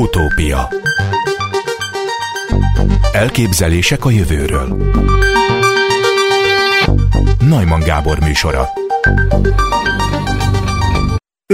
Utópia 0.00 0.68
Elképzelések 3.12 4.04
a 4.04 4.10
jövőről 4.10 4.76
Najman 7.48 7.80
Gábor 7.80 8.18
műsora 8.20 8.64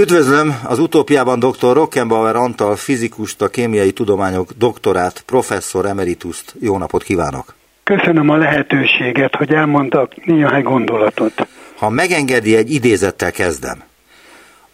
Üdvözlöm 0.01 0.61
az 0.65 0.79
utópiában 0.79 1.39
dr. 1.39 1.73
Rockenbauer 1.73 2.37
Antal 2.37 2.77
fizikust, 2.77 3.43
a 3.43 3.49
kémiai 3.49 3.93
tudományok 3.93 4.53
doktorát, 4.59 5.23
professzor 5.27 5.87
emerituszt. 5.87 6.55
Jó 6.61 6.79
napot 6.79 7.03
kívánok! 7.03 7.55
Köszönöm 7.83 8.29
a 8.29 8.37
lehetőséget, 8.37 9.35
hogy 9.35 9.53
elmondtak 9.53 10.25
néhány 10.25 10.63
gondolatot. 10.63 11.49
Ha 11.77 11.89
megengedi, 11.89 12.57
egy 12.57 12.71
idézettel 12.71 13.33
kezdem. 13.33 13.83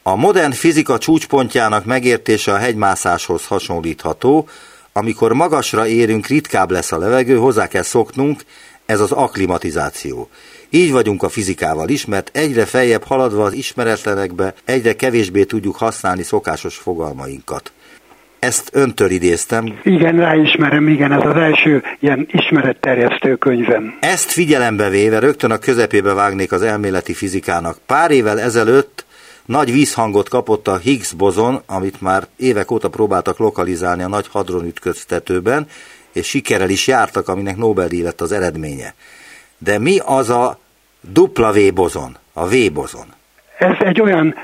A 0.05 0.17
modern 0.17 0.51
fizika 0.51 0.99
csúcspontjának 0.99 1.85
megértése 1.85 2.53
a 2.53 2.57
hegymászáshoz 2.57 3.47
hasonlítható, 3.47 4.49
amikor 4.93 5.33
magasra 5.33 5.87
érünk, 5.87 6.27
ritkább 6.27 6.71
lesz 6.71 6.93
a 6.93 6.99
levegő, 6.99 7.37
hozzá 7.37 7.67
kell 7.69 7.83
szoknunk, 7.83 8.41
ez 8.87 9.01
az 9.01 9.13
aklimatizáció. 9.13 10.29
Így 10.71 10.93
vagyunk 10.93 11.23
a 11.23 11.29
fizikával 11.29 11.89
is, 11.89 12.07
mert 12.07 12.31
egyre 12.33 12.65
feljebb 12.65 13.03
haladva 13.05 13.45
az 13.45 13.53
ismeretlenekbe, 13.53 14.55
egyre 14.65 14.93
kevésbé 14.93 15.45
tudjuk 15.45 15.77
használni 15.77 16.23
szokásos 16.23 16.77
fogalmainkat. 16.77 17.73
Ezt 18.39 18.71
öntől 18.73 19.11
idéztem. 19.11 19.79
Igen, 19.83 20.17
ráismerem, 20.17 20.89
igen, 20.89 21.13
ez 21.13 21.25
az 21.25 21.37
első 21.37 21.83
ilyen 22.01 22.29
ismeretterjesztő 22.31 23.37
könyvem. 23.37 23.97
Ezt 24.01 24.31
figyelembe 24.31 24.89
véve 24.89 25.19
rögtön 25.19 25.51
a 25.51 25.59
közepébe 25.59 26.13
vágnék 26.13 26.53
az 26.53 26.63
elméleti 26.63 27.15
fizikának. 27.15 27.79
Pár 27.87 28.11
évvel 28.11 28.41
ezelőtt 28.41 29.05
nagy 29.45 29.73
vízhangot 29.73 30.29
kapott 30.29 30.69
a 30.69 30.77
Higgs 30.77 31.13
bozon, 31.13 31.63
amit 31.67 32.01
már 32.01 32.27
évek 32.37 32.71
óta 32.71 32.89
próbáltak 32.89 33.39
lokalizálni 33.39 34.03
a 34.03 34.09
nagy 34.09 34.29
hadron 34.29 34.67
ütköztetőben, 34.67 35.67
és 36.13 36.27
sikerrel 36.27 36.71
is 36.71 36.87
jártak, 36.87 37.29
aminek 37.29 37.57
Nobel-díj 37.57 38.03
lett 38.03 38.21
az 38.21 38.33
eredménye. 38.33 38.95
De 39.59 39.79
mi 39.79 39.99
az 40.05 40.31
a 40.31 40.59
W 41.15 41.73
bozon, 41.75 42.17
a 42.33 42.47
V 42.47 42.73
bozon? 42.73 43.07
Ez 43.59 43.77
egy 43.79 44.01
olyan 44.01 44.35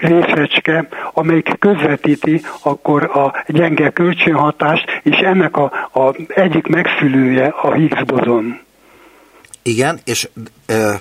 részecske, 0.00 0.88
amelyik 1.12 1.58
közvetíti 1.58 2.44
akkor 2.62 3.02
a 3.02 3.44
gyenge 3.46 3.90
kölcsönhatást, 3.90 4.84
és 5.02 5.16
ennek 5.16 5.56
a, 5.56 5.64
a 5.92 6.14
egyik 6.28 6.66
megszülője 6.66 7.46
a 7.46 7.72
Higgs 7.72 8.04
bozon. 8.04 8.60
Igen, 9.62 10.00
és 10.04 10.28
e, 10.66 11.00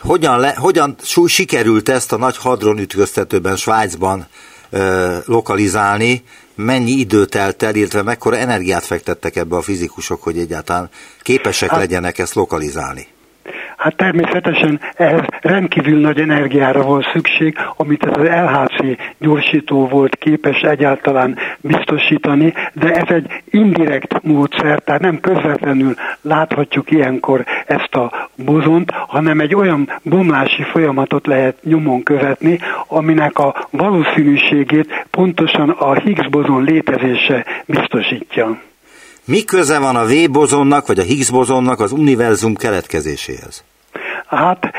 hogyan, 0.00 0.40
le, 0.40 0.54
hogyan 0.56 0.96
sikerült 1.26 1.88
ezt 1.88 2.12
a 2.12 2.16
nagy 2.16 2.36
hadron 2.36 2.78
ütköztetőben 2.78 3.56
Svájcban 3.56 4.26
e, 4.70 4.78
lokalizálni, 5.26 6.22
mennyi 6.54 6.90
idő 6.90 7.24
telt 7.24 7.62
el, 7.62 7.74
illetve 7.74 8.02
mekkora 8.02 8.36
energiát 8.36 8.84
fektettek 8.84 9.36
ebbe 9.36 9.56
a 9.56 9.62
fizikusok, 9.62 10.22
hogy 10.22 10.38
egyáltalán 10.38 10.88
képesek 11.22 11.70
hát, 11.70 11.78
legyenek 11.78 12.18
ezt 12.18 12.34
lokalizálni? 12.34 13.06
Hát 13.76 13.96
természetesen 13.96 14.80
ehhez 14.94 15.24
rendkívül 15.40 16.00
nagy 16.00 16.20
energiára 16.20 16.82
volt 16.82 17.10
szükség, 17.12 17.56
amit 17.76 18.04
ez 18.04 18.16
az 18.16 18.26
LHC 18.78 18.98
gyorsító 19.18 19.86
volt 19.86 20.16
képes 20.16 20.60
egyáltalán 20.60 21.38
biztosítani, 21.60 22.54
de 22.72 22.92
ez 22.92 23.14
egy 23.14 23.42
indirekt 23.50 24.22
módszer, 24.22 24.80
tehát 24.80 25.00
nem 25.00 25.20
közvetlenül 25.20 25.94
láthatjuk 26.22 26.90
ilyenkor 26.90 27.44
ezt 27.66 27.94
a 27.94 28.30
bozont, 28.34 28.90
hanem 28.90 29.40
egy 29.40 29.54
olyan 29.54 29.90
bomlási 30.02 30.62
folyamatot 30.62 31.26
lehet 31.26 31.56
nyomon 31.64 32.02
követni, 32.02 32.58
aminek 32.86 33.38
a 33.38 33.66
valószínűségét 33.70 35.06
pontosan 35.10 35.70
a 35.70 35.94
Higgs 35.94 36.28
bozon 36.28 36.64
létezése 36.64 37.44
biztosítja. 37.66 38.60
Mi 39.24 39.44
köze 39.44 39.78
van 39.78 39.96
a 39.96 40.04
V 40.04 40.30
bozonnak, 40.30 40.86
vagy 40.86 40.98
a 40.98 41.02
Higgs 41.02 41.30
bozonnak 41.30 41.80
az 41.80 41.92
univerzum 41.92 42.54
keletkezéséhez? 42.54 43.64
Hát 44.26 44.72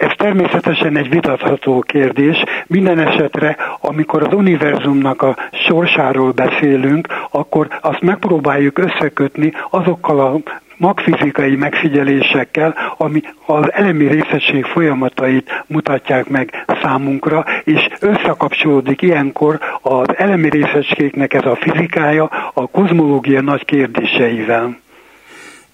ez 0.00 0.10
természetesen 0.16 0.96
egy 0.96 1.08
vitatható 1.08 1.80
kérdés. 1.80 2.42
Minden 2.66 2.98
esetre, 2.98 3.56
amikor 3.80 4.22
az 4.22 4.34
univerzumnak 4.34 5.22
a 5.22 5.36
sorsáról 5.66 6.30
beszélünk, 6.32 7.06
akkor 7.30 7.68
azt 7.80 8.00
megpróbáljuk 8.00 8.78
összekötni 8.78 9.52
azokkal 9.70 10.20
a 10.20 10.40
magfizikai 10.76 11.56
megfigyelésekkel, 11.56 12.74
ami 12.96 13.22
az 13.46 13.72
elemi 13.72 14.06
részesség 14.06 14.64
folyamatait 14.64 15.64
mutatják 15.66 16.28
meg 16.28 16.64
számunkra, 16.82 17.44
és 17.64 17.88
összekapcsolódik 18.00 19.02
ilyenkor 19.02 19.58
az 19.82 20.16
elemi 20.16 20.48
részecskéknek 20.48 21.34
ez 21.34 21.44
a 21.44 21.56
fizikája 21.56 22.24
a 22.54 22.66
kozmológia 22.66 23.40
nagy 23.40 23.64
kérdéseivel. 23.64 24.76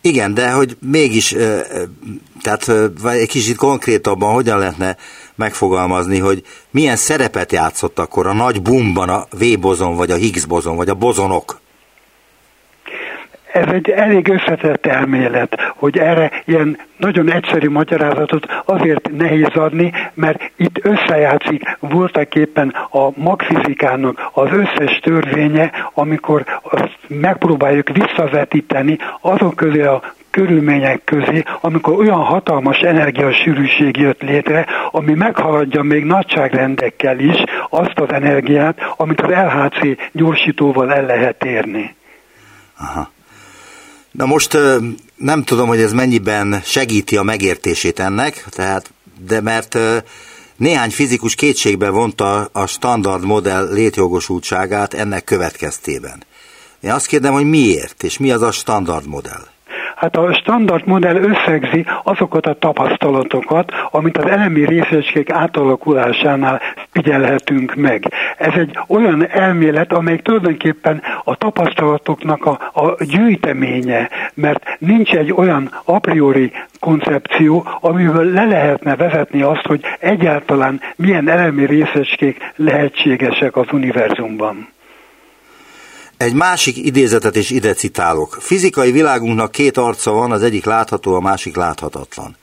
Igen, 0.06 0.34
de 0.34 0.50
hogy 0.50 0.76
mégis, 0.80 1.36
tehát 2.42 2.68
egy 3.04 3.28
kicsit 3.28 3.56
konkrétabban 3.56 4.32
hogyan 4.32 4.58
lehetne 4.58 4.96
megfogalmazni, 5.34 6.18
hogy 6.18 6.42
milyen 6.70 6.96
szerepet 6.96 7.52
játszott 7.52 7.98
akkor 7.98 8.26
a 8.26 8.32
nagy 8.32 8.62
bumban 8.62 9.08
a 9.08 9.26
V-bozon, 9.30 9.96
vagy 9.96 10.10
a 10.10 10.14
Higgs-bozon, 10.14 10.76
vagy 10.76 10.88
a 10.88 10.94
bozonok? 10.94 11.60
Ez 13.56 13.72
egy 13.72 13.90
elég 13.90 14.28
összetett 14.28 14.86
elmélet, 14.86 15.72
hogy 15.76 15.98
erre 15.98 16.30
ilyen 16.44 16.78
nagyon 16.96 17.32
egyszerű 17.32 17.68
magyarázatot 17.68 18.46
azért 18.64 19.10
nehéz 19.16 19.54
adni, 19.54 19.92
mert 20.14 20.50
itt 20.56 20.78
összejátszik 20.82 21.76
voltak 21.80 22.34
éppen 22.34 22.74
a 22.90 23.10
magfizikának 23.14 24.30
az 24.32 24.48
összes 24.52 24.98
törvénye, 24.98 25.70
amikor 25.94 26.44
azt 26.62 26.98
megpróbáljuk 27.08 27.88
visszavetíteni 27.88 28.98
azok 29.20 29.56
közé 29.56 29.82
a 29.82 30.02
körülmények 30.30 31.04
közé, 31.04 31.42
amikor 31.60 31.98
olyan 31.98 32.24
hatalmas 32.24 32.78
energiasűrűség 32.78 33.96
jött 33.96 34.22
létre, 34.22 34.66
ami 34.90 35.14
meghaladja 35.14 35.82
még 35.82 36.04
nagyságrendekkel 36.04 37.18
is 37.18 37.42
azt 37.70 37.98
az 37.98 38.12
energiát, 38.12 38.78
amit 38.96 39.20
az 39.20 39.30
LHC 39.30 39.98
gyorsítóval 40.12 40.92
el 40.92 41.04
lehet 41.04 41.44
érni. 41.44 41.94
Aha. 42.78 43.14
Na 44.16 44.26
most 44.26 44.58
nem 45.16 45.44
tudom, 45.44 45.68
hogy 45.68 45.80
ez 45.80 45.92
mennyiben 45.92 46.60
segíti 46.64 47.16
a 47.16 47.22
megértését 47.22 47.98
ennek, 47.98 48.44
tehát, 48.50 48.90
de 49.26 49.40
mert 49.40 49.78
néhány 50.56 50.90
fizikus 50.90 51.34
kétségbe 51.34 51.88
vonta 51.88 52.48
a 52.52 52.66
standard 52.66 53.24
modell 53.24 53.72
létjogosultságát 53.72 54.94
ennek 54.94 55.24
következtében. 55.24 56.24
Én 56.80 56.90
azt 56.90 57.06
kérdem, 57.06 57.32
hogy 57.32 57.48
miért, 57.48 58.02
és 58.02 58.18
mi 58.18 58.30
az 58.30 58.42
a 58.42 58.50
standard 58.50 59.06
modell? 59.06 59.46
Hát 59.96 60.16
a 60.16 60.34
standard 60.34 60.86
modell 60.86 61.16
összegzi 61.16 61.86
azokat 62.02 62.46
a 62.46 62.54
tapasztalatokat, 62.54 63.72
amit 63.90 64.18
az 64.18 64.26
elemi 64.26 64.64
részecskék 64.64 65.30
átalakulásánál 65.30 66.60
figyelhetünk 66.90 67.74
meg. 67.74 68.12
Ez 68.36 68.52
egy 68.54 68.78
olyan 68.88 69.28
elmélet, 69.28 69.92
amely 69.92 70.18
tulajdonképpen 70.18 71.02
a 71.24 71.36
tapasztalatoknak 71.36 72.46
a, 72.46 72.58
a 72.72 73.04
gyűjteménye, 73.04 74.08
mert 74.34 74.76
nincs 74.78 75.12
egy 75.12 75.32
olyan 75.32 75.70
a 75.84 75.98
priori 75.98 76.52
koncepció, 76.80 77.66
amiből 77.80 78.32
le 78.32 78.44
lehetne 78.44 78.96
vezetni 78.96 79.42
azt, 79.42 79.66
hogy 79.66 79.80
egyáltalán 79.98 80.80
milyen 80.96 81.28
elemi 81.28 81.66
részecskék 81.66 82.52
lehetségesek 82.56 83.56
az 83.56 83.66
univerzumban. 83.72 84.74
Egy 86.16 86.34
másik 86.34 86.76
idézetet 86.76 87.36
is 87.36 87.50
ide 87.50 87.72
citálok. 87.72 88.36
Fizikai 88.40 88.90
világunknak 88.90 89.50
két 89.50 89.76
arca 89.76 90.10
van, 90.10 90.32
az 90.32 90.42
egyik 90.42 90.64
látható, 90.64 91.14
a 91.14 91.20
másik 91.20 91.56
láthatatlan. 91.56 92.36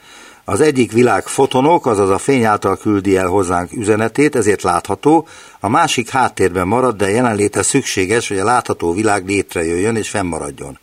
Az 0.46 0.62
egyik 0.62 0.92
világ 0.92 1.28
fotonok, 1.28 1.86
azaz 1.86 2.10
a 2.10 2.18
fény 2.18 2.44
által 2.44 2.78
küldi 2.78 3.18
el 3.18 3.28
hozzánk 3.28 3.72
üzenetét, 3.72 4.36
ezért 4.36 4.62
látható, 4.62 5.28
a 5.60 5.70
másik 5.70 6.10
háttérben 6.10 6.68
marad, 6.68 6.98
de 6.98 7.10
jelenléte 7.10 7.64
szükséges, 7.64 8.28
hogy 8.28 8.38
a 8.40 8.44
látható 8.44 8.94
világ 8.94 9.28
létrejöjjön 9.28 9.96
és 9.96 10.10
fennmaradjon. 10.10 10.80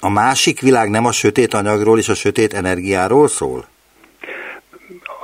A 0.00 0.08
másik 0.08 0.60
világ 0.60 0.90
nem 0.90 1.04
a 1.04 1.12
sötét 1.12 1.54
anyagról 1.54 1.98
és 1.98 2.08
a 2.08 2.14
sötét 2.14 2.54
energiáról 2.54 3.28
szól? 3.28 3.66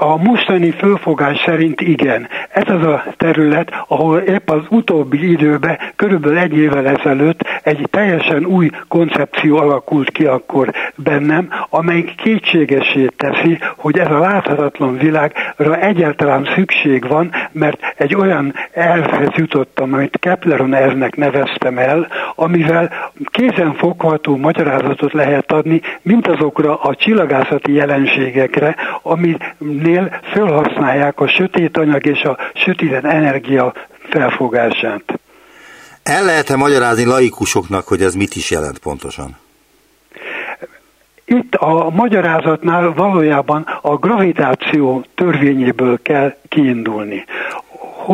A 0.03 0.17
mostani 0.17 0.71
fölfogás 0.71 1.43
szerint 1.45 1.81
igen. 1.81 2.29
Ez 2.51 2.69
az 2.69 2.83
a 2.83 3.05
terület, 3.17 3.85
ahol 3.89 4.19
épp 4.19 4.51
az 4.51 4.63
utóbbi 4.69 5.31
időben, 5.31 5.79
körülbelül 5.97 6.39
egy 6.39 6.57
évvel 6.57 6.87
ezelőtt 6.87 7.41
egy 7.63 7.89
teljesen 7.91 8.45
új 8.45 8.71
koncepció 8.89 9.57
alakult 9.57 10.11
ki 10.11 10.25
akkor 10.25 10.71
bennem, 10.97 11.49
amelyik 11.69 12.15
kétségesé 12.15 13.07
teszi, 13.17 13.59
hogy 13.77 13.99
ez 13.99 14.11
a 14.11 14.19
láthatatlan 14.19 14.97
világra 14.97 15.77
egyáltalán 15.81 16.49
szükség 16.55 17.09
van, 17.09 17.31
mert 17.53 17.95
egy 17.97 18.15
olyan 18.15 18.55
elvhez 18.73 19.31
jutottam, 19.37 19.93
amit 19.93 20.19
Kepleron 20.21 20.75
elvnek 20.75 21.17
neveztem 21.17 21.79
el, 21.79 22.09
amivel 22.35 22.91
kézenfogható 23.25 24.37
magyarázatot 24.37 25.13
lehet 25.13 25.53
adni, 25.53 25.81
mint 26.03 26.27
azokra 26.27 26.77
a 26.77 26.95
csillagászati 26.95 27.73
jelenségekre, 27.73 28.77
aminél 29.97 30.21
felhasználják 30.23 31.21
a 31.21 31.29
sötét 31.29 31.77
anyag 31.77 32.07
és 32.07 32.23
a 32.23 32.39
sötét 32.55 32.93
energia 32.93 33.73
felfogását. 34.11 35.03
El 36.03 36.25
lehet-e 36.25 36.57
magyarázni 36.57 37.05
laikusoknak, 37.05 37.89
hogy 37.89 38.03
ez 38.03 38.15
mit 38.15 38.35
is 38.35 38.51
jelent 38.51 38.79
pontosan? 38.79 39.37
Itt 41.25 41.55
a 41.55 41.91
magyarázatnál 41.91 42.93
valójában 42.93 43.67
a 43.83 43.97
gravitáció 43.97 45.05
törvényéből 45.15 46.03
kell 46.03 46.37
kiindulni 46.49 47.25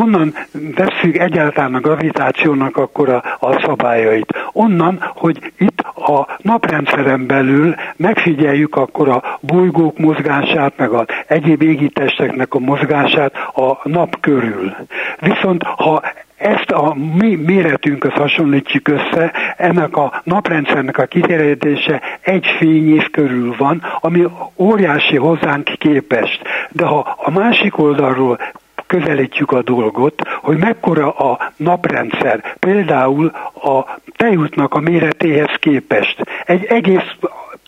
honnan 0.00 0.34
veszük 0.52 1.18
egyáltalán 1.18 1.74
a 1.74 1.80
gravitációnak 1.80 2.76
akkor 2.76 3.08
a, 3.08 3.22
a 3.40 3.60
szabályait? 3.60 4.32
Onnan, 4.52 4.98
hogy 5.14 5.52
itt 5.58 5.80
a 5.94 6.36
naprendszeren 6.38 7.26
belül 7.26 7.74
megfigyeljük 7.96 8.76
akkor 8.76 9.08
a 9.08 9.38
bolygók 9.40 9.98
mozgását, 9.98 10.72
meg 10.76 10.90
az 10.90 11.06
egyéb 11.26 11.62
égitesteknek 11.62 12.54
a 12.54 12.58
mozgását 12.58 13.34
a 13.54 13.88
nap 13.88 14.20
körül. 14.20 14.74
Viszont 15.20 15.62
ha 15.62 16.02
ezt 16.36 16.70
a 16.70 16.96
mi 17.18 17.34
méretünket 17.34 18.12
hasonlítjuk 18.12 18.88
össze, 18.88 19.32
ennek 19.56 19.96
a 19.96 20.20
naprendszernek 20.24 20.98
a 20.98 21.04
kiterjedése 21.04 22.00
egy 22.20 22.46
fényév 22.58 23.10
körül 23.10 23.54
van, 23.58 23.82
ami 24.00 24.26
óriási 24.56 25.16
hozzánk 25.16 25.64
képest. 25.78 26.42
De 26.70 26.84
ha 26.84 27.16
a 27.16 27.30
másik 27.30 27.78
oldalról 27.78 28.38
közelítjük 28.86 29.52
a 29.52 29.62
dolgot, 29.62 30.22
hogy 30.42 30.56
mekkora 30.56 31.10
a 31.10 31.52
naprendszer, 31.56 32.54
például 32.58 33.32
a 33.54 33.98
tejútnak 34.16 34.74
a 34.74 34.80
méretéhez 34.80 35.54
képest. 35.58 36.22
Egy 36.44 36.64
egész 36.64 37.10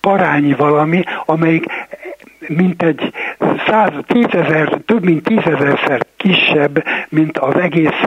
parányi 0.00 0.52
valami, 0.52 1.02
amelyik 1.24 1.66
mint 2.48 2.82
egy 2.82 3.12
száz, 3.66 3.92
tízezer, 4.06 4.80
több 4.86 5.04
mint 5.04 5.22
tízezerszer 5.22 6.06
kisebb, 6.16 6.84
mint 7.08 7.38
az 7.38 7.54
egész 7.56 8.00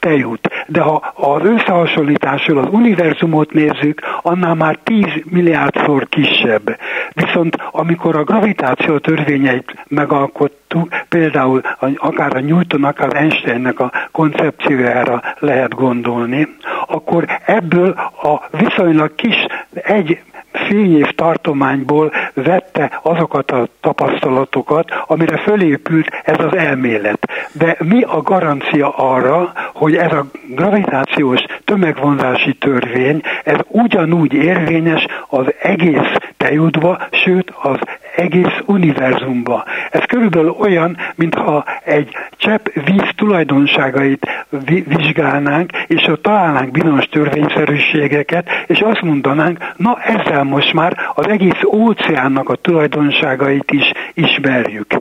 tejút. 0.00 0.48
De 0.66 0.80
ha 0.80 1.12
az 1.14 1.44
összehasonlításról 1.44 2.58
az 2.58 2.68
univerzumot 2.70 3.52
nézzük, 3.52 4.00
annál 4.22 4.54
már 4.54 4.78
10 4.82 5.04
milliárdszor 5.30 6.08
kisebb. 6.08 6.78
Viszont 7.12 7.56
amikor 7.70 8.16
a 8.16 8.24
gravitáció 8.24 8.98
törvényeit 8.98 9.84
megalkottuk, 9.88 10.65
például 11.08 11.60
akár 11.96 12.36
a 12.36 12.40
Newton, 12.40 12.84
akár 12.84 13.16
Einsteinnek 13.16 13.80
a 13.80 13.92
koncepciójára 14.12 15.22
lehet 15.38 15.74
gondolni, 15.74 16.48
akkor 16.86 17.24
ebből 17.44 17.90
a 18.22 18.40
viszonylag 18.50 19.14
kis 19.14 19.46
egy 19.72 20.20
fényév 20.68 21.14
tartományból 21.14 22.12
vette 22.34 23.00
azokat 23.02 23.50
a 23.50 23.68
tapasztalatokat, 23.80 24.90
amire 25.06 25.36
fölépült 25.36 26.08
ez 26.24 26.38
az 26.38 26.56
elmélet. 26.56 27.28
De 27.52 27.76
mi 27.84 28.02
a 28.02 28.22
garancia 28.22 28.88
arra, 28.96 29.52
hogy 29.74 29.96
ez 29.96 30.12
a 30.12 30.26
gravitációs 30.48 31.44
tömegvonzási 31.64 32.54
törvény, 32.54 33.20
ez 33.44 33.58
ugyanúgy 33.68 34.32
érvényes 34.32 35.06
az 35.28 35.46
egész 35.62 36.12
tejútba, 36.36 36.98
sőt 37.10 37.52
az 37.62 37.78
egész 38.16 38.58
univerzumba. 38.66 39.64
Ez 39.90 40.04
körülbelül 40.04 40.55
olyan, 40.58 40.96
mintha 41.14 41.64
egy 41.84 42.08
csepp 42.36 42.66
víz 42.84 43.08
tulajdonságait 43.16 44.46
vizsgálnánk, 44.86 45.70
és 45.86 46.06
ott 46.06 46.22
találnánk 46.22 46.70
bizonyos 46.70 47.04
törvényszerűségeket, 47.04 48.48
és 48.66 48.78
azt 48.80 49.02
mondanánk, 49.02 49.58
na 49.76 49.98
ezzel 50.02 50.44
most 50.44 50.72
már 50.72 50.96
az 51.14 51.28
egész 51.28 51.62
óceánnak 51.72 52.48
a 52.48 52.54
tulajdonságait 52.54 53.70
is 53.70 53.92
ismerjük. 54.14 54.94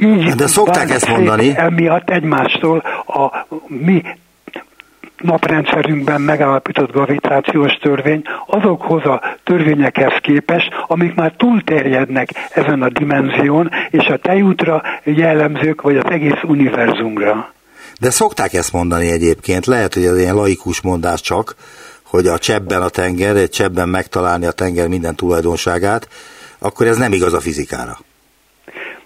Így 0.00 0.32
De 0.32 0.46
szokták 0.46 0.90
ezt 0.90 1.08
mondani. 1.08 1.52
Emiatt 1.56 2.10
egymástól 2.10 2.82
a 3.06 3.46
mi 3.66 4.02
naprendszerünkben 5.20 6.20
megállapított 6.20 6.92
gravitációs 6.92 7.72
törvény 7.72 8.22
azokhoz 8.46 9.04
a 9.04 9.22
törvényekhez 9.44 10.12
képest, 10.20 10.68
amik 10.86 11.14
már 11.14 11.34
túlterjednek 11.36 12.28
ezen 12.50 12.82
a 12.82 12.88
dimenzión, 12.88 13.70
és 13.90 14.06
a 14.06 14.18
tejútra 14.18 14.82
jellemzők, 15.04 15.82
vagy 15.82 15.96
az 15.96 16.10
egész 16.10 16.42
univerzumra. 16.42 17.52
De 18.00 18.10
szokták 18.10 18.52
ezt 18.52 18.72
mondani 18.72 19.10
egyébként, 19.10 19.66
lehet, 19.66 19.94
hogy 19.94 20.04
ez 20.04 20.18
ilyen 20.18 20.34
laikus 20.34 20.80
mondás 20.80 21.20
csak, 21.20 21.54
hogy 22.02 22.26
a 22.26 22.38
csebben 22.38 22.82
a 22.82 22.88
tenger, 22.88 23.36
egy 23.36 23.50
csebben 23.50 23.88
megtalálni 23.88 24.46
a 24.46 24.52
tenger 24.52 24.88
minden 24.88 25.14
tulajdonságát, 25.14 26.08
akkor 26.58 26.86
ez 26.86 26.96
nem 26.96 27.12
igaz 27.12 27.32
a 27.32 27.40
fizikára. 27.40 27.98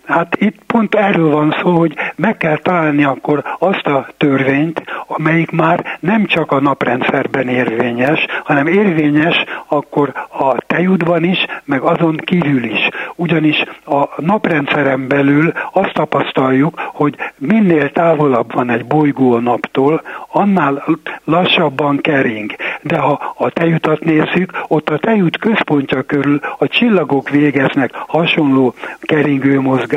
Hát 0.07 0.37
itt 0.39 0.63
pont 0.67 0.95
erről 0.95 1.31
van 1.31 1.55
szó, 1.63 1.71
hogy 1.71 1.95
meg 2.17 2.37
kell 2.37 2.57
találni 2.57 3.05
akkor 3.05 3.43
azt 3.59 3.87
a 3.87 4.07
törvényt, 4.17 4.83
amelyik 5.07 5.51
már 5.51 5.99
nem 6.01 6.27
csak 6.27 6.53
a 6.53 6.61
naprendszerben 6.61 7.49
érvényes, 7.49 8.27
hanem 8.45 8.67
érvényes 8.67 9.45
akkor 9.67 10.13
a 10.39 10.57
tejútban 10.67 11.25
is, 11.25 11.47
meg 11.65 11.81
azon 11.83 12.17
kívül 12.17 12.65
is. 12.65 12.89
Ugyanis 13.15 13.65
a 13.87 14.09
naprendszeren 14.17 15.09
belül 15.09 15.53
azt 15.73 15.93
tapasztaljuk, 15.93 16.81
hogy 16.93 17.15
minél 17.39 17.91
távolabb 17.91 18.55
van 18.55 18.71
egy 18.71 18.87
bolygó 18.87 19.33
a 19.33 19.41
naptól, 19.41 20.03
annál 20.29 20.85
lassabban 21.25 21.99
kering. 22.01 22.55
De 22.83 22.99
ha 22.99 23.35
a 23.37 23.51
tejútat 23.51 24.05
nézzük, 24.05 24.53
ott 24.69 24.89
a 24.89 24.99
tejút 24.99 25.39
központja 25.39 26.03
körül 26.03 26.41
a 26.59 26.69
csillagok 26.69 27.31
végeznek 27.31 27.91
hasonló 28.07 28.75
keringő 29.01 29.61
mozgást, 29.61 29.93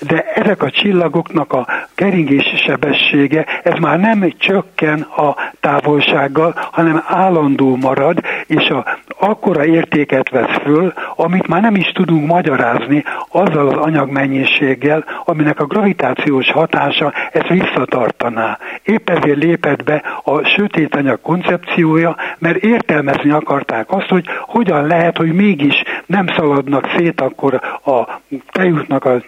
de 0.00 0.24
ezek 0.34 0.62
a 0.62 0.70
csillagoknak 0.70 1.52
a 1.52 1.66
keringési 1.94 2.56
sebessége, 2.56 3.46
ez 3.62 3.78
már 3.78 3.98
nem 3.98 4.32
csökken 4.38 5.00
a 5.00 5.36
távolsággal, 5.60 6.54
hanem 6.72 7.04
állandó 7.06 7.76
marad, 7.76 8.20
és 8.46 8.68
a, 8.68 8.98
akkora 9.24 9.64
értéket 9.64 10.30
vesz 10.30 10.58
föl, 10.62 10.92
amit 11.16 11.46
már 11.46 11.60
nem 11.60 11.74
is 11.74 11.92
tudunk 11.92 12.26
magyarázni 12.26 13.04
azzal 13.28 13.68
az 13.68 13.76
anyagmennyiséggel, 13.76 15.04
aminek 15.24 15.60
a 15.60 15.66
gravitációs 15.66 16.50
hatása 16.50 17.12
ezt 17.32 17.48
visszatartaná. 17.48 18.58
Épp 18.82 19.10
ezért 19.10 19.42
lépett 19.42 19.84
be 19.84 20.02
a 20.24 20.44
sötét 20.44 20.94
anyag 20.94 21.20
koncepciója, 21.20 22.16
mert 22.38 22.64
értelmezni 22.64 23.30
akarták 23.30 23.90
azt, 23.90 24.08
hogy 24.08 24.24
hogyan 24.46 24.86
lehet, 24.86 25.16
hogy 25.16 25.32
mégis 25.32 25.82
nem 26.06 26.26
szaladnak 26.26 26.90
szét 26.96 27.20
akkor 27.20 27.60
a 27.84 28.20
tejútnak 28.52 29.04
a 29.04 29.22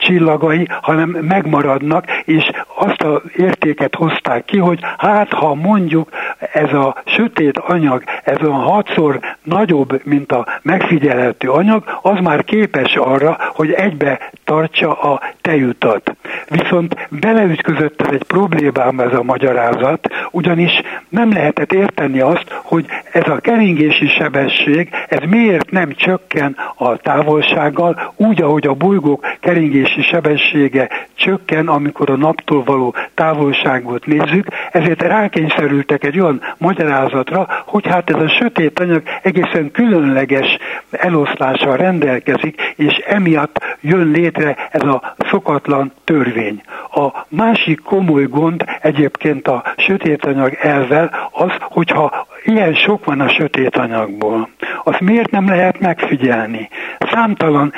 csillagai, 0.00 0.66
hanem 0.82 1.08
megmaradnak, 1.08 2.04
és 2.24 2.50
azt 2.76 3.02
az 3.02 3.20
értéket 3.36 3.94
hozták 3.94 4.44
ki, 4.44 4.58
hogy 4.58 4.78
hát 4.98 5.32
ha 5.32 5.54
mondjuk 5.54 6.08
ez 6.52 6.72
a 6.72 6.96
sötét 7.04 7.58
anyag, 7.58 8.02
ez 8.24 8.42
a 8.42 8.52
hatszor 8.52 9.20
nagyobb, 9.42 10.00
mint 10.04 10.32
a 10.32 10.46
megfigyelhető 10.62 11.48
anyag, 11.48 11.98
az 12.02 12.18
már 12.22 12.44
képes 12.44 12.94
arra, 12.94 13.36
hogy 13.54 13.72
egybe 13.72 14.30
tartsa 14.44 14.92
a 14.92 15.20
tejutat. 15.40 16.16
Viszont 16.48 17.08
beleütközött 17.08 18.00
ez 18.02 18.12
egy 18.12 18.24
problémám 18.24 19.00
ez 19.00 19.12
a 19.12 19.22
magyarázat, 19.22 20.08
ugyanis 20.30 20.80
nem 21.08 21.32
lehetett 21.32 21.72
érteni 21.72 22.20
azt, 22.20 22.44
hogy 22.62 22.86
ez 23.12 23.28
a 23.28 23.40
keringési 23.40 24.08
sebesség, 24.08 24.88
ez 25.08 25.20
miért 25.28 25.70
nem 25.70 25.92
csökken 25.92 26.56
a 26.74 26.96
távolsággal, 26.96 28.12
úgy, 28.16 28.42
ahogy 28.42 28.66
a 28.66 28.74
bolygók 28.74 29.26
keringési 29.40 29.89
sebessége 30.02 30.88
csökken, 31.14 31.68
amikor 31.68 32.10
a 32.10 32.16
naptól 32.16 32.62
való 32.64 32.94
távolságot 33.14 34.06
nézzük, 34.06 34.46
ezért 34.72 35.02
rákényszerültek 35.02 36.04
egy 36.04 36.20
olyan 36.20 36.40
magyarázatra, 36.58 37.46
hogy 37.66 37.86
hát 37.86 38.10
ez 38.10 38.22
a 38.22 38.28
sötét 38.28 38.80
anyag 38.80 39.02
egészen 39.22 39.70
különleges 39.70 40.58
eloszlással 40.90 41.76
rendelkezik, 41.76 42.74
és 42.76 42.96
emiatt 42.96 43.76
jön 43.80 44.10
létre 44.10 44.56
ez 44.70 44.82
a 44.82 45.14
szokatlan 45.30 45.92
törvény. 46.04 46.62
A 46.92 47.24
másik 47.28 47.80
komoly 47.82 48.24
gond 48.24 48.64
egyébként 48.80 49.48
a 49.48 49.62
sötét 49.76 50.24
anyag 50.24 50.54
elvel 50.60 51.30
az, 51.30 51.52
hogyha 51.60 52.26
ilyen 52.44 52.74
sok 52.74 53.04
van 53.04 53.20
a 53.20 53.28
sötét 53.28 53.76
anyagból, 53.76 54.48
azt 54.84 55.00
miért 55.00 55.30
nem 55.30 55.48
lehet 55.48 55.80
megfigyelni? 55.80 56.68
Számtalan 56.98 57.72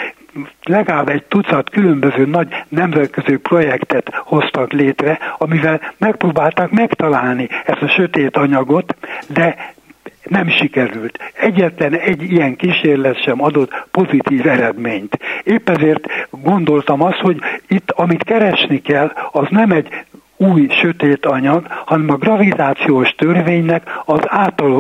legalább 0.63 1.09
egy 1.09 1.25
tucat 1.25 1.71
különböző 1.71 2.27
nagy 2.27 2.65
nemzetközi 2.69 3.37
projektet 3.37 4.15
hoztak 4.15 4.73
létre, 4.73 5.19
amivel 5.39 5.81
megpróbálták 5.99 6.71
megtalálni 6.71 7.49
ezt 7.65 7.83
a 7.83 7.89
sötét 7.89 8.37
anyagot, 8.37 8.97
de 9.29 9.75
nem 10.23 10.49
sikerült. 10.49 11.19
Egyetlen 11.35 11.95
egy 11.95 12.23
ilyen 12.23 12.57
kísérlet 12.57 13.23
sem 13.23 13.43
adott 13.43 13.87
pozitív 13.91 14.47
eredményt. 14.47 15.19
Épp 15.43 15.69
ezért 15.69 16.07
gondoltam 16.31 17.03
azt, 17.03 17.19
hogy 17.19 17.39
itt 17.69 17.91
amit 17.91 18.25
keresni 18.25 18.81
kell, 18.81 19.13
az 19.33 19.47
nem 19.51 19.71
egy 19.71 19.89
új 20.37 20.69
sötét 20.71 21.27
anyag, 21.27 21.67
hanem 21.85 22.11
a 22.11 22.17
gravitációs 22.17 23.11
törvénynek 23.11 23.91
az 24.05 24.21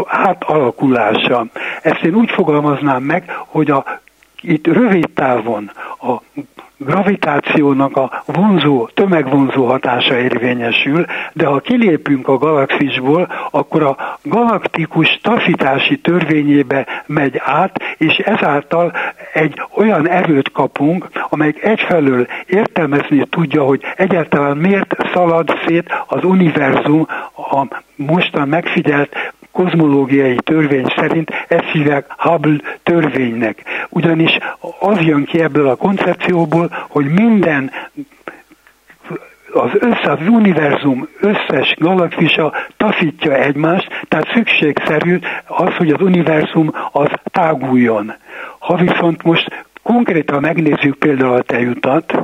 átalakulása. 0.07 1.47
Ezt 1.83 2.03
én 2.03 2.15
úgy 2.15 2.31
fogalmaznám 2.31 3.03
meg, 3.03 3.31
hogy 3.47 3.71
a 3.71 4.01
itt 4.43 4.67
rövid 4.67 5.11
távon 5.15 5.71
a 6.01 6.41
gravitációnak 6.85 7.97
a 7.97 8.23
vonzó, 8.27 8.89
tömegvonzó 8.95 9.67
hatása 9.67 10.19
érvényesül, 10.19 11.05
de 11.33 11.47
ha 11.47 11.61
kilépünk 11.61 12.29
a 12.29 12.39
galaxisból, 12.39 13.33
akkor 13.51 13.83
a 13.83 14.19
galaktikus 14.23 15.19
taszítási 15.23 15.99
törvényébe 15.99 16.87
megy 17.07 17.41
át, 17.45 17.83
és 17.99 18.17
ezáltal 18.17 18.93
egy 19.33 19.63
olyan 19.77 20.09
erőt 20.09 20.53
kapunk, 20.53 21.09
amelyik 21.29 21.63
egyfelől 21.63 22.27
értelmezni 22.47 23.27
tudja, 23.31 23.63
hogy 23.63 23.81
egyáltalán 23.97 24.57
miért 24.57 24.95
szalad 25.13 25.51
szét 25.67 26.05
az 26.07 26.25
univerzum 26.25 27.07
a 27.35 27.67
mostan 27.97 28.49
megfigyelt 28.49 29.33
kozmológiai 29.53 30.37
törvény 30.37 30.87
szerint 30.97 31.31
ezt 31.49 31.71
hívják 31.73 32.07
Hubble 32.17 32.61
törvénynek. 32.83 33.63
Ugyanis 33.89 34.39
az 34.79 35.01
jön 35.01 35.25
ki 35.25 35.41
ebből 35.41 35.69
a 35.69 35.77
koncepcióból, 35.77 36.87
hogy 36.89 37.07
minden 37.07 37.71
az 39.53 39.71
össze, 39.73 40.11
az 40.11 40.29
univerzum 40.29 41.09
összes 41.21 41.75
galaxisa 41.79 42.53
taszítja 42.77 43.35
egymást, 43.35 44.05
tehát 44.09 44.33
szükségszerű 44.35 45.19
az, 45.47 45.75
hogy 45.75 45.91
az 45.91 46.01
univerzum 46.01 46.71
az 46.93 47.09
táguljon. 47.25 48.13
Ha 48.59 48.77
viszont 48.77 49.23
most 49.23 49.65
konkrétan 49.83 50.41
megnézzük 50.41 50.95
például 50.99 51.35
a 51.35 51.43
tejutat, 51.43 52.15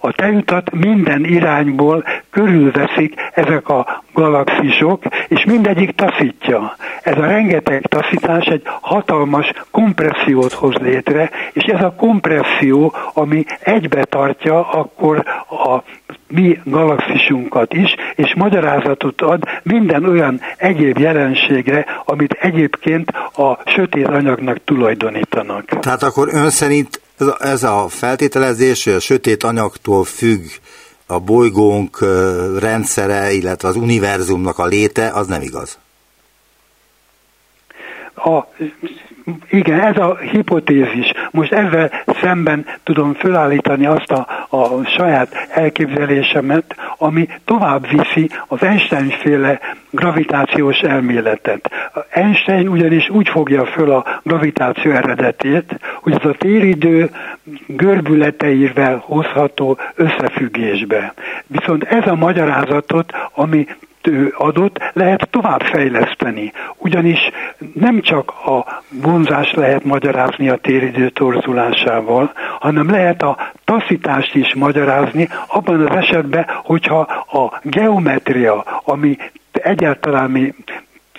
a 0.00 0.12
tejutat 0.12 0.70
minden 0.70 1.24
irányból 1.24 2.04
körülveszik 2.30 3.14
ezek 3.34 3.68
a 3.68 4.02
galaxisok, 4.12 5.02
és 5.28 5.44
mindegyik 5.44 5.94
taszítja. 5.94 6.76
Ez 7.02 7.18
a 7.18 7.26
rengeteg 7.26 7.82
taszítás 7.82 8.44
egy 8.44 8.62
hatalmas 8.80 9.52
kompressziót 9.70 10.52
hoz 10.52 10.74
létre, 10.74 11.30
és 11.52 11.64
ez 11.64 11.82
a 11.82 11.94
kompresszió, 11.96 12.94
ami 13.12 13.44
egybe 13.60 14.04
tartja 14.04 14.68
akkor 14.68 15.24
a 15.50 15.82
mi 16.28 16.58
galaxisunkat 16.64 17.74
is, 17.74 17.94
és 18.14 18.34
magyarázatot 18.34 19.20
ad 19.20 19.42
minden 19.62 20.04
olyan 20.04 20.40
egyéb 20.56 20.98
jelenségre, 20.98 21.86
amit 22.04 22.32
egyébként 22.32 23.10
a 23.32 23.58
sötét 23.64 24.06
anyagnak 24.06 24.64
tulajdonítanak. 24.64 25.64
Tehát 25.64 26.02
akkor 26.02 26.28
ön 26.32 26.50
szerint 26.50 27.00
ez 27.18 27.26
a, 27.26 27.36
ez 27.40 27.62
a 27.62 27.88
feltételezés, 27.88 28.84
hogy 28.84 28.92
a 28.92 29.00
sötét 29.00 29.42
anyagtól 29.42 30.04
függ 30.04 30.44
a 31.06 31.18
bolygónk 31.18 31.98
rendszere, 32.58 33.32
illetve 33.32 33.68
az 33.68 33.76
univerzumnak 33.76 34.58
a 34.58 34.66
léte, 34.66 35.10
az 35.10 35.26
nem 35.26 35.42
igaz. 35.42 35.78
A 38.14 38.46
igen, 39.50 39.80
ez 39.80 39.96
a 39.96 40.16
hipotézis. 40.16 41.12
Most 41.30 41.52
ezzel 41.52 41.90
szemben 42.20 42.66
tudom 42.82 43.14
fölállítani 43.14 43.86
azt 43.86 44.10
a, 44.10 44.26
a 44.48 44.84
saját 44.84 45.48
elképzelésemet, 45.50 46.74
ami 46.98 47.28
tovább 47.44 47.86
viszi 47.88 48.30
az 48.46 48.62
Einstein-féle 48.62 49.60
gravitációs 49.90 50.78
elméletet. 50.80 51.70
Einstein 52.10 52.68
ugyanis 52.68 53.08
úgy 53.08 53.28
fogja 53.28 53.66
föl 53.66 53.90
a 53.90 54.20
gravitáció 54.22 54.90
eredetét, 54.90 55.78
hogy 56.02 56.12
ez 56.12 56.24
a 56.24 56.34
téridő 56.38 57.10
görbületeivel 57.66 59.02
hozható 59.06 59.78
összefüggésbe. 59.94 61.14
Viszont 61.46 61.84
ez 61.84 62.06
a 62.06 62.14
magyarázatot, 62.14 63.12
ami 63.32 63.66
ő 64.08 64.34
adott, 64.36 64.78
lehet 64.92 65.28
tovább 65.30 65.62
fejleszteni. 65.62 66.52
Ugyanis 66.76 67.18
nem 67.74 68.00
csak 68.00 68.30
a 68.30 68.82
vonzást 69.02 69.56
lehet 69.56 69.84
magyarázni 69.84 70.48
a 70.48 70.56
téridő 70.56 71.08
torzulásával, 71.08 72.32
hanem 72.60 72.90
lehet 72.90 73.22
a 73.22 73.52
taszítást 73.64 74.34
is 74.34 74.54
magyarázni 74.54 75.28
abban 75.46 75.86
az 75.86 75.96
esetben, 75.96 76.46
hogyha 76.64 77.00
a 77.32 77.60
geometria, 77.62 78.64
ami 78.84 79.16
egyáltalán 79.52 80.30
mi 80.30 80.54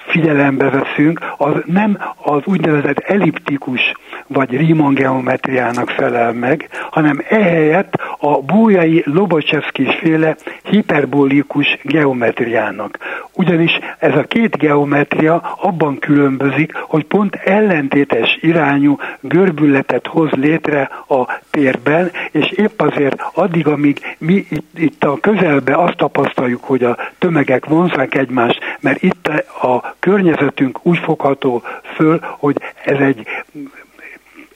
figyelembe 0.09 0.69
veszünk, 0.69 1.19
az 1.37 1.53
nem 1.65 1.97
az 2.17 2.41
úgynevezett 2.45 2.99
elliptikus 2.99 3.93
vagy 4.27 4.57
Riemann 4.57 4.93
geometriának 4.93 5.89
felel 5.89 6.33
meg, 6.33 6.69
hanem 6.91 7.21
ehelyett 7.29 7.93
a 8.19 8.41
bújai 8.41 9.03
Lobocsevszki 9.05 9.87
féle 9.99 10.35
hiperbolikus 10.63 11.77
geometriának. 11.83 12.97
Ugyanis 13.33 13.79
ez 13.99 14.15
a 14.15 14.23
két 14.23 14.57
geometria 14.57 15.57
abban 15.61 15.99
különbözik, 15.99 16.73
hogy 16.75 17.05
pont 17.05 17.35
ellentétes 17.35 18.37
irányú 18.41 18.97
görbületet 19.19 20.07
hoz 20.07 20.29
létre 20.31 20.89
a 21.07 21.39
térben, 21.49 22.11
és 22.31 22.51
épp 22.51 22.81
azért 22.81 23.21
addig, 23.33 23.67
amíg 23.67 24.15
mi 24.17 24.45
itt, 24.49 24.77
itt 24.77 25.03
a 25.03 25.17
közelbe 25.21 25.75
azt 25.75 25.97
tapasztaljuk, 25.97 26.63
hogy 26.63 26.83
a 26.83 26.97
tömegek 27.17 27.65
vonzák 27.65 28.15
egymást, 28.15 28.59
mert 28.79 29.01
itt 29.01 29.27
a 29.61 29.95
környezetünk 29.99 30.79
úgy 30.81 30.97
fogható 30.97 31.63
föl, 31.95 32.19
hogy 32.21 32.55
ez 32.83 32.99
egy 32.99 33.27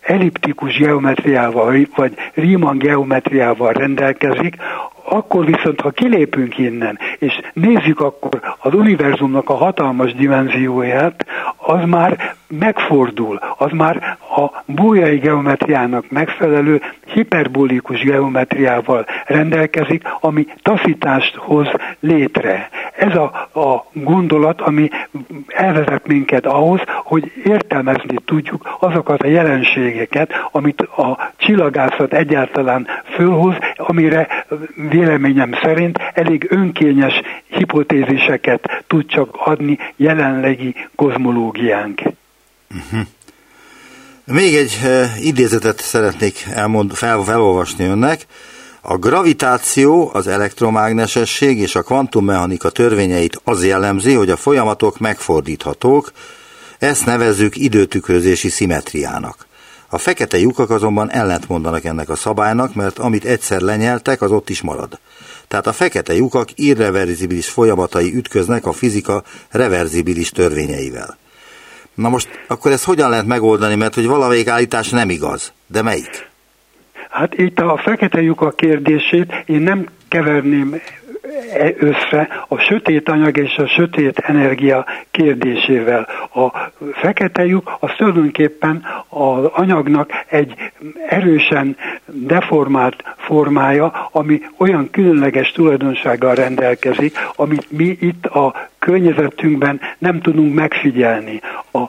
elliptikus 0.01 0.77
geometriával, 0.77 1.85
vagy 1.95 2.13
Riemann 2.33 2.77
geometriával 2.77 3.73
rendelkezik, 3.73 4.55
akkor 5.05 5.45
viszont, 5.45 5.81
ha 5.81 5.89
kilépünk 5.89 6.57
innen, 6.57 6.99
és 7.19 7.39
nézzük 7.53 7.99
akkor 7.99 8.39
az 8.57 8.73
univerzumnak 8.73 9.49
a 9.49 9.53
hatalmas 9.53 10.13
dimenzióját, 10.13 11.25
az 11.57 11.85
már 11.85 12.35
megfordul, 12.47 13.39
az 13.57 13.71
már 13.71 14.17
a 14.37 14.63
bújai 14.65 15.17
geometriának 15.17 16.09
megfelelő 16.09 16.81
hiperbolikus 17.05 18.01
geometriával 18.01 19.05
rendelkezik, 19.25 20.03
ami 20.19 20.47
taszítást 20.61 21.35
hoz 21.35 21.67
létre. 21.99 22.69
Ez 23.03 23.15
a, 23.15 23.49
a 23.59 23.85
gondolat, 23.93 24.61
ami 24.61 24.89
elvezet 25.47 26.07
minket 26.07 26.45
ahhoz, 26.45 26.79
hogy 27.03 27.31
értelmezni 27.43 28.17
tudjuk 28.25 28.77
azokat 28.79 29.21
a 29.21 29.27
jelenségeket, 29.27 30.31
amit 30.51 30.81
a 30.81 31.33
csillagászat 31.37 32.13
egyáltalán 32.13 32.87
fölhoz, 33.15 33.55
amire 33.75 34.45
véleményem 34.89 35.51
szerint 35.63 35.99
elég 36.13 36.47
önkényes 36.49 37.21
hipotéziseket 37.47 38.83
tud 38.87 39.05
csak 39.05 39.35
adni 39.35 39.77
jelenlegi 39.95 40.75
kozmológiánk. 40.95 42.01
Uh-huh. 42.01 43.07
Még 44.25 44.55
egy 44.55 44.79
uh, 44.83 45.25
idézetet 45.25 45.79
szeretnék 45.79 46.45
elmond, 46.53 46.93
fel, 46.93 47.21
felolvasni 47.21 47.85
önnek. 47.85 48.25
A 48.85 48.97
gravitáció, 48.97 50.09
az 50.13 50.27
elektromágnesesség 50.27 51.59
és 51.59 51.75
a 51.75 51.81
kvantummechanika 51.81 52.69
törvényeit 52.69 53.41
az 53.43 53.65
jellemzi, 53.65 54.13
hogy 54.13 54.29
a 54.29 54.37
folyamatok 54.37 54.99
megfordíthatók, 54.99 56.11
ezt 56.79 57.05
nevezzük 57.05 57.57
időtükrözési 57.57 58.49
szimetriának. 58.49 59.47
A 59.89 59.97
fekete 59.97 60.37
lyukak 60.37 60.69
azonban 60.69 61.11
ellentmondanak 61.11 61.83
ennek 61.83 62.09
a 62.09 62.15
szabálynak, 62.15 62.73
mert 62.73 62.99
amit 62.99 63.25
egyszer 63.25 63.61
lenyeltek, 63.61 64.21
az 64.21 64.31
ott 64.31 64.49
is 64.49 64.61
marad. 64.61 64.99
Tehát 65.47 65.67
a 65.67 65.73
fekete 65.73 66.13
lyukak 66.13 66.49
irreverzibilis 66.55 67.49
folyamatai 67.49 68.15
ütköznek 68.15 68.65
a 68.65 68.71
fizika 68.71 69.23
reverzibilis 69.49 70.29
törvényeivel. 70.29 71.17
Na 71.95 72.09
most 72.09 72.27
akkor 72.47 72.71
ezt 72.71 72.83
hogyan 72.83 73.09
lehet 73.09 73.25
megoldani, 73.25 73.75
mert 73.75 73.95
hogy 73.95 74.07
valamelyik 74.07 74.47
állítás 74.47 74.89
nem 74.89 75.09
igaz, 75.09 75.51
de 75.67 75.81
melyik? 75.81 76.31
Hát 77.13 77.37
itt 77.37 77.59
a 77.59 77.77
fekete 77.77 78.21
lyukak 78.21 78.55
kérdését 78.55 79.43
én 79.45 79.61
nem 79.61 79.85
keverném 80.07 80.75
E 81.53 81.73
össze 81.77 82.45
a 82.47 82.57
sötét 82.57 83.09
anyag 83.09 83.37
és 83.37 83.55
a 83.55 83.67
sötét 83.67 84.17
energia 84.17 84.85
kérdésével. 85.11 86.07
A 86.33 86.71
fekete 86.93 87.45
lyuk 87.45 87.77
az 87.79 87.91
tulajdonképpen 87.97 88.85
az 89.09 89.45
anyagnak 89.45 90.11
egy 90.27 90.53
erősen 91.07 91.77
deformált 92.05 93.03
formája, 93.17 94.09
ami 94.11 94.41
olyan 94.57 94.89
különleges 94.89 95.51
tulajdonsággal 95.51 96.35
rendelkezik, 96.35 97.17
amit 97.35 97.71
mi 97.71 97.97
itt 97.99 98.25
a 98.25 98.69
környezetünkben 98.79 99.81
nem 99.97 100.21
tudunk 100.21 100.53
megfigyelni. 100.53 101.41
A 101.71 101.83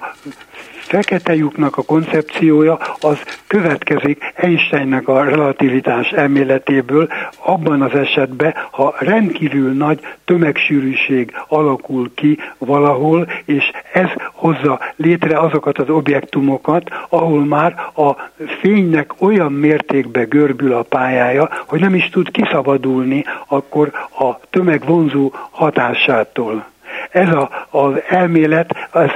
fekete 0.84 1.34
lyuknak 1.34 1.76
a 1.76 1.82
koncepciója 1.82 2.78
az 3.00 3.18
következik 3.46 4.32
Einsteinnek 4.34 5.08
a 5.08 5.24
relativitás 5.24 6.10
elméletéből 6.10 7.08
abban 7.44 7.82
az 7.82 7.94
esetben, 7.94 8.54
ha 8.70 8.94
rendkívül 8.98 9.72
nagy 9.72 10.00
tömegsűrűség 10.24 11.32
alakul 11.48 12.10
ki 12.14 12.38
valahol, 12.58 13.28
és 13.44 13.70
ez 13.92 14.08
hozza 14.32 14.80
létre 14.96 15.38
azokat 15.38 15.78
az 15.78 15.88
objektumokat, 15.88 16.90
ahol 17.08 17.44
már 17.44 17.74
a 17.94 18.12
fénynek 18.60 19.12
olyan 19.18 19.52
mértékbe 19.52 20.22
görbül 20.24 20.72
a 20.72 20.82
pályája, 20.82 21.48
hogy 21.66 21.80
nem 21.80 21.94
is 21.94 22.08
tud 22.08 22.30
kiszabadulni 22.30 23.24
akkor 23.46 23.90
a 24.18 24.38
tömegvonzó 24.50 25.32
hatásától. 25.50 26.64
Ez 27.10 27.28
a, 27.28 27.66
az 27.70 27.92
elmélet, 28.08 28.88
ez 28.92 29.10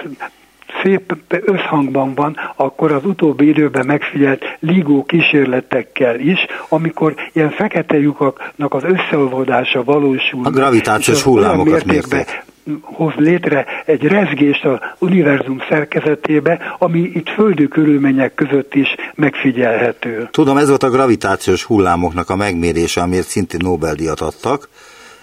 szép 0.82 1.16
összhangban 1.28 2.14
van 2.14 2.36
akkor 2.56 2.92
az 2.92 3.04
utóbbi 3.04 3.48
időben 3.48 3.86
megfigyelt 3.86 4.42
LIGO 4.60 5.04
kísérletekkel 5.04 6.20
is, 6.20 6.38
amikor 6.68 7.14
ilyen 7.32 7.50
fekete 7.50 7.98
lyukaknak 7.98 8.74
az 8.74 8.82
összeolvadása 8.84 9.84
valósul. 9.84 10.44
A 10.44 10.50
gravitációs 10.50 11.22
hullámokat 11.22 11.84
mérték 11.84 12.46
hoz 12.80 13.12
létre 13.16 13.66
egy 13.86 14.02
rezgést 14.02 14.64
az 14.64 14.78
univerzum 14.98 15.58
szerkezetébe, 15.68 16.76
ami 16.78 16.98
itt 16.98 17.28
földi 17.28 17.68
körülmények 17.68 18.34
között 18.34 18.74
is 18.74 18.88
megfigyelhető. 19.14 20.28
Tudom, 20.30 20.56
ez 20.56 20.68
volt 20.68 20.82
a 20.82 20.90
gravitációs 20.90 21.64
hullámoknak 21.64 22.30
a 22.30 22.36
megmérése, 22.36 23.00
amiért 23.00 23.26
szintén 23.26 23.60
Nobel-díjat 23.62 24.20
adtak, 24.20 24.68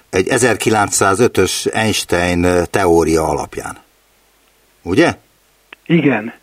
egy 0.09 0.27
1905-ös 0.29 1.73
Einstein 1.73 2.47
teória 2.69 3.27
alapján. 3.27 3.77
Ugye? 4.81 5.13
Igen. 5.85 6.33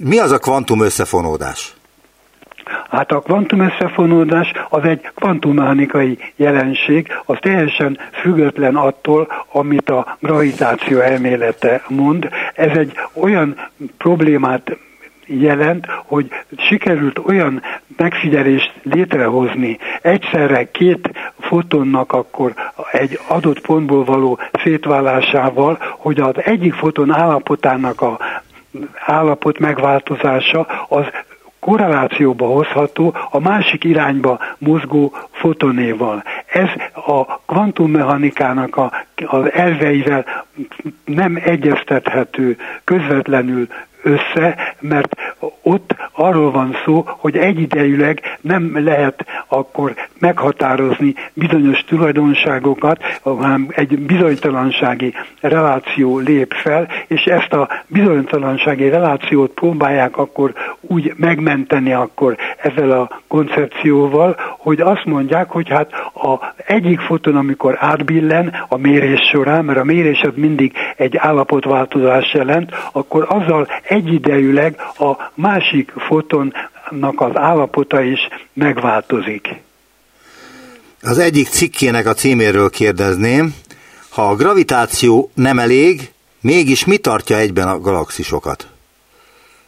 Mi 0.00 0.18
az 0.18 0.32
a 0.32 0.38
kvantum 0.38 0.80
összefonódás? 0.80 1.74
Hát 2.90 3.12
a 3.12 3.20
kvantum 3.20 3.60
összefonódás 3.60 4.52
az 4.68 4.84
egy 4.84 5.10
kvantummechanikai 5.14 6.18
jelenség, 6.36 7.08
az 7.24 7.36
teljesen 7.40 7.98
független 8.12 8.76
attól, 8.76 9.28
amit 9.52 9.90
a 9.90 10.16
gravitáció 10.20 10.98
elmélete 10.98 11.82
mond. 11.88 12.28
Ez 12.54 12.76
egy 12.76 12.92
olyan 13.12 13.70
problémát 13.98 14.76
jelent, 15.26 15.86
hogy 16.04 16.28
sikerült 16.56 17.18
olyan 17.18 17.62
megfigyelést 17.96 18.72
létrehozni 18.82 19.78
egyszerre 20.02 20.70
két 20.70 21.10
fotonnak 21.38 22.12
akkor 22.12 22.54
egy 22.92 23.18
adott 23.28 23.60
pontból 23.60 24.04
való 24.04 24.38
szétválásával, 24.62 25.78
hogy 25.98 26.20
az 26.20 26.34
egyik 26.44 26.74
foton 26.74 27.12
állapotának 27.12 28.00
a 28.00 28.18
állapot 29.06 29.58
megváltozása 29.58 30.66
az 30.88 31.04
korrelációba 31.58 32.46
hozható 32.46 33.14
a 33.30 33.40
másik 33.40 33.84
irányba 33.84 34.38
mozgó 34.58 35.12
fotonéval. 35.30 36.22
Ez 36.46 36.68
a 37.06 37.38
kvantummechanikának 37.46 38.76
a, 38.76 38.92
az 39.26 39.52
elveivel 39.52 40.44
nem 41.04 41.38
egyeztethető 41.44 42.56
közvetlenül 42.84 43.66
össze, 44.06 44.74
mert 44.80 45.25
ott 45.62 45.94
arról 46.12 46.50
van 46.50 46.76
szó, 46.84 47.04
hogy 47.06 47.36
egyidejűleg 47.36 48.38
nem 48.40 48.84
lehet 48.84 49.26
akkor 49.46 49.94
meghatározni 50.18 51.14
bizonyos 51.32 51.84
tulajdonságokat, 51.84 53.02
hanem 53.22 53.66
egy 53.70 53.98
bizonytalansági 53.98 55.14
reláció 55.40 56.18
lép 56.18 56.52
fel, 56.52 56.88
és 57.06 57.24
ezt 57.24 57.52
a 57.52 57.68
bizonytalansági 57.86 58.88
relációt 58.88 59.50
próbálják 59.50 60.16
akkor 60.16 60.52
úgy 60.80 61.12
megmenteni 61.16 61.92
akkor 61.92 62.36
ezzel 62.56 62.90
a 62.90 63.20
koncepcióval, 63.26 64.36
hogy 64.58 64.80
azt 64.80 65.04
mondják, 65.04 65.50
hogy 65.50 65.68
hát 65.68 65.92
a 66.14 66.54
egyik 66.66 67.00
foton, 67.00 67.36
amikor 67.36 67.76
átbillen 67.80 68.54
a 68.68 68.76
mérés 68.76 69.20
során, 69.20 69.64
mert 69.64 69.78
a 69.78 69.84
mérés 69.84 70.20
az 70.20 70.32
mindig 70.34 70.72
egy 70.96 71.16
állapotváltozás 71.16 72.34
jelent, 72.34 72.74
akkor 72.92 73.26
azzal 73.28 73.66
egyidejűleg 73.82 74.74
a 74.98 75.25
másik 75.34 75.92
fotonnak 75.96 77.20
az 77.20 77.36
állapota 77.36 78.02
is 78.02 78.20
megváltozik. 78.52 79.48
Az 81.02 81.18
egyik 81.18 81.48
cikkének 81.48 82.06
a 82.06 82.14
címéről 82.14 82.70
kérdezném, 82.70 83.54
ha 84.08 84.28
a 84.28 84.36
gravitáció 84.36 85.30
nem 85.34 85.58
elég, 85.58 86.10
mégis 86.40 86.84
mi 86.84 86.96
tartja 86.96 87.36
egyben 87.36 87.68
a 87.68 87.80
galaxisokat? 87.80 88.68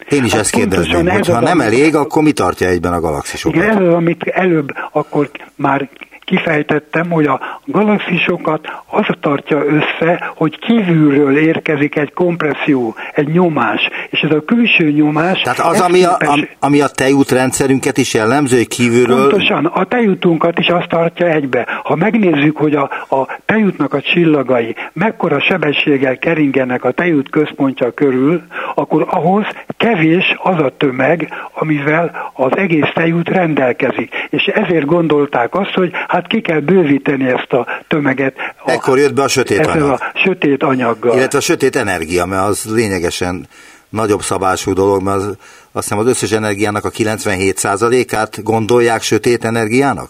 Én 0.09 0.25
is 0.25 0.33
hát 0.33 0.41
ezt 0.41 0.51
kérdezném, 0.51 1.09
hogy 1.09 1.29
ha 1.29 1.41
nem 1.41 1.61
elég, 1.61 1.95
akkor 1.95 2.23
mi 2.23 2.33
tartja 2.33 2.69
egyben 2.69 2.93
a 2.93 3.01
galaxisokat? 3.01 3.63
Igen, 3.63 3.77
ez 3.77 3.83
az, 3.83 3.95
amit 3.95 4.23
előbb 4.23 4.69
akkor 4.93 5.31
már 5.55 5.89
kifejtettem, 6.29 7.11
hogy 7.11 7.27
a 7.27 7.41
galaxisokat 7.65 8.67
az 8.91 9.07
tartja 9.21 9.65
össze, 9.65 10.33
hogy 10.37 10.59
kívülről 10.59 11.37
érkezik 11.37 11.97
egy 11.97 12.13
kompresszió, 12.13 12.95
egy 13.15 13.29
nyomás, 13.29 13.89
és 14.11 14.21
ez 14.21 14.31
a 14.31 14.45
külső 14.45 14.91
nyomás... 14.91 15.41
Tehát 15.41 15.59
az, 15.59 15.81
ami 15.81 16.05
a, 16.05 16.17
képes... 16.17 16.57
ami 16.61 16.81
a 16.81 16.89
tejútrendszerünket 16.89 17.99
is 17.99 18.15
jellemző, 18.15 18.57
hogy 18.57 18.69
kívülről... 18.69 19.29
Pontosan, 19.29 19.67
a 19.67 19.85
tejútunkat 19.85 20.59
is 20.59 20.67
azt 20.67 20.89
tartja 20.89 21.27
egybe. 21.27 21.67
Ha 21.83 21.95
megnézzük, 21.97 22.57
hogy 22.57 22.75
a, 22.75 22.91
a 23.09 23.39
tejútnak 23.45 23.95
a 23.95 24.01
csillagai 24.01 24.75
mekkora 24.93 25.41
sebességgel 25.41 26.19
keringenek 26.19 26.85
a 26.85 26.91
tejút 26.91 27.31
központja 27.31 27.91
körül, 27.91 28.43
akkor 28.75 29.07
ahhoz 29.11 29.45
kevés 29.77 30.37
az 30.43 30.59
a 30.63 30.73
tömeg, 30.77 31.33
amivel 31.53 32.31
az 32.33 32.57
egész 32.57 32.91
tejút 32.95 33.29
rendelkezik. 33.29 34.15
És 34.31 34.45
ezért 34.45 34.85
gondolták 34.85 35.55
azt, 35.55 35.75
hogy 35.75 35.91
hát 36.09 36.18
ki 36.27 36.41
kell 36.41 36.61
bővíteni 36.61 37.29
ezt 37.29 37.53
a 37.53 37.67
tömeget. 37.89 38.35
Ekkor 38.65 38.99
jött 38.99 39.15
be 39.15 39.23
a 39.23 39.29
sötét 39.29 39.67
anyag. 39.67 39.91
a 39.91 40.13
sötét 40.15 40.63
anyaggal. 40.63 41.17
Illetve 41.17 41.39
a 41.39 41.41
sötét 41.41 41.77
energia, 41.77 42.27
mert 42.27 42.47
az 42.47 42.75
lényegesen 42.75 43.47
nagyobb 43.89 44.23
szabású 44.23 44.73
dolog, 44.73 45.03
mert 45.03 45.17
az, 45.17 45.37
azt 45.73 45.89
hiszem 45.89 45.99
az 45.99 46.07
összes 46.07 46.33
energiának 46.33 46.85
a 46.85 46.91
97%-át 46.91 48.43
gondolják 48.43 49.03
sötét 49.03 49.45
energiának? 49.45 50.09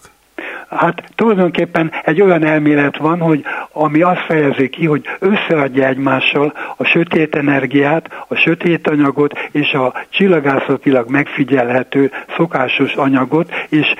Hát 0.69 1.03
tulajdonképpen 1.15 1.91
egy 2.03 2.21
olyan 2.21 2.45
elmélet 2.45 2.97
van, 2.97 3.19
hogy 3.19 3.43
ami 3.71 4.01
azt 4.01 4.25
fejezi 4.27 4.69
ki, 4.69 4.85
hogy 4.85 5.05
összeadja 5.19 5.87
egymással 5.87 6.53
a 6.77 6.83
sötét 6.83 7.35
energiát, 7.35 8.07
a 8.27 8.35
sötét 8.35 8.87
anyagot 8.87 9.39
és 9.51 9.71
a 9.71 9.93
csillagászatilag 10.09 11.09
megfigyelhető 11.09 12.11
szokásos 12.37 12.93
anyagot, 12.93 13.51
és 13.69 13.93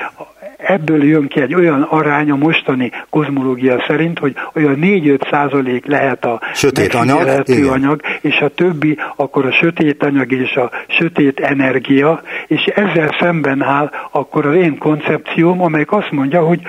ebből 0.69 1.03
jön 1.03 1.27
ki 1.27 1.41
egy 1.41 1.53
olyan 1.53 1.81
arány 1.81 2.31
a 2.31 2.35
mostani 2.35 2.91
kozmológia 3.09 3.83
szerint, 3.87 4.19
hogy 4.19 4.35
olyan 4.53 4.77
4-5 4.81 5.29
százalék 5.29 5.85
lehet 5.85 6.25
a 6.25 6.41
sötét 6.53 6.93
anyag, 6.93 7.43
anyag, 7.69 8.01
és 8.21 8.39
a 8.39 8.49
többi 8.49 8.97
akkor 9.15 9.45
a 9.45 9.51
sötét 9.51 10.03
anyag 10.03 10.31
és 10.31 10.55
a 10.55 10.71
sötét 10.87 11.39
energia, 11.39 12.21
és 12.47 12.65
ezzel 12.65 13.15
szemben 13.19 13.61
áll 13.61 13.91
akkor 14.11 14.45
az 14.45 14.55
én 14.55 14.77
koncepcióm, 14.77 15.61
amelyik 15.61 15.91
azt 15.91 16.11
mondja, 16.11 16.41
hogy 16.41 16.61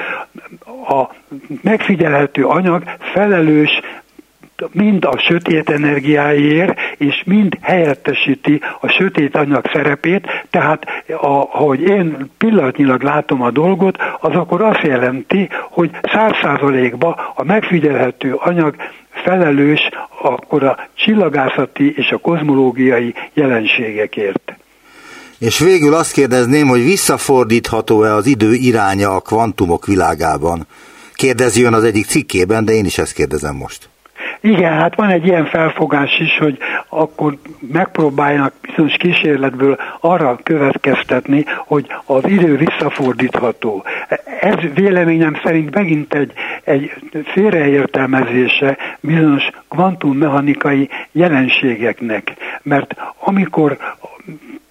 a 0.89 1.15
megfigyelhető 1.63 2.45
anyag 2.45 2.83
felelős 2.99 3.81
mind 4.73 5.05
a 5.05 5.19
sötét 5.19 5.71
energiáért, 5.71 6.79
és 6.97 7.23
mind 7.27 7.57
helyettesíti 7.61 8.61
a 8.81 8.89
sötét 8.89 9.37
anyag 9.37 9.65
szerepét, 9.73 10.27
tehát 10.51 10.85
ahogy 11.51 11.81
én 11.81 12.31
pillanatnyilag 12.39 13.03
látom 13.03 13.43
a 13.43 13.51
dolgot, 13.51 13.97
az 14.21 14.35
akkor 14.35 14.63
azt 14.63 14.83
jelenti, 14.83 15.49
hogy 15.71 15.91
száz 16.03 16.33
százalékban 16.43 17.15
a 17.35 17.45
megfigyelhető 17.45 18.35
anyag 18.35 18.75
felelős 19.11 19.89
akkor 20.23 20.65
a 20.65 20.89
csillagászati 20.95 21.95
és 21.97 22.11
a 22.11 22.17
kozmológiai 22.17 23.15
jelenségekért. 23.33 24.55
És 25.39 25.59
végül 25.59 25.95
azt 25.95 26.13
kérdezném, 26.13 26.69
hogy 26.69 26.85
visszafordítható-e 26.85 28.15
az 28.15 28.27
idő 28.27 28.53
iránya 28.53 29.15
a 29.15 29.21
kvantumok 29.21 29.87
világában? 29.87 30.67
Kérdezi 31.15 31.63
ön 31.63 31.75
az 31.75 31.85
egyik 31.85 32.07
cikkében, 32.07 32.65
de 32.65 32.73
én 32.73 32.85
is 32.85 32.99
ezt 32.99 33.13
kérdezem 33.13 33.57
most. 33.57 33.89
Igen, 34.41 34.73
hát 34.73 34.95
van 34.95 35.09
egy 35.09 35.27
ilyen 35.27 35.47
felfogás 35.47 36.19
is, 36.19 36.39
hogy 36.39 36.59
akkor 36.89 37.35
megpróbáljanak 37.73 38.53
bizonyos 38.61 38.97
kísérletből 38.97 39.79
arra 40.01 40.39
következtetni, 40.43 41.45
hogy 41.67 41.87
az 42.05 42.25
idő 42.27 42.57
visszafordítható. 42.57 43.85
Ez 44.41 44.55
véleményem 44.75 45.41
szerint 45.43 45.75
megint 45.75 46.15
egy, 46.15 46.33
egy 46.65 46.93
félreértelmezése 47.25 48.77
bizonyos 49.01 49.51
kvantummechanikai 49.69 50.89
jelenségeknek, 51.13 52.33
mert 52.63 52.95
amikor 53.19 53.77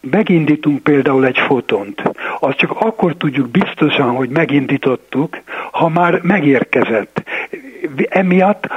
megindítunk 0.01 0.83
például 0.83 1.25
egy 1.25 1.37
fotont, 1.37 2.03
azt 2.39 2.57
csak 2.57 2.71
akkor 2.71 3.15
tudjuk 3.17 3.49
biztosan, 3.49 4.15
hogy 4.15 4.29
megindítottuk, 4.29 5.37
ha 5.71 5.89
már 5.89 6.19
megérkezett 6.21 7.23
emiatt 8.09 8.67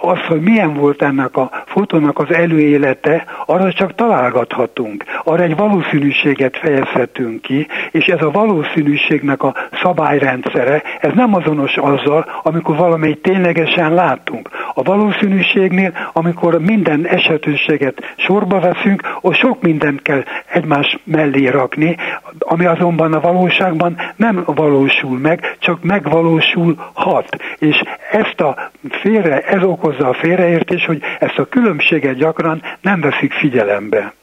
az, 0.00 0.18
hogy 0.28 0.40
milyen 0.40 0.74
volt 0.74 1.02
ennek 1.02 1.36
a 1.36 1.50
fotónak 1.66 2.18
az 2.18 2.34
előélete, 2.34 3.24
arra 3.46 3.72
csak 3.72 3.94
találgathatunk. 3.94 5.04
Arra 5.24 5.42
egy 5.42 5.56
valószínűséget 5.56 6.56
fejezhetünk 6.56 7.42
ki, 7.42 7.66
és 7.90 8.06
ez 8.06 8.22
a 8.22 8.30
valószínűségnek 8.30 9.42
a 9.42 9.54
szabályrendszere, 9.82 10.82
ez 11.00 11.12
nem 11.14 11.34
azonos 11.34 11.76
azzal, 11.76 12.26
amikor 12.42 12.76
valamelyik 12.76 13.20
ténylegesen 13.20 13.94
látunk. 13.94 14.48
A 14.74 14.82
valószínűségnél, 14.82 15.92
amikor 16.12 16.60
minden 16.60 17.06
esetőséget 17.06 18.14
sorba 18.16 18.60
veszünk, 18.60 19.02
ott 19.20 19.34
sok 19.34 19.62
mindent 19.62 20.02
kell 20.02 20.22
egymás 20.46 20.98
mellé 21.04 21.48
rakni, 21.48 21.96
ami 22.38 22.64
azonban 22.64 23.12
a 23.12 23.20
valóságban 23.20 23.96
nem 24.16 24.42
valósul 24.46 25.18
meg, 25.18 25.56
csak 25.58 25.82
megvalósulhat. 25.82 27.36
És 27.58 27.82
ezt 28.10 28.40
a 28.40 28.59
félre, 29.02 29.40
ez 29.40 29.62
okozza 29.62 30.08
a 30.08 30.14
félreértés, 30.14 30.84
hogy 30.84 31.02
ezt 31.18 31.38
a 31.38 31.48
különbséget 31.48 32.16
gyakran 32.16 32.62
nem 32.80 33.00
veszik 33.00 33.32
figyelembe. 33.32 34.14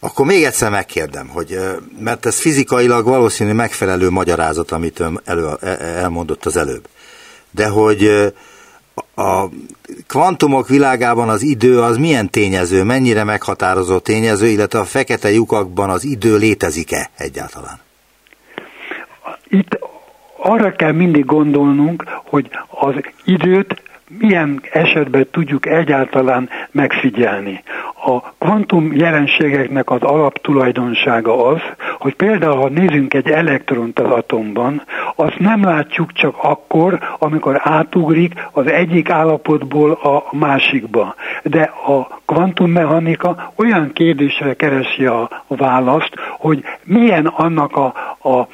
Akkor 0.00 0.26
még 0.26 0.42
egyszer 0.42 0.70
megkérdem, 0.70 1.28
hogy, 1.28 1.58
mert 1.98 2.26
ez 2.26 2.40
fizikailag 2.40 3.04
valószínű 3.04 3.52
megfelelő 3.52 4.10
magyarázat, 4.10 4.70
amit 4.70 5.00
ön 5.00 5.20
elő, 5.24 5.46
e, 5.60 5.66
e, 5.66 5.76
elmondott 5.80 6.44
az 6.44 6.56
előbb. 6.56 6.88
De 7.50 7.68
hogy 7.68 8.32
a 9.14 9.48
kvantumok 10.06 10.68
világában 10.68 11.28
az 11.28 11.42
idő 11.42 11.80
az 11.80 11.96
milyen 11.96 12.30
tényező, 12.30 12.82
mennyire 12.82 13.24
meghatározó 13.24 13.98
tényező, 13.98 14.46
illetve 14.46 14.78
a 14.78 14.84
fekete 14.84 15.30
lyukakban 15.30 15.90
az 15.90 16.04
idő 16.04 16.36
létezik-e 16.36 17.10
egyáltalán? 17.16 17.80
Itt 19.48 19.78
arra 20.42 20.72
kell 20.72 20.92
mindig 20.92 21.24
gondolnunk, 21.24 22.04
hogy 22.24 22.48
az 22.68 22.94
időt 23.24 23.82
milyen 24.18 24.62
esetben 24.72 25.26
tudjuk 25.30 25.66
egyáltalán 25.66 26.48
megfigyelni. 26.70 27.62
A 28.04 28.20
kvantum 28.20 28.92
jelenségeknek 28.92 29.90
az 29.90 30.02
alaptulajdonsága 30.02 31.46
az, 31.46 31.60
hogy 31.98 32.14
például 32.14 32.56
ha 32.56 32.68
nézünk 32.68 33.14
egy 33.14 33.28
elektront 33.28 33.98
az 33.98 34.10
atomban, 34.10 34.82
azt 35.16 35.38
nem 35.38 35.64
látjuk 35.64 36.12
csak 36.12 36.34
akkor, 36.42 36.98
amikor 37.18 37.60
átugrik 37.62 38.34
az 38.52 38.66
egyik 38.66 39.10
állapotból 39.10 39.90
a 39.90 40.36
másikba. 40.36 41.14
De 41.42 41.62
a 41.62 42.20
kvantummechanika 42.26 43.52
olyan 43.56 43.92
kérdésre 43.92 44.54
keresi 44.54 45.04
a 45.04 45.44
választ, 45.46 46.14
hogy 46.38 46.64
milyen 46.84 47.26
annak 47.26 47.76
a, 47.76 47.84
a 48.28 48.48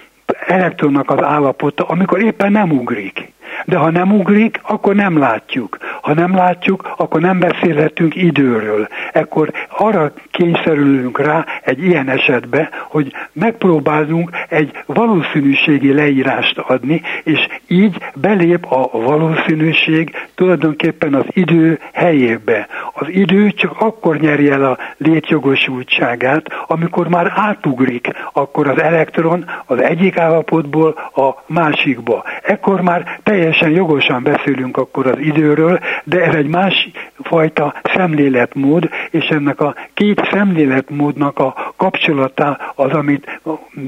elektronnak 0.47 1.11
az 1.11 1.23
állapota, 1.23 1.85
amikor 1.85 2.23
éppen 2.23 2.53
nem 2.53 2.71
ugrik. 2.71 3.35
De 3.65 3.77
ha 3.77 3.91
nem 3.91 4.13
ugrik, 4.13 4.61
akkor 4.63 4.95
nem 4.95 5.19
látjuk. 5.19 5.79
Ha 6.03 6.15
nem 6.15 6.35
látjuk, 6.35 6.95
akkor 6.97 7.21
nem 7.21 7.39
beszélhetünk 7.39 8.15
időről. 8.15 8.89
Ekkor 9.13 9.53
arra 9.69 10.13
kényszerülünk 10.31 11.19
rá 11.19 11.45
egy 11.63 11.83
ilyen 11.83 12.09
esetbe, 12.09 12.69
hogy 12.89 13.13
megpróbálunk 13.33 14.31
egy 14.49 14.71
valószínűségi 14.87 15.93
leírást 15.93 16.59
adni, 16.59 17.03
és 17.23 17.47
így 17.67 17.97
belép 18.15 18.67
a 18.69 18.89
valószínűség 18.93 20.15
tulajdonképpen 20.35 21.15
az 21.15 21.25
idő 21.29 21.79
helyébe. 21.93 22.67
Az 22.99 23.07
idő 23.09 23.51
csak 23.51 23.81
akkor 23.81 24.17
nyeri 24.17 24.51
el 24.51 24.65
a 24.65 24.79
létjogosultságát, 24.97 26.47
amikor 26.67 27.09
már 27.09 27.33
átugrik, 27.35 28.09
akkor 28.33 28.69
az 28.69 28.81
elektron 28.81 29.45
az 29.67 29.81
egyik 29.81 30.19
állapotból 30.19 30.89
a 31.15 31.43
másikba. 31.47 32.25
Ekkor 32.43 32.81
már 32.81 33.21
teljesen 33.23 33.71
jogosan 33.71 34.23
beszélünk 34.23 34.77
akkor 34.77 35.07
az 35.07 35.19
időről, 35.19 35.81
de 36.05 36.21
ez 36.25 36.35
egy 36.35 36.47
más 36.47 36.91
fajta 37.23 37.75
szemléletmód, 37.95 38.89
és 39.11 39.25
ennek 39.25 39.61
a 39.61 39.75
két 39.95 40.29
szemléletmódnak 40.33 41.39
a 41.39 41.73
kapcsolata 41.77 42.73
az, 42.75 42.93
amit 42.93 43.41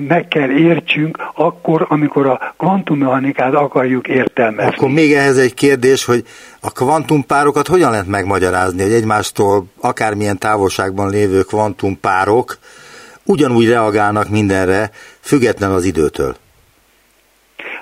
meg 0.09 0.29
kell 0.29 0.51
értsünk 0.51 1.19
akkor, 1.35 1.87
amikor 1.89 2.27
a 2.27 2.55
kvantummechanikát 2.57 3.55
akarjuk 3.55 4.09
értelmezni. 4.09 4.75
Akkor 4.77 4.91
még 4.91 5.13
ehhez 5.13 5.39
egy 5.39 5.55
kérdés, 5.55 6.05
hogy 6.05 6.25
a 6.61 6.71
kvantumpárokat 6.71 7.67
hogyan 7.67 7.91
lehet 7.91 8.07
megmagyarázni, 8.07 8.83
hogy 8.83 8.93
egymástól 8.93 9.67
akármilyen 9.81 10.39
távolságban 10.39 11.11
lévő 11.11 11.43
kvantumpárok 11.43 12.59
ugyanúgy 13.25 13.69
reagálnak 13.69 14.29
mindenre, 14.29 14.91
független 15.21 15.71
az 15.71 15.85
időtől? 15.85 16.37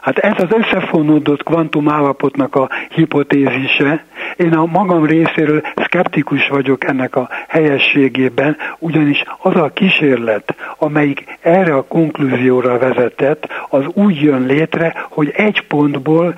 Hát 0.07 0.19
ez 0.19 0.43
az 0.43 0.49
összefonódott 0.51 1.43
kvantum 1.43 1.89
állapotnak 1.89 2.55
a 2.55 2.69
hipotézise. 2.91 4.05
Én 4.37 4.53
a 4.53 4.65
magam 4.65 5.05
részéről 5.05 5.63
szkeptikus 5.77 6.49
vagyok 6.49 6.85
ennek 6.85 7.17
a 7.17 7.29
helyességében, 7.49 8.57
ugyanis 8.79 9.23
az 9.39 9.57
a 9.57 9.71
kísérlet, 9.75 10.55
amelyik 10.79 11.39
erre 11.41 11.75
a 11.75 11.87
konklúzióra 11.87 12.79
vezetett, 12.79 13.49
az 13.69 13.85
úgy 13.95 14.21
jön 14.21 14.47
létre, 14.47 15.07
hogy 15.11 15.33
egy 15.37 15.67
pontból 15.67 16.35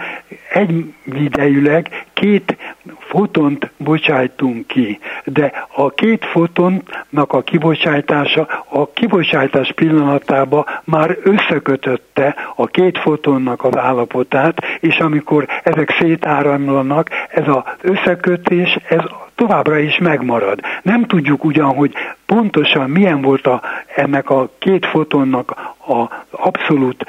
egy 0.53 0.85
idejűleg 1.15 2.07
két 2.13 2.57
fotont 2.99 3.71
bocsájtunk 3.77 4.67
ki, 4.67 4.99
de 5.25 5.67
a 5.75 5.91
két 5.91 6.25
fotonnak 6.25 7.33
a 7.33 7.43
kibocsátása 7.43 8.65
a 8.69 8.91
kibocsátás 8.93 9.73
pillanatában 9.73 10.65
már 10.85 11.17
összekötötte 11.23 12.35
a 12.57 12.67
két 12.67 12.99
fotonnak 12.99 13.58
az 13.65 13.77
állapotát, 13.77 14.59
és 14.81 14.97
amikor 14.99 15.47
ezek 15.63 15.97
szétáramlanak, 16.01 17.09
ez 17.29 17.49
az 17.49 17.63
összekötés, 17.81 18.79
ez 18.89 19.03
továbbra 19.35 19.79
is 19.79 19.99
megmarad. 19.99 20.61
Nem 20.83 21.05
tudjuk 21.05 21.45
ugyan, 21.45 21.75
hogy 21.75 21.93
pontosan 22.27 22.91
milyen 22.91 23.21
volt 23.23 23.47
a, 23.47 23.63
ennek 23.95 24.31
a 24.31 24.51
két 24.59 24.87
fotonnak 24.87 25.55
az 25.87 26.07
abszolút 26.31 27.05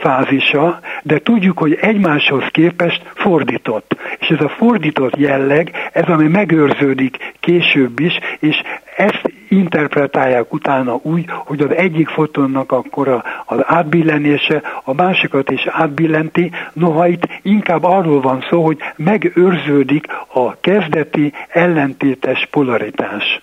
fázisa, 0.00 0.80
de 1.02 1.18
tudjuk, 1.18 1.58
hogy 1.58 1.78
egymáshoz 1.80 2.44
képest 2.50 3.02
fordított. 3.14 3.96
És 4.18 4.28
ez 4.28 4.40
a 4.40 4.48
fordított 4.48 5.16
jelleg, 5.16 5.90
ez 5.92 6.04
ami 6.04 6.28
megőrződik 6.28 7.34
később 7.40 8.00
is, 8.00 8.18
és 8.38 8.62
ezt 8.96 9.32
interpretálják 9.48 10.52
utána 10.52 10.98
úgy, 11.02 11.24
hogy 11.28 11.60
az 11.60 11.70
egyik 11.70 12.08
fotonnak 12.08 12.72
akkor 12.72 13.22
az 13.46 13.58
átbillenése 13.62 14.62
a 14.84 14.92
másikat 14.94 15.50
is 15.50 15.66
átbillenti, 15.66 16.50
noha 16.72 17.08
itt 17.08 17.22
inkább 17.42 17.84
arról 17.84 18.20
van 18.20 18.44
szó, 18.50 18.64
hogy 18.64 18.78
megőrződik 18.96 20.06
a 20.32 20.60
kezdeti 20.60 21.32
ellentétes 21.48 22.48
polaritás. 22.50 23.42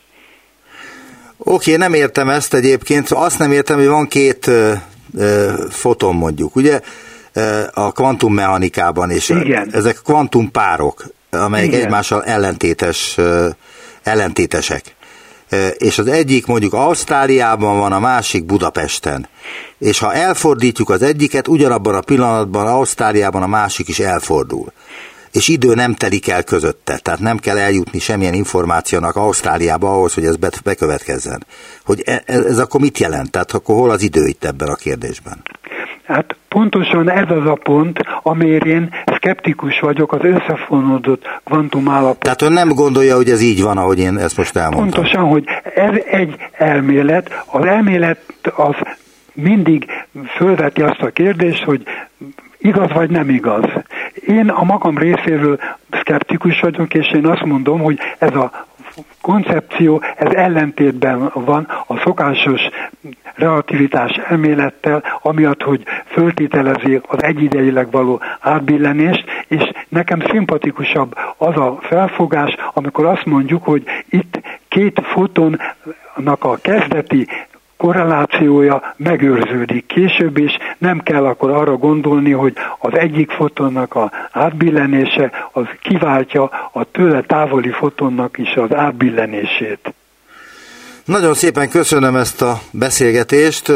Oké, 1.38 1.74
okay, 1.74 1.76
nem 1.76 1.94
értem 1.94 2.30
ezt 2.30 2.54
egyébként. 2.54 3.10
Azt 3.10 3.40
nem 3.40 3.52
értem, 3.52 3.78
hogy 3.78 3.88
van 3.88 4.08
két 4.08 4.48
ö, 4.48 4.74
ö, 5.18 5.52
foton 5.70 6.16
mondjuk, 6.16 6.56
ugye? 6.56 6.80
A 7.74 7.92
kvantummechanikában, 7.92 9.10
és 9.10 9.30
Igen. 9.30 9.70
ezek 9.74 10.00
kvantumpárok, 10.04 11.06
amelyek 11.30 11.68
Igen. 11.68 11.82
egymással 11.82 12.24
ellentétes, 12.24 13.18
ellentétesek 14.04 14.96
és 15.78 15.98
az 15.98 16.08
egyik 16.08 16.46
mondjuk 16.46 16.74
Ausztráliában 16.74 17.80
van, 17.80 17.92
a 17.92 18.00
másik 18.00 18.46
Budapesten. 18.46 19.28
És 19.78 20.00
ha 20.00 20.14
elfordítjuk 20.14 20.90
az 20.90 21.02
egyiket, 21.02 21.48
ugyanabban 21.48 21.96
a 21.96 22.02
pillanatban 22.02 22.68
Ausztráliában 22.68 23.42
a 23.42 23.48
másik 23.48 23.88
is 23.88 24.00
elfordul. 24.00 24.72
És 25.32 25.48
idő 25.48 25.74
nem 25.74 25.96
telik 25.96 26.28
el 26.28 26.44
közötte, 26.44 26.98
tehát 26.98 27.20
nem 27.20 27.38
kell 27.38 27.58
eljutni 27.58 28.00
semmilyen 28.00 28.34
információnak 28.34 29.16
Ausztráliába 29.16 29.94
ahhoz, 29.94 30.14
hogy 30.14 30.26
ez 30.26 30.36
bekövetkezzen. 30.64 31.46
Hogy 31.86 32.02
ez, 32.26 32.44
ez 32.46 32.58
akkor 32.58 32.82
mit 32.82 32.98
jelent? 32.98 33.32
Tehát 33.32 33.52
akkor 33.52 33.76
hol 33.76 33.90
az 33.90 34.02
idő 34.02 34.26
itt 34.28 34.44
ebben 34.44 34.68
a 34.68 34.76
kérdésben? 34.76 35.44
Hát 36.12 36.36
pontosan 36.48 37.10
ez 37.10 37.30
az 37.30 37.46
a 37.46 37.58
pont, 37.64 38.00
amire 38.24 38.66
én 38.66 38.90
szkeptikus 39.06 39.80
vagyok 39.80 40.14
az 40.14 40.20
összefonódott 40.24 41.40
kvantum 41.44 41.90
állapot. 41.90 42.20
Tehát 42.20 42.42
ön 42.42 42.52
nem 42.52 42.70
gondolja, 42.70 43.16
hogy 43.16 43.30
ez 43.30 43.42
így 43.42 43.62
van, 43.62 43.78
ahogy 43.78 44.00
én 44.00 44.18
ezt 44.18 44.38
most 44.38 44.56
elmondtam? 44.56 44.90
Pontosan, 44.90 45.24
hogy 45.24 45.44
ez 45.76 45.94
egy 46.06 46.36
elmélet. 46.52 47.44
Az 47.46 47.66
elmélet 47.66 48.20
az 48.56 48.76
mindig 49.34 49.86
fölveti 50.36 50.82
azt 50.82 51.02
a 51.02 51.10
kérdést, 51.10 51.64
hogy 51.64 51.84
igaz 52.58 52.92
vagy 52.92 53.10
nem 53.10 53.30
igaz. 53.30 53.66
Én 54.28 54.50
a 54.50 54.64
magam 54.64 54.98
részéről 54.98 55.60
szkeptikus 55.92 56.60
vagyok, 56.60 56.94
és 56.94 57.12
én 57.12 57.26
azt 57.26 57.44
mondom, 57.44 57.80
hogy 57.80 58.00
ez 58.18 58.36
a 58.36 58.68
koncepció, 59.22 60.02
ez 60.16 60.34
ellentétben 60.34 61.32
van 61.34 61.68
a 61.88 61.98
szokásos 61.98 62.62
relativitás 63.36 64.12
elmélettel, 64.28 65.04
amiatt, 65.22 65.62
hogy 65.62 65.84
föltételezi 66.06 67.02
az 67.08 67.24
egyidejileg 67.24 67.92
való 67.92 68.22
átbillenést, 68.40 69.26
és 69.48 69.72
nekem 69.90 70.20
szimpatikusabb 70.20 71.16
az 71.38 71.58
a 71.58 71.78
felfogás, 71.82 72.56
amikor 72.74 73.06
azt 73.06 73.26
mondjuk, 73.26 73.64
hogy 73.64 73.84
itt 74.10 74.40
két 74.68 75.02
fotonnak 75.04 76.44
a 76.44 76.58
kezdeti 76.62 77.28
korrelációja 77.82 78.94
megőrződik 78.98 79.86
később 79.86 80.38
is, 80.38 80.52
nem 80.78 81.00
kell 81.00 81.26
akkor 81.26 81.50
arra 81.50 81.78
gondolni, 81.78 82.32
hogy 82.32 82.54
az 82.80 82.94
egyik 82.94 83.32
fotonnak 83.32 83.96
a 83.96 84.12
átbillenése 84.32 85.50
az 85.52 85.66
kiváltja 85.82 86.44
a 86.74 86.84
tőle 86.92 87.22
távoli 87.22 87.72
fotonnak 87.72 88.38
is 88.38 88.54
az 88.56 88.74
átbillenését. 88.74 89.94
Nagyon 91.06 91.34
szépen 91.34 91.70
köszönöm 91.70 92.16
ezt 92.16 92.42
a 92.42 92.62
beszélgetést. 92.72 93.68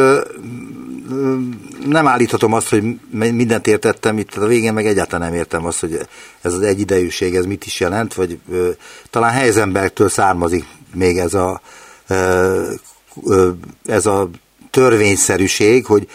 nem 1.86 2.08
állíthatom 2.08 2.54
azt, 2.54 2.70
hogy 2.70 2.84
mindent 3.12 3.68
értettem, 3.68 4.18
itt 4.18 4.36
a 4.36 4.48
végén 4.48 4.74
meg 4.74 4.86
egyáltalán 4.86 5.30
nem 5.30 5.38
értem 5.38 5.66
azt, 5.66 5.80
hogy 5.80 6.00
ez 6.42 6.54
az 6.54 6.62
egyidejűség, 6.62 7.36
ez 7.36 7.46
mit 7.46 7.66
is 7.66 7.80
jelent, 7.80 8.14
vagy 8.14 8.40
talán 9.10 9.32
Heisenbergtől 9.32 10.10
származik 10.10 10.66
még 10.94 11.18
ez 11.18 11.34
a, 11.34 11.62
ez 13.86 14.06
a 14.06 14.30
törvényszerűség, 14.70 15.86
hogy 15.86 16.08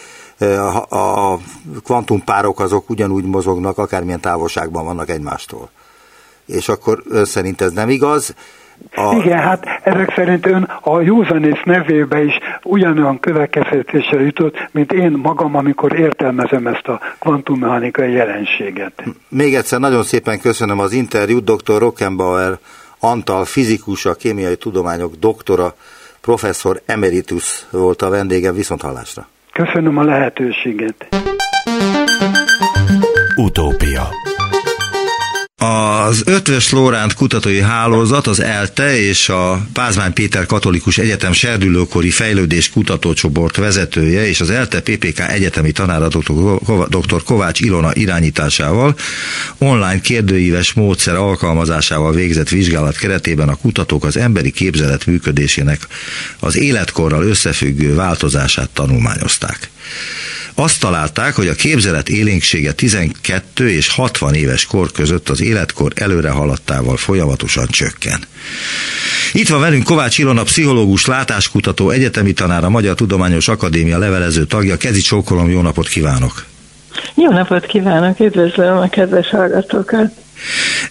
a, 0.89 1.37
kvantumpárok 1.83 2.59
azok 2.59 2.89
ugyanúgy 2.89 3.25
mozognak, 3.25 3.77
akármilyen 3.77 4.19
távolságban 4.19 4.85
vannak 4.85 5.09
egymástól. 5.09 5.69
És 6.45 6.69
akkor 6.69 7.03
ön 7.09 7.25
szerint 7.25 7.61
ez 7.61 7.71
nem 7.71 7.89
igaz, 7.89 8.35
a... 8.95 9.15
Igen, 9.15 9.39
hát 9.39 9.65
ezek 9.83 10.13
szerint 10.15 10.45
ön 10.45 10.63
a 10.81 11.01
józanész 11.01 11.61
nevébe 11.63 12.23
is 12.23 12.33
ugyanolyan 12.63 13.19
következtetésre 13.19 14.21
jutott, 14.21 14.69
mint 14.71 14.91
én 14.91 15.11
magam, 15.11 15.55
amikor 15.55 15.99
értelmezem 15.99 16.67
ezt 16.67 16.87
a 16.87 16.99
kvantummechanikai 17.19 18.11
jelenséget. 18.11 19.03
Még 19.29 19.55
egyszer 19.55 19.79
nagyon 19.79 20.03
szépen 20.03 20.39
köszönöm 20.39 20.79
az 20.79 20.93
interjút, 20.93 21.43
dr. 21.43 21.77
Rockenbauer 21.77 22.57
Antal, 23.03 23.45
fizikus, 23.45 24.05
a 24.05 24.13
kémiai 24.13 24.55
tudományok 24.55 25.15
doktora, 25.15 25.75
professzor 26.21 26.81
emeritus 26.85 27.65
volt 27.71 28.01
a 28.01 28.09
vendégem, 28.09 28.53
viszont 28.53 28.81
hallásra. 28.81 29.27
Köszönöm 29.53 29.97
a 29.97 30.03
lehetőséget. 30.03 31.30
Az 35.63 36.21
Ötvös 36.25 36.71
Lóránt 36.71 37.13
kutatói 37.13 37.59
hálózat, 37.59 38.27
az 38.27 38.39
ELTE 38.39 38.99
és 38.99 39.29
a 39.29 39.65
Pázmány 39.73 40.13
Péter 40.13 40.45
Katolikus 40.45 40.97
Egyetem 40.97 41.33
serdülőkori 41.33 42.09
fejlődés 42.09 42.69
kutatócsoport 42.69 43.55
vezetője 43.55 44.27
és 44.27 44.41
az 44.41 44.49
ELTE 44.49 44.81
PPK 44.81 45.19
egyetemi 45.19 45.71
tanára 45.71 46.07
dr. 46.87 47.23
Kovács 47.23 47.59
Ilona 47.59 47.93
irányításával 47.93 48.95
online 49.57 50.01
kérdőíves 50.01 50.73
módszer 50.73 51.15
alkalmazásával 51.15 52.11
végzett 52.11 52.49
vizsgálat 52.49 52.97
keretében 52.97 53.49
a 53.49 53.55
kutatók 53.55 54.03
az 54.03 54.17
emberi 54.17 54.51
képzelet 54.51 55.05
működésének 55.05 55.87
az 56.39 56.57
életkorral 56.57 57.23
összefüggő 57.23 57.95
változását 57.95 58.69
tanulmányozták. 58.69 59.69
Azt 60.61 60.79
találták, 60.79 61.35
hogy 61.35 61.47
a 61.47 61.53
képzelet 61.53 62.09
élénksége 62.09 62.71
12 62.71 63.69
és 63.69 63.89
60 63.89 64.33
éves 64.33 64.65
kor 64.65 64.91
között 64.91 65.29
az 65.29 65.41
életkor 65.41 65.91
előre 65.95 66.29
haladtával 66.29 66.97
folyamatosan 66.97 67.67
csökken. 67.67 68.19
Itt 69.33 69.47
van 69.47 69.59
velünk 69.59 69.83
Kovács 69.83 70.17
Ilona, 70.17 70.43
pszichológus, 70.43 71.05
látáskutató, 71.05 71.89
egyetemi 71.89 72.33
tanár, 72.33 72.63
a 72.63 72.69
Magyar 72.69 72.95
Tudományos 72.95 73.47
Akadémia 73.47 73.97
levelező 73.97 74.45
tagja. 74.45 74.77
Kezi 74.77 75.01
csókolom, 75.01 75.49
jó 75.49 75.61
napot 75.61 75.87
kívánok! 75.87 76.45
Jó 77.15 77.31
napot 77.31 77.65
kívánok, 77.65 78.19
üdvözlöm 78.19 78.77
a 78.77 78.89
kedves 78.89 79.29
hallgatókat! 79.29 80.11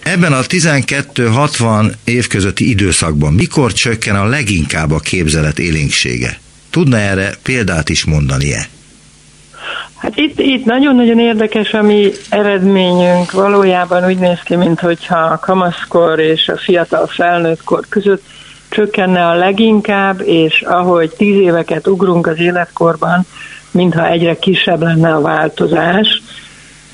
Ebben 0.03 0.33
a 0.33 0.41
12-60 0.41 1.93
év 2.05 2.27
közötti 2.27 2.69
időszakban 2.69 3.33
mikor 3.33 3.73
csökken 3.73 4.17
a 4.17 4.25
leginkább 4.25 4.91
a 4.91 4.99
képzelet 4.99 5.59
élénksége? 5.59 6.41
Tudna 6.71 6.97
erre 6.97 7.35
példát 7.43 7.89
is 7.89 8.05
mondani-e? 8.05 8.69
Hát 10.01 10.17
itt, 10.17 10.39
itt 10.39 10.65
nagyon-nagyon 10.65 11.19
érdekes 11.19 11.75
a 11.75 11.83
mi 11.83 12.11
eredményünk. 12.31 13.33
Valójában 13.33 14.05
úgy 14.05 14.19
néz 14.19 14.41
ki, 14.45 14.57
mintha 14.57 15.19
a 15.19 15.39
kamaszkor 15.39 16.19
és 16.19 16.49
a 16.49 16.57
fiatal 16.57 17.07
felnőttkor 17.07 17.85
között 17.89 18.23
csökkenne 18.69 19.27
a 19.27 19.35
leginkább, 19.35 20.21
és 20.21 20.63
ahogy 20.63 21.11
tíz 21.11 21.41
éveket 21.41 21.87
ugrunk 21.87 22.27
az 22.27 22.39
életkorban, 22.39 23.27
mintha 23.71 24.09
egyre 24.09 24.35
kisebb 24.35 24.83
lenne 24.83 25.15
a 25.15 25.21
változás. 25.21 26.23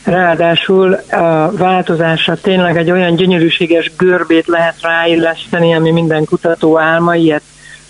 Ráadásul 0.05 0.93
a 1.11 1.51
változásra 1.53 2.35
tényleg 2.41 2.77
egy 2.77 2.91
olyan 2.91 3.15
gyönyörűséges 3.15 3.93
görbét 3.97 4.47
lehet 4.47 4.81
ráilleszteni, 4.81 5.75
ami 5.75 5.91
minden 5.91 6.25
kutató 6.25 6.79
álma, 6.79 7.15
ilyet 7.15 7.43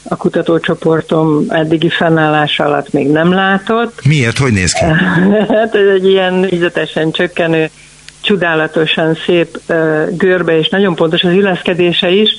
a 0.08 0.16
kutatócsoportom 0.16 1.44
eddigi 1.48 1.88
fennállása 1.88 2.64
alatt 2.64 2.92
még 2.92 3.08
nem 3.08 3.32
látott. 3.32 4.04
Miért? 4.04 4.38
Hogy 4.38 4.52
néz 4.52 4.72
ki? 4.72 4.84
hát 5.56 5.74
ez 5.74 5.88
egy 5.94 6.06
ilyen 6.06 6.44
ügyzetesen 6.44 7.10
csökkenő, 7.10 7.70
csodálatosan 8.20 9.18
szép 9.26 9.60
görbe, 10.10 10.58
és 10.58 10.68
nagyon 10.68 10.94
pontos 10.94 11.22
az 11.22 11.32
illeszkedése 11.32 12.10
is. 12.10 12.30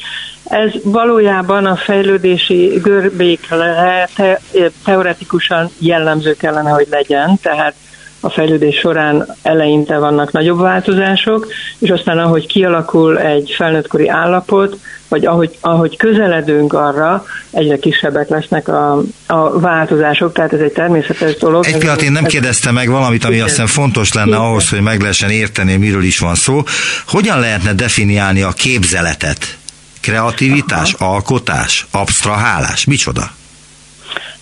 Ez 0.44 0.72
valójában 0.84 1.66
a 1.66 1.76
fejlődési 1.76 2.80
görbékre 2.84 4.10
te, 4.16 4.40
teoretikusan 4.86 5.70
jellemző 5.78 6.34
kellene, 6.34 6.70
hogy 6.70 6.88
legyen, 6.90 7.40
tehát 7.42 7.74
a 8.20 8.30
fejlődés 8.30 8.76
során 8.76 9.36
eleinte 9.42 9.98
vannak 9.98 10.32
nagyobb 10.32 10.60
változások, 10.60 11.48
és 11.80 11.90
aztán 11.90 12.18
ahogy 12.18 12.48
kialakul 12.48 13.20
egy 13.20 13.54
felnőttkori 13.58 14.08
állapot, 14.08 14.78
vagy 15.08 15.26
ahogy, 15.26 15.58
ahogy 15.62 15.98
közeledünk 15.98 16.74
arra, 16.74 17.26
egyre 17.52 17.78
kisebbek 17.78 18.30
lesznek 18.30 18.68
a, 18.68 19.02
a 19.28 19.60
változások, 19.60 20.34
tehát 20.34 20.54
ez 20.54 20.60
egy 20.60 20.72
természetes 20.72 21.36
dolog. 21.36 21.66
Egy 21.66 21.78
pillanat, 21.78 22.02
én 22.02 22.12
nem 22.12 22.26
kérdeztem 22.26 22.74
meg 22.74 22.90
valamit, 22.90 23.26
ami 23.26 23.40
azt 23.40 23.50
hiszem 23.50 23.68
fontos 23.68 24.14
lenne 24.14 24.28
Igen. 24.28 24.40
ahhoz, 24.40 24.70
hogy 24.70 24.82
meg 24.82 25.00
lehessen 25.00 25.30
érteni, 25.30 25.76
miről 25.76 26.04
is 26.04 26.20
van 26.20 26.36
szó. 26.36 26.64
Hogyan 27.08 27.40
lehetne 27.40 27.74
definiálni 27.74 28.42
a 28.42 28.52
képzeletet? 28.52 29.58
Kreativitás, 30.02 30.94
Aha. 30.94 31.14
alkotás, 31.14 31.88
absztrahálás, 31.92 32.86
micsoda? 32.86 33.32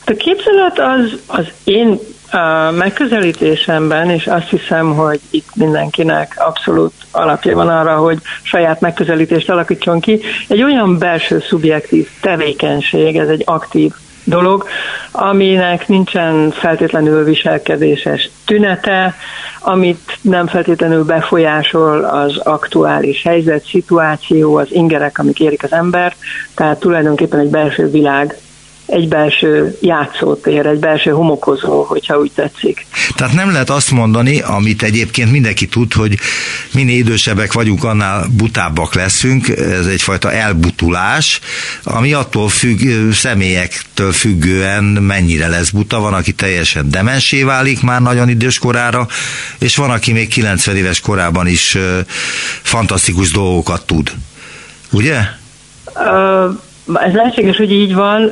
A 0.06 0.14
képzelet 0.18 0.80
az, 0.80 1.20
az 1.26 1.46
én 1.64 2.00
a 2.32 2.72
megközelítésemben, 2.72 4.10
és 4.10 4.28
azt 4.28 4.50
hiszem, 4.50 4.94
hogy 4.96 5.20
itt 5.30 5.56
mindenkinek 5.56 6.36
abszolút 6.38 6.94
alapja 7.12 7.56
van 7.56 7.70
arra, 7.70 7.96
hogy 7.96 8.20
saját 8.44 8.82
megközelítést 8.82 9.50
alakítson 9.50 10.00
ki, 10.00 10.22
egy 10.48 10.64
olyan 10.64 10.98
belső 10.98 11.40
szubjektív 11.40 12.10
tevékenység, 12.22 13.18
ez 13.18 13.28
egy 13.28 13.42
aktív 13.46 13.92
dolog, 14.24 14.68
aminek 15.12 15.88
nincsen 15.88 16.52
feltétlenül 16.52 17.24
viselkedéses 17.24 18.30
tünete, 18.46 19.16
amit 19.60 20.18
nem 20.22 20.48
feltétlenül 20.48 21.04
befolyásol 21.04 22.04
az 22.04 22.38
aktuális 22.38 23.24
helyzet, 23.24 23.66
szituáció, 23.66 24.56
az 24.56 24.68
ingerek, 24.72 25.18
amik 25.20 25.40
érik 25.40 25.64
az 25.64 25.74
ember, 25.74 26.16
tehát 26.56 26.80
tulajdonképpen 26.80 27.40
egy 27.40 27.50
belső 27.50 27.90
világ 27.90 28.38
egy 28.86 29.08
belső 29.08 29.78
játszótér, 29.82 30.65
egy 30.65 30.80
belső 30.80 31.12
homokozó, 31.12 31.84
hogyha 31.84 32.19
úgy 32.19 32.32
tetszik. 32.36 32.86
Tehát 33.15 33.34
nem 33.34 33.52
lehet 33.52 33.69
azt 33.69 33.91
mondani, 33.91 34.39
amit 34.39 34.84
egyébként 34.84 35.32
mindenki 35.32 35.67
tud, 35.67 35.93
hogy 35.93 36.17
minél 36.74 36.98
idősebbek 36.98 37.54
vagyunk, 37.54 37.84
annál 37.84 38.26
butábbak 38.38 38.93
leszünk, 38.93 39.48
ez 39.48 39.86
egyfajta 39.86 40.32
elbutulás, 40.32 41.39
ami 41.84 42.13
attól 42.13 42.50
függ, 42.50 43.12
személyektől 43.13 44.12
függően 44.12 44.84
mennyire 44.84 45.48
lesz 45.48 45.69
buta, 45.69 46.00
van, 46.00 46.13
aki 46.13 46.32
teljesen 46.32 46.89
demensé 46.89 47.43
válik 47.43 47.82
már 47.82 48.02
nagyon 48.02 48.30
idős 48.30 48.60
korára, 48.60 49.08
és 49.60 49.76
van, 49.76 49.89
aki 49.89 50.12
még 50.12 50.28
90 50.28 50.76
éves 50.76 51.00
korában 51.00 51.48
is 51.48 51.78
fantasztikus 52.62 53.32
dolgokat 53.32 53.86
tud. 53.86 54.12
Ugye? 54.91 55.19
Uh 55.95 56.63
ez 56.93 57.13
lehetséges, 57.13 57.58
hogy 57.58 57.71
így 57.71 57.93
van. 57.95 58.32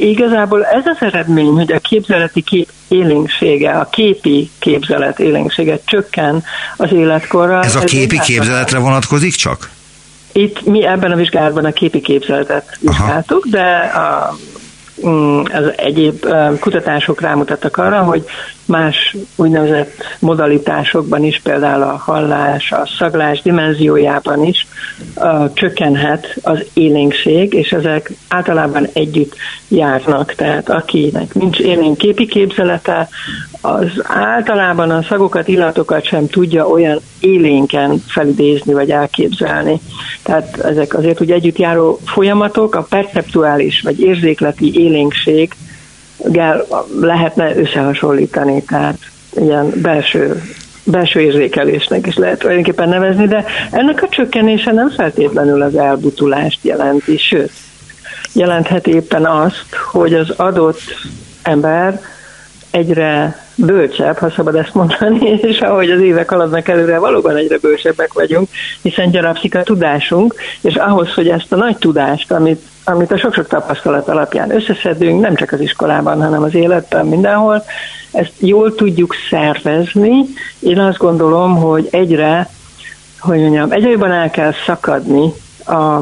Igazából 0.00 0.64
ez 0.64 0.86
az 0.86 0.96
eredmény, 1.00 1.52
hogy 1.52 1.72
a 1.72 1.78
képzeleti 1.78 2.42
kép 2.42 2.68
élénksége, 2.88 3.70
a 3.70 3.88
képi 3.90 4.50
képzelet 4.58 5.18
élénksége 5.18 5.80
csökken 5.84 6.44
az 6.76 6.92
életkorral. 6.92 7.62
Ez 7.62 7.76
a 7.76 7.84
képi 7.84 8.18
ez 8.18 8.24
képzeletre 8.24 8.78
vonatkozik 8.78 9.34
csak? 9.34 9.70
Itt 10.32 10.64
mi 10.64 10.86
ebben 10.86 11.10
a 11.10 11.16
vizsgálatban 11.16 11.64
a 11.64 11.72
képi 11.72 12.00
képzeletet 12.00 12.78
vizsgáltuk, 12.80 13.46
Aha. 13.46 13.56
de 13.56 13.76
a 13.98 14.36
Mm, 15.06 15.40
az 15.52 15.72
egyéb 15.76 16.26
kutatások 16.60 17.20
rámutattak 17.20 17.76
arra, 17.76 18.02
hogy 18.02 18.24
más 18.70 19.16
úgynevezett 19.36 19.92
modalitásokban 20.18 21.24
is, 21.24 21.40
például 21.42 21.82
a 21.82 22.02
hallás, 22.04 22.72
a 22.72 22.88
szaglás 22.98 23.42
dimenziójában 23.42 24.44
is 24.44 24.66
uh, 25.16 25.52
csökkenhet 25.52 26.36
az 26.42 26.64
élénkség, 26.74 27.52
és 27.52 27.72
ezek 27.72 28.12
általában 28.28 28.88
együtt 28.92 29.34
járnak. 29.68 30.34
Tehát 30.34 30.68
akinek 30.68 31.34
nincs 31.34 31.58
élénk 31.58 31.96
képi 31.96 32.26
képzelete, 32.26 33.08
az 33.60 33.88
általában 34.02 34.90
a 34.90 35.02
szagokat, 35.02 35.48
illatokat 35.48 36.04
sem 36.04 36.26
tudja 36.26 36.66
olyan 36.66 37.00
élénken 37.20 38.02
felidézni 38.06 38.72
vagy 38.72 38.90
elképzelni. 38.90 39.80
Tehát 40.22 40.58
ezek 40.58 40.94
azért 40.94 41.20
úgy 41.20 41.30
együtt 41.30 41.58
járó 41.58 42.00
folyamatok, 42.04 42.74
a 42.74 42.86
perceptuális 42.88 43.80
vagy 43.80 44.00
érzékleti 44.00 44.80
élénkség 44.80 45.54
lehetne 47.00 47.56
összehasonlítani, 47.56 48.62
tehát 48.62 48.98
ilyen 49.36 49.72
belső 49.82 50.42
belső 50.84 51.20
érzékelésnek 51.20 52.06
is 52.06 52.16
lehet 52.16 52.38
tulajdonképpen 52.38 52.88
nevezni, 52.88 53.26
de 53.26 53.44
ennek 53.70 54.02
a 54.02 54.08
csökkenése 54.08 54.72
nem 54.72 54.90
feltétlenül 54.90 55.62
az 55.62 55.76
elbutulást 55.76 56.58
jelenti, 56.62 57.16
sőt, 57.16 57.52
jelenthet 58.32 58.86
éppen 58.86 59.26
azt, 59.26 59.74
hogy 59.90 60.14
az 60.14 60.30
adott 60.30 60.80
ember 61.42 62.00
egyre 62.70 63.42
bölcsebb, 63.54 64.18
ha 64.18 64.30
szabad 64.30 64.54
ezt 64.54 64.74
mondani, 64.74 65.30
és 65.50 65.60
ahogy 65.60 65.90
az 65.90 66.00
évek 66.00 66.28
haladnak 66.28 66.68
előre, 66.68 66.98
valóban 66.98 67.36
egyre 67.36 67.58
bölcsebbek 67.58 68.12
vagyunk, 68.12 68.48
hiszen 68.82 69.10
gyarapszik 69.10 69.54
a 69.54 69.62
tudásunk, 69.62 70.34
és 70.60 70.74
ahhoz, 70.74 71.14
hogy 71.14 71.28
ezt 71.28 71.52
a 71.52 71.56
nagy 71.56 71.76
tudást, 71.76 72.32
amit, 72.32 72.62
amit 72.84 73.12
a 73.12 73.18
sok-sok 73.18 73.46
tapasztalat 73.46 74.08
alapján 74.08 74.54
összeszedünk, 74.54 75.20
nem 75.20 75.34
csak 75.34 75.52
az 75.52 75.60
iskolában, 75.60 76.22
hanem 76.22 76.42
az 76.42 76.54
életben, 76.54 77.06
mindenhol, 77.06 77.64
ezt 78.12 78.32
jól 78.38 78.74
tudjuk 78.74 79.14
szervezni. 79.30 80.24
Én 80.58 80.78
azt 80.78 80.98
gondolom, 80.98 81.56
hogy 81.56 81.88
egyre, 81.90 82.48
hogy 83.18 83.38
mondjam, 83.40 83.72
egyre 83.72 83.90
jobban 83.90 84.12
el 84.12 84.30
kell 84.30 84.52
szakadni 84.66 85.32
a, 85.66 85.98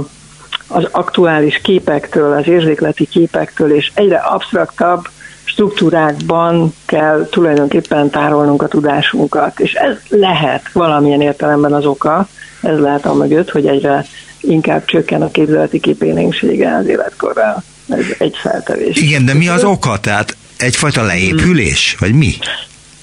az 0.69 0.89
aktuális 0.91 1.61
képektől, 1.63 2.33
az 2.33 2.49
érzékleti 2.49 3.07
képektől, 3.07 3.75
és 3.75 3.91
egyre 3.95 4.17
absztraktabb 4.17 5.09
struktúrákban 5.49 6.75
kell 6.87 7.27
tulajdonképpen 7.31 8.11
tárolnunk 8.11 8.63
a 8.63 8.69
tudásunkat. 8.69 9.61
És 9.61 9.73
ez 9.73 9.97
lehet 10.09 10.73
valamilyen 10.73 11.21
értelemben 11.21 11.73
az 11.73 11.85
oka, 11.85 12.29
ez 12.63 12.79
lehet 12.79 13.07
a 13.07 13.15
mögött, 13.15 13.51
hogy 13.51 13.67
egyre 13.67 14.07
inkább 14.41 14.85
csökken 14.85 15.23
a 15.23 15.31
képzeleti 15.31 15.81
képélénksége 15.81 16.77
az 16.77 16.87
életkorral. 16.87 17.63
Ez 17.89 18.05
egy 18.19 18.37
feltevés. 18.37 18.97
Igen, 18.97 19.25
de 19.25 19.35
mi 19.35 19.49
az 19.49 19.65
oka? 19.65 19.99
Tehát 20.01 20.37
egyfajta 20.59 21.03
leépülés, 21.03 21.97
vagy 22.01 22.13
mi? 22.15 22.33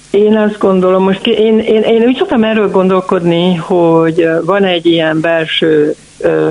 Én 0.09 0.37
azt 0.37 0.57
gondolom, 0.57 1.03
most 1.03 1.25
én, 1.25 1.59
én, 1.59 1.81
én 1.81 2.01
úgy 2.01 2.17
szoktam 2.17 2.43
erről 2.43 2.69
gondolkodni, 2.69 3.55
hogy 3.55 4.27
van 4.45 4.63
egy 4.63 4.85
ilyen 4.85 5.19
belső 5.19 5.95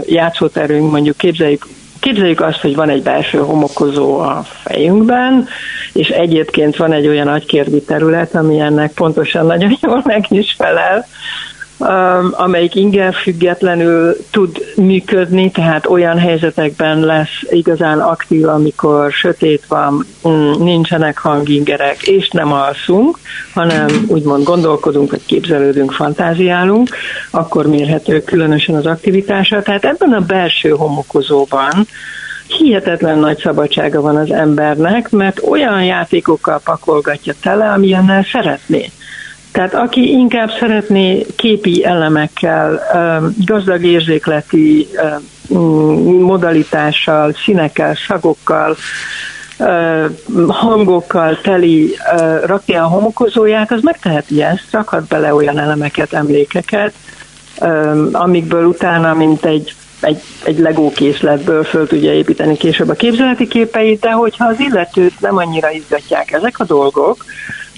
játszóterünk, 0.06 0.90
mondjuk 0.90 1.16
képzeljük 1.16 1.66
Képzeljük 2.04 2.40
azt, 2.40 2.60
hogy 2.60 2.74
van 2.74 2.88
egy 2.88 3.02
belső 3.02 3.38
homokozó 3.38 4.18
a 4.18 4.42
fejünkben, 4.42 5.48
és 5.92 6.08
egyébként 6.08 6.76
van 6.76 6.92
egy 6.92 7.06
olyan 7.06 7.28
agykérvi 7.28 7.82
terület, 7.82 8.34
ami 8.34 8.60
ennek 8.60 8.92
pontosan 8.92 9.46
nagyon 9.46 9.76
jól 9.82 10.02
meg 10.04 10.26
is 10.28 10.54
felel, 10.58 11.06
amelyik 12.30 12.74
inger 12.74 13.14
függetlenül 13.14 14.16
tud 14.30 14.64
működni, 14.76 15.50
tehát 15.50 15.86
olyan 15.86 16.18
helyzetekben 16.18 17.00
lesz 17.00 17.42
igazán 17.50 18.00
aktív, 18.00 18.48
amikor 18.48 19.12
sötét 19.12 19.66
van, 19.68 20.06
mm, 20.28 20.50
nincsenek 20.58 21.18
hangingerek, 21.18 22.02
és 22.02 22.28
nem 22.28 22.52
alszunk, 22.52 23.18
hanem 23.54 23.86
úgymond 24.06 24.44
gondolkodunk, 24.44 25.10
vagy 25.10 25.26
képzelődünk, 25.26 25.92
fantáziálunk, 25.92 26.88
akkor 27.30 27.66
mérhető 27.66 28.22
különösen 28.22 28.74
az 28.74 28.86
aktivitása. 28.86 29.62
Tehát 29.62 29.84
ebben 29.84 30.12
a 30.12 30.20
belső 30.20 30.68
homokozóban 30.70 31.86
hihetetlen 32.46 33.18
nagy 33.18 33.38
szabadsága 33.38 34.00
van 34.00 34.16
az 34.16 34.32
embernek, 34.32 35.10
mert 35.10 35.40
olyan 35.48 35.84
játékokkal 35.84 36.60
pakolgatja 36.64 37.34
tele, 37.40 37.70
amilyennel 37.70 38.26
szeretné. 38.32 38.90
Tehát 39.54 39.74
aki 39.74 40.10
inkább 40.10 40.50
szeretné 40.58 41.26
képi 41.36 41.84
elemekkel, 41.84 42.82
gazdag 43.46 43.84
érzékleti 43.84 44.88
modalitással, 46.20 47.34
színekkel, 47.44 47.94
szagokkal, 48.06 48.76
hangokkal 50.48 51.38
teli 51.42 51.96
rakja 52.44 52.82
a 52.82 52.88
homokozóját, 52.88 53.72
az 53.72 53.82
megteheti 53.82 54.42
ezt, 54.42 54.66
rakhat 54.70 55.06
bele 55.06 55.34
olyan 55.34 55.58
elemeket, 55.58 56.12
emlékeket, 56.12 56.92
amikből 58.12 58.64
utána, 58.64 59.14
mint 59.14 59.44
egy 59.44 59.74
egy, 60.00 60.22
egy 60.44 60.58
legó 60.58 60.92
készletből 60.92 61.64
föl 61.64 61.86
tudja 61.86 62.12
építeni 62.12 62.56
később 62.56 62.88
a 62.88 62.94
képzeleti 62.94 63.48
képeit, 63.48 64.00
de 64.00 64.10
hogyha 64.10 64.46
az 64.46 64.60
illetőt 64.60 65.20
nem 65.20 65.36
annyira 65.36 65.70
izgatják 65.70 66.32
ezek 66.32 66.58
a 66.58 66.64
dolgok, 66.64 67.24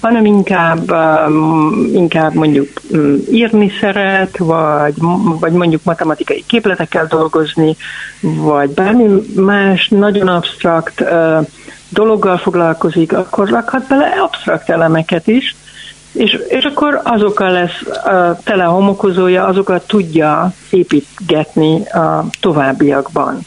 hanem 0.01 0.25
inkább, 0.25 0.91
um, 0.91 1.89
inkább 1.93 2.33
mondjuk 2.33 2.69
um, 2.89 3.17
írni 3.31 3.71
szeret, 3.79 4.37
vagy, 4.37 4.93
vagy 5.39 5.51
mondjuk 5.51 5.83
matematikai 5.83 6.43
képletekkel 6.47 7.05
dolgozni, 7.05 7.75
vagy 8.21 8.69
bármi 8.69 9.21
más 9.35 9.87
nagyon 9.87 10.27
absztrakt 10.27 11.01
uh, 11.01 11.47
dologgal 11.89 12.37
foglalkozik, 12.37 13.13
akkor 13.13 13.49
rakhat 13.49 13.87
bele 13.87 14.05
absztrakt 14.05 14.69
elemeket 14.69 15.27
is, 15.27 15.55
és, 16.11 16.39
és 16.47 16.63
akkor 16.63 17.01
azokkal 17.03 17.51
lesz 17.51 18.05
a 18.05 18.39
tele 18.43 18.63
homokozója, 18.63 19.45
azokat 19.45 19.87
tudja 19.87 20.53
építgetni 20.69 21.87
a 21.87 22.25
továbbiakban. 22.39 23.39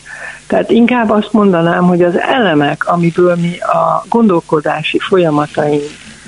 Tehát 0.46 0.70
inkább 0.70 1.10
azt 1.10 1.32
mondanám, 1.32 1.86
hogy 1.86 2.02
az 2.02 2.18
elemek, 2.18 2.88
amiből 2.88 3.36
mi 3.36 3.58
a 3.58 4.04
gondolkodási 4.08 4.98
folyamataink 4.98 5.82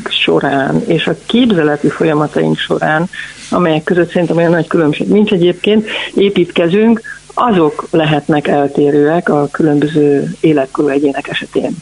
során 0.08 0.82
és 0.86 1.06
a 1.06 1.16
képzeleti 1.26 1.88
folyamataink 1.88 2.58
során, 2.58 3.08
amelyek 3.50 3.84
között 3.84 4.10
szerintem 4.10 4.36
olyan 4.36 4.50
nagy 4.50 4.66
különbség 4.66 5.08
nincs 5.08 5.32
egyébként, 5.32 5.88
építkezünk, 6.14 7.00
azok 7.34 7.86
lehetnek 7.90 8.48
eltérőek 8.48 9.28
a 9.28 9.48
különböző 9.50 10.36
életkorú 10.40 10.88
egyének 10.88 11.28
esetén. 11.28 11.76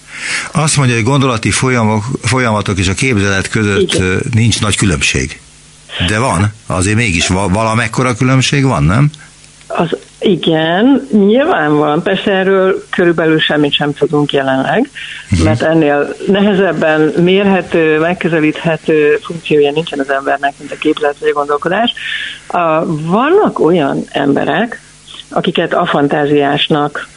Azt 0.52 0.76
mondja, 0.76 0.94
hogy 0.94 1.04
gondolati 1.04 1.50
folyamok, 1.50 2.04
folyamatok 2.22 2.78
és 2.78 2.88
a 2.88 2.94
képzelet 2.94 3.48
között 3.48 3.94
Igen. 3.94 4.22
nincs 4.34 4.60
nagy 4.60 4.76
különbség. 4.76 5.40
De 6.06 6.18
van, 6.18 6.52
azért 6.66 6.96
mégis 6.96 7.26
valamekkora 7.26 8.14
különbség 8.14 8.64
van, 8.64 8.82
nem? 8.82 9.10
Az 9.66 9.96
igen, 10.20 11.08
nyilván 11.12 11.76
van. 11.76 12.02
Persze 12.02 12.30
erről 12.30 12.84
körülbelül 12.90 13.38
semmit 13.40 13.72
sem 13.72 13.94
tudunk 13.94 14.32
jelenleg, 14.32 14.90
uh-huh. 15.30 15.46
mert 15.46 15.62
ennél 15.62 16.14
nehezebben 16.26 17.00
mérhető, 17.00 17.98
megközelíthető 17.98 19.18
funkciója 19.22 19.72
nincsen 19.72 19.98
az 19.98 20.10
embernek, 20.10 20.54
mint 20.58 20.72
a 20.72 20.76
képzelet 20.78 21.16
vagy 21.20 21.28
a 21.28 21.32
gondolkodás. 21.32 21.92
Vannak 22.86 23.58
olyan 23.58 24.04
emberek, 24.08 24.80
akiket 25.28 25.74
afantáziásnak 25.74 27.08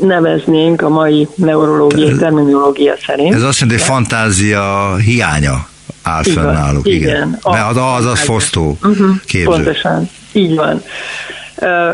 neveznénk 0.00 0.82
a 0.82 0.88
mai 0.88 1.28
neurológiai 1.34 2.16
terminológia 2.16 2.94
szerint. 3.06 3.34
Ez 3.34 3.42
azt 3.42 3.60
jelenti, 3.60 3.82
hogy 3.82 3.92
fantázia 3.92 4.96
hiánya 4.96 5.66
áll 6.02 6.22
fenn 6.22 6.52
náluk. 6.52 6.86
Igen. 6.86 6.98
igen. 6.98 7.38
Mert 7.44 7.70
az 7.70 7.76
az, 7.76 8.06
az 8.06 8.20
fosztó 8.20 8.78
uh-huh. 8.82 9.16
képző. 9.26 9.46
Pontosan, 9.46 10.10
így 10.32 10.54
van. 10.54 10.82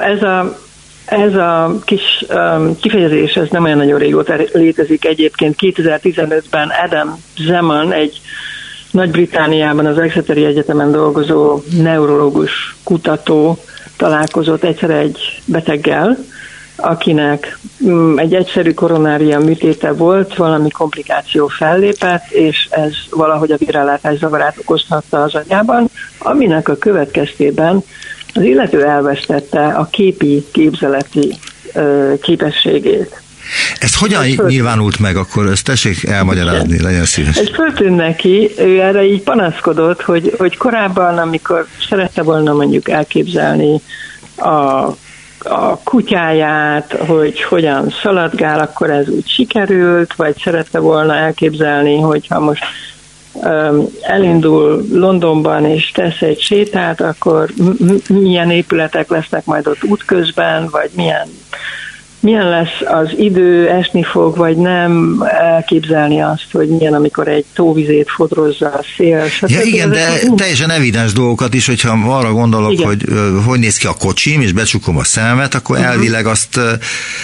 Ez 0.03 0.23
a, 0.23 0.59
ez 1.05 1.35
a 1.35 1.75
kis 1.85 2.25
kifejezés, 2.81 3.37
ez 3.37 3.49
nem 3.51 3.65
olyan 3.65 3.79
nagyon 3.79 3.99
régóta 3.99 4.35
létezik 4.53 5.05
egyébként. 5.05 5.57
2015-ben 5.61 6.71
Adam 6.85 7.23
Zeman, 7.37 7.93
egy 7.93 8.21
Nagy-Britániában 8.91 9.87
az 9.87 9.99
Exeteri 9.99 10.45
Egyetemen 10.45 10.91
dolgozó 10.91 11.61
neurológus 11.83 12.77
kutató 12.85 13.59
találkozott 13.97 14.65
egyszer 14.65 14.91
egy 14.91 15.43
beteggel, 15.45 16.19
akinek 16.77 17.59
mm, 17.85 18.19
egy 18.19 18.35
egyszerű 18.35 18.73
koronária 18.73 19.39
műtéte 19.39 19.93
volt, 19.93 20.37
valami 20.37 20.71
komplikáció 20.71 21.47
fellépett, 21.47 22.31
és 22.31 22.69
ez 22.71 22.93
valahogy 23.11 23.51
a 23.51 23.57
virálátás 23.57 24.19
zavarát 24.19 24.59
okozhatta 24.59 25.23
az 25.23 25.35
agyában, 25.35 25.91
aminek 26.19 26.69
a 26.69 26.77
következtében 26.77 27.83
az 28.38 28.44
illető 28.44 28.85
elvesztette 28.85 29.66
a 29.66 29.88
képi, 29.90 30.46
képzeleti 30.53 31.35
képességét. 32.20 33.22
Ez 33.79 33.96
hogyan 33.96 34.22
ez 34.22 34.35
nyilvánult 34.46 34.98
meg 34.98 35.16
akkor? 35.16 35.46
Ezt 35.46 35.64
tessék 35.64 36.05
elmagyarázni, 36.05 36.83
legyen 36.83 37.05
szíves. 37.05 37.37
Ez 37.37 37.48
föltűnt 37.48 37.96
neki, 37.96 38.51
ő 38.59 38.81
erre 38.81 39.05
így 39.05 39.22
panaszkodott, 39.22 40.03
hogy, 40.03 40.35
hogy 40.38 40.57
korábban, 40.57 41.18
amikor 41.18 41.66
szerette 41.88 42.22
volna 42.22 42.53
mondjuk 42.53 42.88
elképzelni 42.88 43.81
a 44.37 44.88
a 45.38 45.79
kutyáját, 45.85 46.92
hogy 46.92 47.42
hogyan 47.42 47.94
szaladgál, 48.03 48.61
akkor 48.61 48.90
ez 48.90 49.09
úgy 49.09 49.29
sikerült, 49.29 50.14
vagy 50.14 50.37
szerette 50.44 50.79
volna 50.79 51.14
elképzelni, 51.14 52.01
hogyha 52.01 52.40
most 52.40 52.64
elindul 54.01 54.85
Londonban 54.93 55.64
és 55.64 55.91
tesz 55.91 56.23
egy 56.23 56.41
sétát, 56.41 57.01
akkor 57.01 57.51
milyen 58.09 58.51
épületek 58.51 59.11
lesznek 59.11 59.45
majd 59.45 59.67
ott 59.67 59.85
útközben, 59.85 60.69
vagy 60.71 60.91
milyen 60.95 61.29
milyen 62.21 62.49
lesz 62.49 62.81
az 62.85 63.09
idő, 63.19 63.69
esni 63.69 64.03
fog, 64.03 64.37
vagy 64.37 64.57
nem 64.57 65.23
elképzelni 65.41 66.23
azt, 66.23 66.47
hogy 66.53 66.69
milyen, 66.69 66.95
amikor 66.95 67.29
egy 67.29 67.45
tóvizét 67.55 68.11
fodrozza 68.11 68.67
a 68.67 68.81
szél. 68.97 69.25
Ja 69.47 69.63
igen, 69.63 69.91
de 69.91 70.21
teljesen 70.37 70.71
evidens 70.71 71.13
dolgokat 71.13 71.55
is, 71.55 71.67
hogyha 71.67 72.17
arra 72.17 72.33
gondolok, 72.33 72.73
igen. 72.73 72.87
hogy 72.87 73.05
hogy 73.47 73.59
néz 73.59 73.77
ki 73.77 73.87
a 73.87 73.95
kocsim, 73.95 74.41
és 74.41 74.53
becsukom 74.53 74.97
a 74.97 75.05
szemet, 75.05 75.55
akkor 75.55 75.77
uh-huh. 75.77 75.93
elvileg 75.93 76.27
azt 76.27 76.61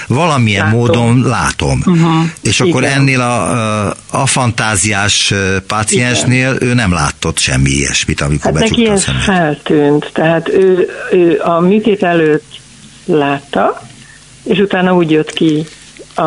valamilyen 0.06 0.64
látom. 0.64 0.78
módon 0.78 1.22
látom. 1.22 1.82
Uh-huh. 1.86 2.24
És 2.42 2.60
akkor 2.60 2.82
igen. 2.82 2.98
ennél 2.98 3.20
a, 3.20 3.88
a 4.10 4.26
fantáziás 4.26 5.34
páciensnél 5.66 6.54
igen. 6.54 6.68
ő 6.68 6.74
nem 6.74 6.92
látott 6.92 7.38
semmi 7.38 7.70
ilyesmit, 7.70 8.20
amikor 8.20 8.52
hát 8.52 8.60
becsukta 8.60 8.92
a 8.92 8.96
szemet. 8.96 9.22
feltűnt, 9.22 10.10
tehát 10.12 10.48
ő, 10.48 10.88
ő 11.12 11.40
a 11.44 11.60
műtét 11.60 12.02
előtt 12.02 12.60
látta, 13.04 13.82
és 14.44 14.58
utána 14.58 14.94
úgy 14.94 15.10
jött 15.10 15.32
ki 15.32 15.66
a, 16.14 16.22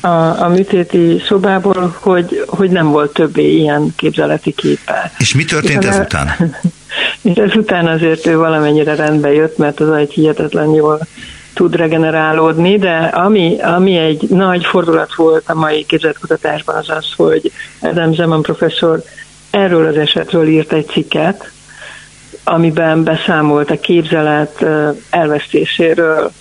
a, 0.00 0.40
a 0.40 0.48
műtéti 0.48 1.22
szobából, 1.26 1.96
hogy, 2.00 2.44
hogy 2.46 2.70
nem 2.70 2.90
volt 2.90 3.12
többé 3.12 3.56
ilyen 3.56 3.92
képzeleti 3.96 4.52
képe. 4.52 5.12
És 5.18 5.34
mi 5.34 5.44
történt 5.44 5.82
és 5.82 5.88
ezután? 5.88 6.28
És 7.22 7.36
ezután 7.36 7.86
azért 7.86 8.26
ő 8.26 8.36
valamennyire 8.36 8.94
rendbe 8.94 9.32
jött, 9.32 9.56
mert 9.56 9.80
az 9.80 9.90
egy 9.90 10.12
hihetetlen 10.12 10.70
jól 10.70 11.06
tud 11.54 11.76
regenerálódni, 11.76 12.78
de 12.78 12.96
ami, 12.96 13.60
ami 13.60 13.96
egy 13.96 14.26
nagy 14.28 14.64
fordulat 14.64 15.14
volt 15.14 15.48
a 15.48 15.54
mai 15.54 15.84
képzetkutatásban 15.84 16.76
az 16.76 16.88
az, 16.88 17.12
hogy 17.16 17.52
Adam 17.80 18.14
Zeman 18.14 18.42
professzor 18.42 19.02
erről 19.50 19.86
az 19.86 19.96
esetről 19.96 20.48
írt 20.48 20.72
egy 20.72 20.86
cikket, 20.86 21.50
amiben 22.44 23.04
beszámolt 23.04 23.70
a 23.70 23.80
képzelet 23.80 24.64
elvesztéséről. 25.10 26.32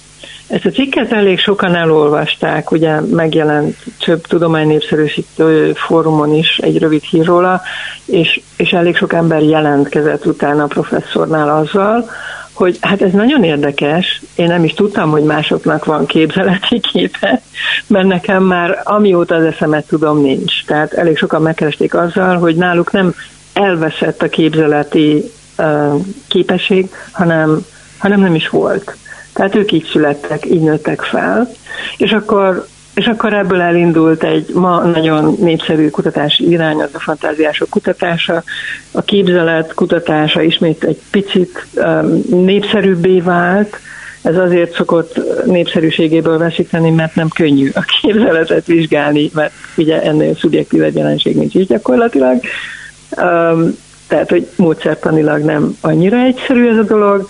Ezt 0.54 0.66
a 0.66 0.70
cikket 0.70 1.12
elég 1.12 1.40
sokan 1.40 1.76
elolvasták, 1.76 2.72
ugye 2.72 3.00
megjelent 3.00 3.78
több 4.00 4.22
tudománynépszerűsítő 4.22 5.74
fórumon 5.74 6.34
is 6.34 6.58
egy 6.58 6.78
rövid 6.78 7.02
hír 7.02 7.26
róla, 7.26 7.62
és, 8.06 8.42
és 8.58 8.72
elég 8.72 8.96
sok 8.96 9.14
ember 9.14 9.42
jelentkezett 9.42 10.26
utána 10.26 10.64
a 10.64 10.68
professzornál 10.68 11.50
azzal, 11.50 12.10
hogy 12.54 12.78
hát 12.82 13.02
ez 13.02 13.12
nagyon 13.12 13.44
érdekes, 13.44 14.22
én 14.36 14.48
nem 14.48 14.64
is 14.64 14.74
tudtam, 14.74 15.10
hogy 15.10 15.24
másoknak 15.24 15.86
van 15.86 16.06
képzeleti 16.06 16.80
képe, 16.80 17.42
mert 17.88 18.08
nekem 18.08 18.44
már 18.44 18.82
amióta 18.84 19.36
az 19.36 19.44
eszemet 19.44 19.88
tudom 19.88 20.22
nincs. 20.22 20.66
Tehát 20.66 20.94
elég 20.94 21.18
sokan 21.18 21.42
megkeresték 21.42 21.94
azzal, 21.94 22.38
hogy 22.38 22.56
náluk 22.56 22.92
nem 22.92 23.16
elveszett 23.54 24.22
a 24.22 24.30
képzeleti 24.30 25.24
uh, 25.58 25.94
képesség, 26.28 26.90
hanem, 27.12 27.66
hanem 27.98 28.20
nem 28.20 28.36
is 28.36 28.50
volt. 28.50 28.98
Tehát 29.34 29.56
ők 29.56 29.72
így 29.72 29.86
születtek, 29.92 30.46
így 30.46 30.62
nőttek 30.62 31.02
fel. 31.02 31.50
És 31.98 32.12
akkor 32.12 32.66
és 32.94 33.06
akkor 33.06 33.34
ebből 33.34 33.62
elindult 33.62 34.24
egy 34.24 34.50
ma 34.54 34.82
nagyon 34.82 35.36
népszerű 35.40 35.90
kutatási 35.90 36.50
irány, 36.50 36.82
az 36.82 36.90
a 36.94 37.00
fantáziások 37.00 37.70
kutatása, 37.70 38.44
a 38.92 39.02
képzelet 39.02 39.74
kutatása 39.74 40.42
ismét 40.42 40.84
egy 40.84 41.02
picit 41.12 41.68
um, 41.76 42.22
népszerűbbé 42.30 43.20
vált, 43.20 43.80
ez 44.22 44.38
azért 44.38 44.74
szokott 44.74 45.20
népszerűségéből 45.46 46.38
veszíteni, 46.38 46.90
mert 46.90 47.16
nem 47.16 47.28
könnyű 47.28 47.72
a 47.74 47.86
képzeletet 48.02 48.66
vizsgálni, 48.66 49.30
mert 49.34 49.54
ugye 49.78 50.02
ennél 50.02 50.36
szubjektív 50.36 50.84
egy 50.84 50.96
jelenség 50.96 51.36
nincs 51.36 51.56
is 51.56 51.66
gyakorlatilag. 51.66 52.40
Um, 53.22 53.78
tehát, 54.08 54.30
hogy 54.30 54.48
módszertanilag 54.56 55.44
nem 55.44 55.78
annyira 55.82 56.18
egyszerű 56.18 56.70
ez 56.70 56.78
a 56.78 56.84
dolog, 56.84 57.26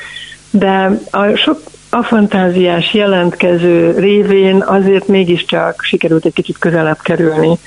de 0.52 1.00
a 1.12 1.36
sok 1.36 1.62
a 1.94 2.04
fantáziás 2.04 2.94
jelentkező 2.94 3.92
révén 3.98 4.62
azért 4.62 5.08
mégiscsak 5.08 5.82
sikerült 5.82 6.26
egy 6.26 6.34
kicsit 6.34 6.58
közelebb 6.58 7.02
kerülni 7.02 7.58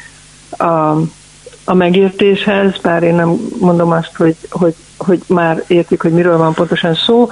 a, 0.51 0.64
a 1.64 1.74
megértéshez, 1.74 2.79
bár 2.83 3.03
én 3.03 3.14
nem 3.14 3.37
mondom 3.61 3.91
azt, 3.91 4.16
hogy, 4.16 4.37
hogy, 4.51 4.74
hogy 4.97 5.22
már 5.27 5.62
értik, 5.66 6.03
hogy 6.03 6.12
miről 6.12 6.37
van 6.37 6.55
pontosan 6.55 6.95
szó, 6.95 7.29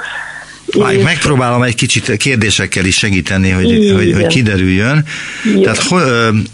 Várj, 0.74 1.02
megpróbálom 1.02 1.62
egy 1.62 1.74
kicsit 1.74 2.16
kérdésekkel 2.16 2.84
is 2.84 2.96
segíteni, 2.96 3.50
hogy, 3.50 3.92
hogy, 3.94 4.12
hogy 4.12 4.26
kiderüljön. 4.26 5.04
Jó. 5.54 5.62
Tehát 5.62 5.90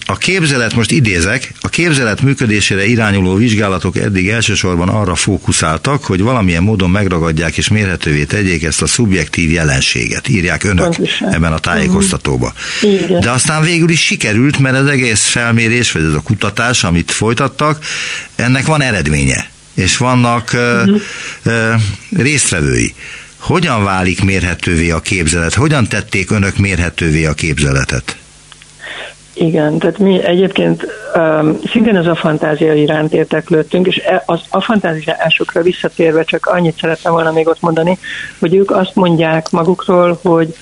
a 0.06 0.16
képzelet, 0.16 0.74
most 0.74 0.90
idézek, 0.90 1.52
a 1.60 1.68
képzelet 1.68 2.22
működésére 2.22 2.86
irányuló 2.86 3.34
vizsgálatok 3.34 3.96
eddig 3.96 4.28
elsősorban 4.28 4.88
arra 4.88 5.14
fókuszáltak, 5.14 6.04
hogy 6.04 6.20
valamilyen 6.20 6.62
módon 6.62 6.90
megragadják 6.90 7.56
és 7.56 7.68
mérhetővé 7.68 8.24
tegyék 8.24 8.62
ezt 8.62 8.82
a 8.82 8.86
szubjektív 8.86 9.50
jelenséget, 9.50 10.28
írják 10.28 10.64
önök 10.64 10.84
Pontosan. 10.84 11.34
ebben 11.34 11.52
a 11.52 11.58
tájékoztatóba. 11.58 12.52
Uh-huh. 12.82 13.18
De 13.18 13.30
aztán 13.30 13.62
végül 13.62 13.90
is 13.90 14.00
sikerült, 14.00 14.58
mert 14.58 14.76
az 14.76 14.86
egész 14.86 15.26
felmérés, 15.26 15.92
vagy 15.92 16.02
ez 16.02 16.14
a 16.14 16.20
kutatás, 16.20 16.84
amit 16.84 17.10
folytattak, 17.10 17.84
ennek 18.36 18.66
van 18.66 18.82
eredménye, 18.82 19.50
és 19.74 19.96
vannak 19.96 20.50
uh-huh. 20.54 21.00
uh, 21.44 21.74
résztvevői. 22.16 22.94
Hogyan 23.40 23.84
válik 23.84 24.24
mérhetővé 24.24 24.90
a 24.90 25.00
képzelet? 25.00 25.54
Hogyan 25.54 25.86
tették 25.88 26.30
önök 26.30 26.58
mérhetővé 26.58 27.24
a 27.24 27.32
képzeletet? 27.32 28.16
Igen, 29.34 29.78
tehát 29.78 29.98
mi 29.98 30.24
egyébként 30.24 30.86
um, 31.14 31.58
szintén 31.70 31.96
az 31.96 32.06
a 32.06 32.14
fantázia 32.14 32.74
iránt 32.74 33.12
érteklődtünk, 33.12 33.86
és 33.86 33.96
e, 33.96 34.22
az 34.26 34.40
a 34.48 34.60
fantáziásokra 34.60 35.62
visszatérve 35.62 36.24
csak 36.24 36.46
annyit 36.46 36.78
szerettem 36.78 37.12
volna 37.12 37.32
még 37.32 37.48
ott 37.48 37.60
mondani, 37.60 37.98
hogy 38.38 38.54
ők 38.54 38.70
azt 38.70 38.94
mondják 38.94 39.50
magukról, 39.50 40.18
hogy 40.22 40.56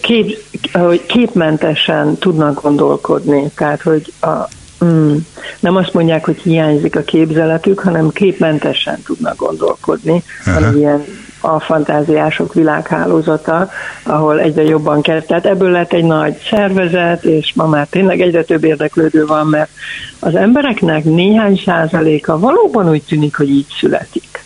kép, 0.00 0.38
hogy 0.72 1.06
képmentesen 1.06 2.18
tudnak 2.18 2.62
gondolkodni, 2.62 3.50
tehát 3.56 3.82
hogy 3.82 4.12
a, 4.20 4.48
mm, 4.84 5.16
nem 5.60 5.76
azt 5.76 5.92
mondják, 5.92 6.24
hogy 6.24 6.40
hiányzik 6.42 6.96
a 6.96 7.02
képzeletük, 7.02 7.80
hanem 7.80 8.10
képmentesen 8.10 9.02
tudnak 9.02 9.36
gondolkodni. 9.36 10.22
Aha. 10.44 10.60
Van 10.60 10.76
ilyen 10.76 11.04
a 11.44 11.60
fantáziások 11.60 12.54
világhálózata, 12.54 13.70
ahol 14.02 14.40
egyre 14.40 14.62
jobban 14.62 15.02
kezd. 15.02 15.26
Tehát 15.26 15.46
ebből 15.46 15.70
lett 15.70 15.92
egy 15.92 16.04
nagy 16.04 16.36
szervezet, 16.50 17.24
és 17.24 17.52
ma 17.54 17.66
már 17.66 17.86
tényleg 17.86 18.20
egyre 18.20 18.42
több 18.42 18.64
érdeklődő 18.64 19.26
van, 19.26 19.46
mert 19.46 19.70
az 20.18 20.34
embereknek 20.34 21.04
néhány 21.04 21.62
százaléka 21.64 22.38
valóban 22.38 22.88
úgy 22.88 23.02
tűnik, 23.02 23.36
hogy 23.36 23.48
így 23.48 23.66
születik. 23.78 24.42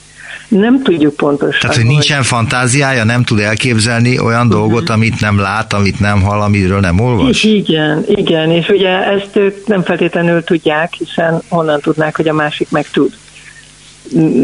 Nem 0.49 0.82
tudjuk 0.82 1.16
pontosan. 1.16 1.61
Tehát, 1.61 1.76
hogy 1.76 1.86
nincsen 1.86 2.16
hogy... 2.16 2.26
fantáziája, 2.26 3.05
nem 3.05 3.24
tud 3.24 3.38
elképzelni 3.38 4.18
olyan 4.18 4.46
uh-huh. 4.46 4.61
dolgot, 4.61 4.88
amit 4.88 5.20
nem 5.20 5.38
lát, 5.38 5.72
amit 5.72 6.01
nem 6.01 6.22
hall, 6.22 6.40
amiről 6.40 6.80
nem 6.80 7.01
olvas? 7.01 7.44
Igen, 7.44 8.05
igen, 8.07 8.51
és 8.51 8.68
ugye 8.68 9.05
ezt 9.05 9.36
ők 9.36 9.66
nem 9.66 9.82
feltétlenül 9.82 10.44
tudják, 10.44 10.92
hiszen 10.92 11.42
honnan 11.49 11.80
tudnák, 11.80 12.16
hogy 12.16 12.28
a 12.28 12.32
másik 12.32 12.70
meg 12.70 12.90
tud 12.90 13.12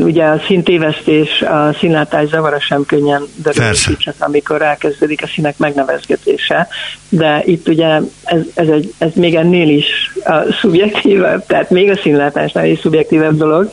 ugye 0.02 0.24
a 0.24 0.40
szintévesztés, 0.46 1.42
a 1.42 1.72
színlátás 1.78 2.28
zavara 2.28 2.60
sem 2.60 2.84
könnyen 2.86 3.22
derül 3.42 3.96
csak 3.98 4.14
amikor 4.18 4.62
elkezdődik 4.62 5.22
a 5.22 5.26
színek 5.26 5.58
megnevezgetése, 5.58 6.68
de 7.08 7.42
itt 7.44 7.68
ugye 7.68 8.00
ez, 8.24 8.40
ez, 8.54 8.68
egy, 8.68 8.94
ez 8.98 9.10
még 9.14 9.34
ennél 9.34 9.68
is 9.68 10.12
a 10.24 10.52
szubjektívebb, 10.60 11.46
tehát 11.46 11.70
még 11.70 11.90
a 11.90 11.96
színlátásnál 11.96 12.66
is 12.66 12.78
szubjektívebb 12.78 13.36
dolog, 13.36 13.70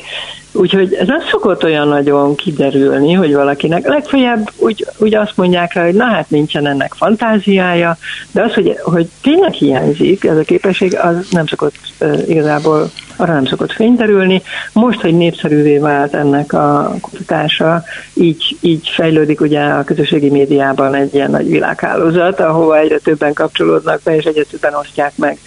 Úgyhogy 0.54 0.93
ez 0.93 1.08
nem 1.08 1.22
szokott 1.32 1.64
olyan 1.64 1.88
nagyon 1.88 2.36
kiderülni, 2.36 3.14
hogy 3.14 3.34
valakinek 3.34 3.88
legfeljebb 3.88 4.49
úgy, 4.58 4.86
úgy 4.97 5.16
azt 5.16 5.38
mondják 5.38 5.74
rá, 5.74 5.84
hogy 5.84 5.93
na 5.93 6.06
hát 6.06 6.30
nincsen 6.30 6.68
ennek 6.68 6.93
fantáziája, 6.93 7.97
de 8.32 8.41
az, 8.41 8.54
hogy, 8.54 8.78
hogy 8.84 9.08
tényleg 9.22 9.54
hiányzik 9.54 10.24
ez 10.24 10.38
a 10.38 10.41
képesség, 10.41 10.97
az 10.97 11.28
nem 11.30 11.45
szokott 11.45 11.76
igazából 12.28 12.89
arra 13.16 13.34
nem 13.34 13.45
szokott 13.45 13.72
fényterülni. 13.72 14.41
Most, 14.74 15.02
hogy 15.02 15.18
népszerűvé 15.18 15.78
vált 15.78 16.14
ennek 16.14 16.54
a 16.54 16.95
kutatása, 17.02 17.84
így, 18.14 18.58
így 18.62 18.89
fejlődik 18.89 19.41
ugye 19.41 19.62
a 19.62 19.84
közösségi 19.84 20.30
médiában 20.30 20.95
egy 20.95 21.14
ilyen 21.14 21.32
nagy 21.32 21.49
világhálózat, 21.49 22.39
ahova 22.39 22.78
egyre 22.78 22.97
többen 22.97 23.34
kapcsolódnak 23.34 24.02
be, 24.04 24.16
és 24.16 24.24
egyre 24.24 24.43
többen 24.43 24.74
osztják 24.74 25.12
meg 25.16 25.38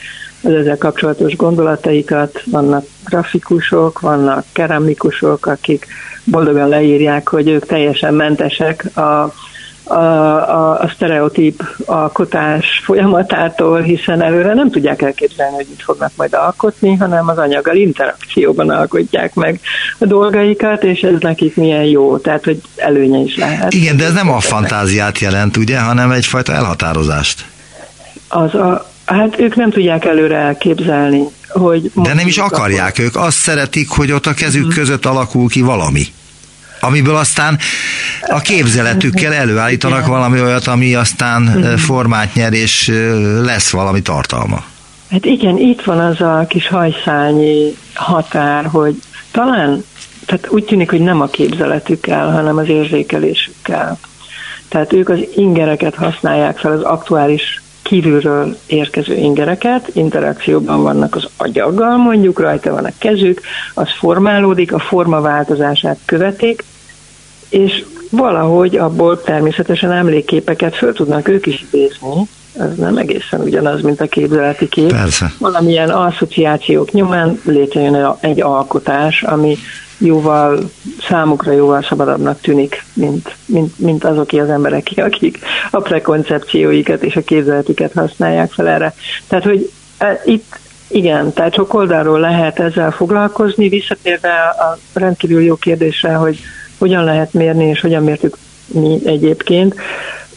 az 0.44 0.52
ezzel 0.52 0.78
kapcsolatos 0.78 1.36
gondolataikat. 1.36 2.42
Vannak 2.44 2.84
grafikusok, 3.04 4.00
vannak 4.00 4.44
keramikusok, 4.52 5.46
akik 5.46 5.86
boldogan 6.24 6.68
leírják, 6.68 7.28
hogy 7.28 7.48
ők 7.48 7.66
teljesen 7.66 8.14
mentesek 8.14 8.96
a 8.96 9.32
a, 9.86 9.94
a, 9.94 10.80
a 10.80 10.90
sztereotíp 10.94 11.62
alkotás 11.86 12.80
folyamatától, 12.84 13.80
hiszen 13.80 14.22
előre 14.22 14.54
nem 14.54 14.70
tudják 14.70 15.02
elképzelni, 15.02 15.54
hogy 15.54 15.66
mit 15.68 15.82
fognak 15.82 16.12
majd 16.16 16.34
alkotni, 16.34 16.96
hanem 16.96 17.28
az 17.28 17.38
anyaggal 17.38 17.76
interakcióban 17.76 18.70
alkotják 18.70 19.34
meg 19.34 19.60
a 19.98 20.06
dolgaikat, 20.06 20.84
és 20.84 21.00
ez 21.00 21.20
nekik 21.20 21.56
milyen 21.56 21.84
jó, 21.84 22.18
tehát 22.18 22.44
hogy 22.44 22.60
előnye 22.76 23.18
is 23.18 23.36
lehet. 23.36 23.72
Igen, 23.72 23.96
de 23.96 24.04
ez 24.04 24.12
nem 24.12 24.30
a 24.30 24.40
fantáziát 24.40 25.18
jelent, 25.18 25.56
ugye, 25.56 25.80
hanem 25.80 26.10
egyfajta 26.10 26.52
elhatározást. 26.52 27.44
Az 28.28 28.54
a, 28.54 28.92
hát 29.04 29.40
ők 29.40 29.56
nem 29.56 29.70
tudják 29.70 30.04
előre 30.04 30.36
elképzelni, 30.36 31.22
hogy... 31.48 31.90
De 31.94 32.14
nem 32.14 32.26
is 32.26 32.38
akarják, 32.38 32.98
ők 32.98 33.16
azt 33.16 33.38
szeretik, 33.38 33.88
hogy 33.88 34.12
ott 34.12 34.26
a 34.26 34.34
kezük 34.34 34.66
mhm. 34.66 34.74
között 34.74 35.06
alakul 35.06 35.48
ki 35.48 35.60
valami 35.60 36.06
amiből 36.84 37.16
aztán 37.16 37.58
a 38.20 38.38
képzeletükkel 38.38 39.32
előállítanak 39.32 39.98
Igen. 39.98 40.10
valami 40.10 40.40
olyat, 40.40 40.66
ami 40.66 40.94
aztán 40.94 41.42
mm. 41.42 41.74
formát 41.74 42.34
nyer, 42.34 42.52
és 42.52 42.92
lesz 43.42 43.70
valami 43.70 44.02
tartalma. 44.02 44.64
Hát 45.10 45.24
igen, 45.24 45.58
itt 45.58 45.82
van 45.82 45.98
az 45.98 46.20
a 46.20 46.44
kis 46.48 46.68
hajszányi 46.68 47.76
határ, 47.94 48.64
hogy 48.64 48.94
talán, 49.30 49.84
tehát 50.26 50.48
úgy 50.50 50.64
tűnik, 50.64 50.90
hogy 50.90 51.00
nem 51.00 51.20
a 51.20 51.26
képzeletükkel, 51.26 52.30
hanem 52.30 52.56
az 52.56 52.68
érzékelésükkel. 52.68 53.98
Tehát 54.68 54.92
ők 54.92 55.08
az 55.08 55.18
ingereket 55.36 55.94
használják 55.94 56.58
fel, 56.58 56.72
az 56.72 56.82
aktuális 56.82 57.62
kívülről 57.84 58.56
érkező 58.66 59.14
ingereket, 59.14 59.90
interakcióban 59.92 60.82
vannak 60.82 61.14
az 61.14 61.28
agyaggal, 61.36 61.96
mondjuk 61.96 62.40
rajta 62.40 62.70
van 62.70 62.84
a 62.84 62.92
kezük, 62.98 63.40
az 63.74 63.88
formálódik, 63.98 64.72
a 64.72 64.78
forma 64.78 65.20
változását 65.20 65.98
követik, 66.04 66.64
és 67.48 67.84
valahogy 68.10 68.76
abból 68.76 69.22
természetesen 69.22 69.92
emlékképeket 69.92 70.76
föl 70.76 70.92
tudnak 70.92 71.28
ők 71.28 71.46
is 71.46 71.64
idézni, 71.70 72.28
ez 72.58 72.76
nem 72.76 72.96
egészen 72.96 73.40
ugyanaz, 73.40 73.82
mint 73.82 74.00
a 74.00 74.06
képzeleti 74.06 74.68
kép. 74.68 74.92
Persze. 74.92 75.32
Valamilyen 75.38 75.90
asszociációk 75.90 76.92
nyomán 76.92 77.40
létrejön 77.44 78.16
egy 78.20 78.40
alkotás, 78.40 79.22
ami 79.22 79.56
jóval, 79.98 80.70
számukra 81.08 81.52
jóval 81.52 81.82
szabadabbnak 81.82 82.40
tűnik, 82.40 82.84
mint, 82.92 83.36
mint, 83.46 83.78
mint 83.78 84.04
azoké 84.04 84.38
az 84.38 84.48
emberek, 84.48 84.86
akik 84.96 85.38
a 85.70 85.80
prekoncepcióikat 85.80 87.02
és 87.02 87.16
a 87.16 87.22
képzeletiket 87.22 87.92
használják 87.92 88.52
fel 88.52 88.68
erre. 88.68 88.94
Tehát, 89.28 89.44
hogy 89.44 89.70
e, 89.98 90.20
itt 90.24 90.58
igen, 90.88 91.32
tehát 91.32 91.54
sok 91.54 91.74
oldalról 91.74 92.20
lehet 92.20 92.58
ezzel 92.58 92.90
foglalkozni, 92.90 93.68
visszatérve 93.68 94.34
a 94.58 94.78
rendkívül 94.92 95.42
jó 95.42 95.56
kérdésre, 95.56 96.14
hogy 96.14 96.38
hogyan 96.78 97.04
lehet 97.04 97.32
mérni, 97.32 97.64
és 97.64 97.80
hogyan 97.80 98.02
mértük 98.02 98.36
mi 98.66 99.00
egyébként. 99.04 99.74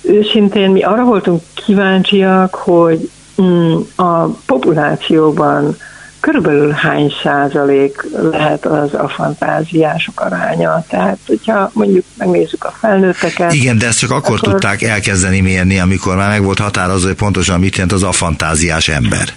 Őszintén 0.02 0.70
mi 0.70 0.84
arra 0.84 1.04
voltunk 1.04 1.42
kíváncsiak, 1.54 2.56
hogy 2.56 3.10
mm, 3.42 3.76
a 3.96 4.26
populációban 4.26 5.78
körülbelül 6.20 6.72
hány 6.72 7.14
százalék 7.24 8.06
lehet 8.32 8.66
az 8.66 8.94
a 8.94 9.08
fantáziások 9.08 10.20
aránya. 10.20 10.86
Tehát, 10.90 11.18
hogyha 11.28 11.72
mondjuk 11.74 12.06
megnézzük 12.18 12.64
a 12.64 12.74
felnőtteket. 12.80 13.54
Igen, 13.54 13.78
de 13.78 13.88
ezt 13.88 14.00
csak 14.00 14.12
akkor, 14.12 14.38
akkor 14.38 14.52
tudták 14.52 14.82
elkezdeni 14.82 15.40
mérni, 15.40 15.80
amikor 15.80 16.16
már 16.16 16.30
meg 16.30 16.44
volt 16.44 16.60
határozva, 16.60 17.08
hogy 17.08 17.18
pontosan 17.18 17.60
mit 17.60 17.74
jelent 17.74 17.92
az 17.92 18.04
a 18.04 18.12
fantáziás 18.12 18.88
ember. 18.88 19.34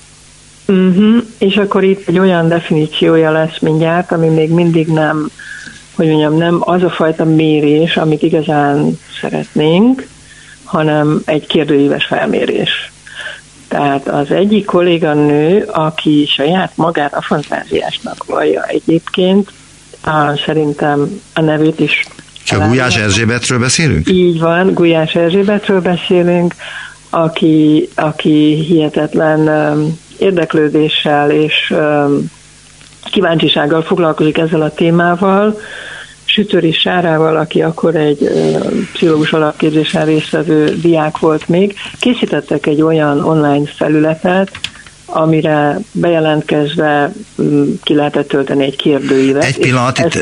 Uh-huh. 0.67 1.23
És 1.39 1.57
akkor 1.57 1.85
itt 1.85 2.09
egy 2.09 2.19
olyan 2.19 2.49
definíciója 2.49 3.31
lesz 3.31 3.59
mindjárt, 3.61 4.13
ami 4.13 4.29
még 4.29 4.51
mindig 4.51 4.87
nem, 4.87 5.31
hogy 5.95 6.07
mondjam, 6.07 6.37
nem 6.37 6.57
az 6.61 6.83
a 6.83 6.91
fajta 6.91 7.25
mérés, 7.25 7.97
amit 7.97 8.23
igazán 8.23 8.99
szeretnénk, 9.21 10.07
hanem 10.65 11.23
egy 11.25 11.47
kérdőíves 11.47 12.05
felmérés. 12.05 12.90
Tehát 13.71 14.09
az 14.09 14.31
egyik 14.31 14.65
kolléganő, 14.65 15.63
aki 15.63 16.29
saját 16.31 16.73
magát 16.75 17.15
a 17.15 17.23
fantáziásnak 17.23 18.25
vallja 18.25 18.65
egyébként, 18.65 19.53
á, 20.01 20.35
szerintem 20.45 21.21
a 21.35 21.41
nevét 21.41 21.81
is 21.81 22.07
csak 22.45 22.67
Gulyás 22.67 22.97
Erzsébetről 22.97 23.59
beszélünk? 23.59 24.09
Így 24.09 24.41
van, 24.41 24.75
Gulyás 24.75 25.15
Erzsébetről 25.15 25.81
beszélünk, 25.81 26.55
aki, 27.11 27.89
aki 27.95 28.55
hihetetlen 28.55 29.49
érdeklődéssel 30.19 31.31
és 31.31 31.75
kíváncsisággal 33.11 33.83
foglalkozik 33.83 34.39
ezzel 34.39 34.63
a 34.63 34.75
témával. 34.75 35.61
Sütöri 36.33 36.73
Sárával, 36.73 37.37
aki 37.37 37.63
akkor 37.63 37.97
egy 37.97 38.31
pszichológus 38.93 39.33
alapképzésen 39.33 40.05
résztvevő 40.05 40.77
diák 40.81 41.19
volt 41.19 41.49
még, 41.49 41.75
készítettek 41.99 42.67
egy 42.67 42.83
olyan 42.83 43.25
online 43.25 43.67
felületet, 43.77 44.51
amire 45.13 45.79
bejelentkezve 45.93 47.13
ki 47.83 47.95
lehetett 47.95 48.29
tölteni 48.29 48.65
egy 48.65 48.77
kérdőívet. 48.77 49.45
Egy 49.45 49.59
pillanat, 49.59 49.99
itt 49.99 50.19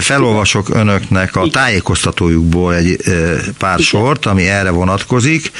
felolvasok 0.00 0.74
önöknek 0.74 1.36
a 1.36 1.48
tájékoztatójukból 1.48 2.74
egy 2.74 2.96
pár 3.58 3.78
Igen. 3.78 3.86
sort, 3.86 4.26
ami 4.26 4.48
erre 4.48 4.70
vonatkozik. 4.70 5.50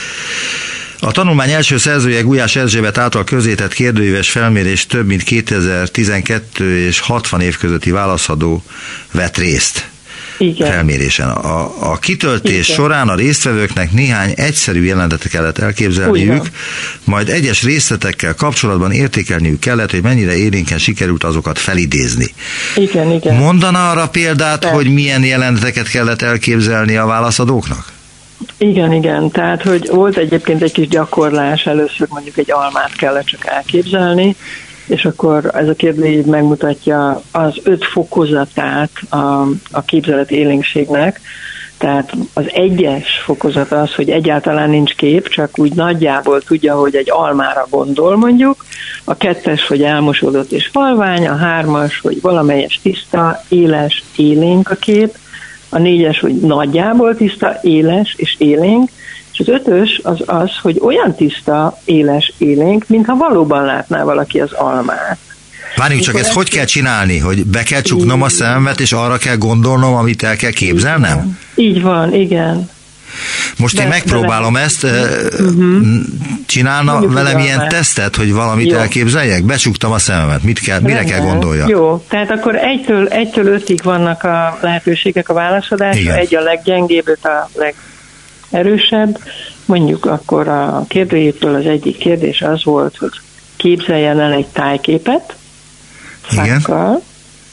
A 1.05 1.11
tanulmány 1.11 1.51
első 1.51 1.79
szerzője 1.79 2.21
Gulyás 2.21 2.57
Erzsébet 2.57 2.99
által 2.99 3.25
közétett 3.25 3.73
kérdőíves 3.73 4.31
felmérés 4.31 4.87
több 4.87 5.07
mint 5.07 5.23
2012 5.23 6.87
és 6.87 6.99
60 7.01 7.41
év 7.41 7.57
közötti 7.57 7.91
válaszadó 7.91 8.63
vett 9.13 9.37
részt. 9.37 9.89
Igen. 10.39 10.71
felmérésen. 10.71 11.29
A, 11.29 11.91
a 11.93 11.97
kitöltés 11.97 12.69
Igen. 12.69 12.77
során 12.77 13.09
a 13.09 13.15
résztvevőknek 13.15 13.93
néhány 13.93 14.33
egyszerű 14.37 14.83
jelentetet 14.85 15.31
kellett 15.31 15.59
elképzelniük, 15.59 16.47
majd 17.05 17.29
egyes 17.29 17.63
részletekkel 17.63 18.35
kapcsolatban 18.35 18.93
értékelniük 18.93 19.61
kellett, 19.61 19.91
hogy 19.91 20.03
mennyire 20.03 20.37
élénken 20.37 20.79
sikerült 20.79 21.25
azokat 21.25 21.59
felidézni. 21.59 22.35
Igen, 22.77 23.11
igen. 23.11 23.35
Mondana 23.35 23.91
arra 23.91 24.09
példát, 24.09 24.61
De. 24.61 24.69
hogy 24.69 24.93
milyen 24.93 25.25
jelenteket 25.25 25.89
kellett 25.89 26.23
elképzelni 26.23 26.97
a 26.97 27.07
válaszadóknak? 27.07 27.92
Igen, 28.63 28.93
igen. 28.93 29.31
Tehát, 29.31 29.63
hogy 29.63 29.89
volt 29.89 30.17
egyébként 30.17 30.63
egy 30.63 30.73
kis 30.73 30.89
gyakorlás, 30.89 31.67
először 31.67 32.07
mondjuk 32.11 32.37
egy 32.37 32.53
almát 32.53 32.97
kellett 32.97 33.25
csak 33.25 33.47
elképzelni, 33.47 34.37
és 34.87 35.05
akkor 35.05 35.51
ez 35.55 35.69
a 35.69 35.75
kérdőív 35.75 36.25
megmutatja 36.25 37.23
az 37.31 37.55
öt 37.63 37.85
fokozatát 37.85 38.91
a, 39.09 39.17
a 39.71 39.83
képzelet 39.85 40.31
élénkségnek, 40.31 41.21
tehát 41.79 42.13
az 42.33 42.45
egyes 42.53 43.23
fokozat 43.25 43.73
az, 43.73 43.95
hogy 43.95 44.11
egyáltalán 44.11 44.71
nincs 44.71 44.95
kép, 44.95 45.29
csak 45.29 45.59
úgy 45.59 45.75
nagyjából 45.75 46.41
tudja, 46.41 46.75
hogy 46.75 46.95
egy 46.95 47.11
almára 47.11 47.67
gondol 47.71 48.17
mondjuk, 48.17 48.65
a 49.05 49.17
kettes, 49.17 49.67
hogy 49.67 49.83
elmosódott 49.83 50.53
és 50.53 50.71
halvány, 50.73 51.29
a 51.29 51.37
hármas, 51.37 52.01
hogy 52.01 52.21
valamelyes 52.21 52.81
tiszta, 52.83 53.43
éles, 53.49 54.03
élénk 54.17 54.71
a 54.71 54.75
kép, 54.75 55.17
a 55.73 55.79
négyes, 55.79 56.21
hogy 56.21 56.35
nagyjából 56.35 57.17
tiszta, 57.17 57.59
éles 57.63 58.15
és 58.17 58.35
élénk, 58.39 58.91
és 59.33 59.39
az 59.39 59.49
ötös 59.49 60.01
az 60.03 60.23
az, 60.27 60.51
hogy 60.63 60.79
olyan 60.81 61.15
tiszta, 61.15 61.79
éles, 61.85 62.33
élénk, 62.39 62.85
mintha 62.89 63.17
valóban 63.17 63.65
látná 63.65 64.05
valaki 64.05 64.41
az 64.41 64.53
almát. 64.53 65.19
Várjunk 65.77 66.03
csak, 66.03 66.19
ezt 66.19 66.33
hogy 66.33 66.51
kell 66.51 66.65
csinálni? 66.65 67.19
Hogy 67.19 67.47
be 67.47 67.63
kell 67.63 67.81
csuknom 67.81 68.23
a 68.23 68.29
szememet, 68.29 68.81
és 68.81 68.93
arra 68.93 69.17
kell 69.17 69.37
gondolnom, 69.37 69.95
amit 69.95 70.23
el 70.23 70.37
kell 70.37 70.51
képzelnem? 70.51 71.39
Így 71.55 71.83
van, 71.83 72.15
igen. 72.15 72.71
Most 73.57 73.77
de, 73.77 73.83
én 73.83 73.89
megpróbálom 73.89 74.53
de 74.53 74.61
ezt, 74.61 74.85
uh-huh. 74.85 75.83
csinálna 76.47 76.93
Mondjuk 76.93 77.13
velem 77.13 77.39
ilyen 77.39 77.57
már. 77.57 77.69
tesztet, 77.69 78.17
hogy 78.17 78.33
valamit 78.33 78.71
Jó. 78.71 78.77
elképzeljek? 78.77 79.45
Becsuktam 79.45 79.93
a 79.93 79.99
szememet, 79.99 80.43
mit 80.43 80.61
kell, 80.61 80.81
mire 80.81 81.05
kell 81.05 81.21
gondolja? 81.21 81.65
Jó, 81.69 82.05
tehát 82.09 82.31
akkor 82.31 82.57
egytől, 82.57 83.09
egytől 83.09 83.47
ötig 83.47 83.83
vannak 83.83 84.23
a 84.23 84.59
lehetőségek 84.61 85.29
a 85.29 85.35
válaszadásra, 85.35 86.15
egy 86.17 86.35
a 86.35 86.41
leggyengébb, 86.41 87.09
öt 87.09 87.25
a 87.25 87.51
legerősebb. 88.51 89.19
Mondjuk 89.65 90.05
akkor 90.05 90.49
a 90.49 90.85
kérdőjétől 90.89 91.55
az 91.55 91.67
egyik 91.67 91.99
kérdés 91.99 92.43
az 92.43 92.65
volt, 92.65 92.97
hogy 92.97 93.13
képzeljen 93.57 94.21
el 94.21 94.33
egy 94.33 94.47
tájképet, 94.47 95.37
fákkal, 96.21 97.03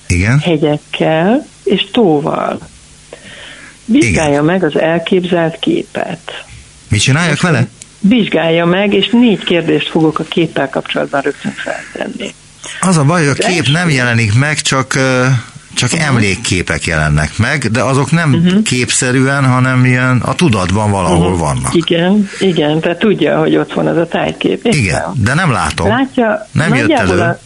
Igen. 0.07 0.39
hegyekkel 0.39 1.45
és 1.63 1.87
tóval. 1.91 2.59
Vizsgálja 3.91 4.31
Igen. 4.31 4.45
meg 4.45 4.63
az 4.63 4.79
elképzelt 4.79 5.59
képet. 5.59 6.45
Mit 6.87 7.01
csináljak 7.01 7.41
vele? 7.41 7.67
Vizsgálja 7.99 8.65
meg, 8.65 8.93
és 8.93 9.09
négy 9.11 9.43
kérdést 9.43 9.89
fogok 9.89 10.19
a 10.19 10.23
képpel 10.23 10.69
kapcsolatban 10.69 11.21
rögtön 11.21 11.51
feltenni. 11.51 12.33
Az 12.79 12.97
a 12.97 13.03
baj, 13.03 13.27
hogy 13.27 13.37
a 13.39 13.47
kép 13.47 13.67
nem 13.67 13.89
jelenik 13.89 14.33
meg, 14.33 14.61
csak 14.61 14.97
csak 15.73 15.91
uh-huh. 15.91 16.07
emlékképek 16.07 16.85
jelennek 16.85 17.37
meg, 17.37 17.71
de 17.71 17.83
azok 17.83 18.11
nem 18.11 18.33
uh-huh. 18.33 18.61
képszerűen, 18.61 19.45
hanem 19.45 19.85
ilyen 19.85 20.17
a 20.17 20.35
tudatban 20.35 20.91
valahol 20.91 21.25
uh-huh. 21.25 21.39
vannak. 21.39 21.73
Igen, 21.73 22.29
igen, 22.39 22.79
tehát 22.79 22.99
tudja, 22.99 23.39
hogy 23.39 23.55
ott 23.55 23.73
van 23.73 23.87
az 23.87 23.97
a 23.97 24.07
tájkép. 24.07 24.65
Igen, 24.65 25.03
de 25.15 25.33
nem 25.33 25.51
látom. 25.51 25.87
Látja, 25.87 26.47
nem 26.51 26.75
jött 26.75 26.91
elő. 26.91 27.19
A, 27.19 27.39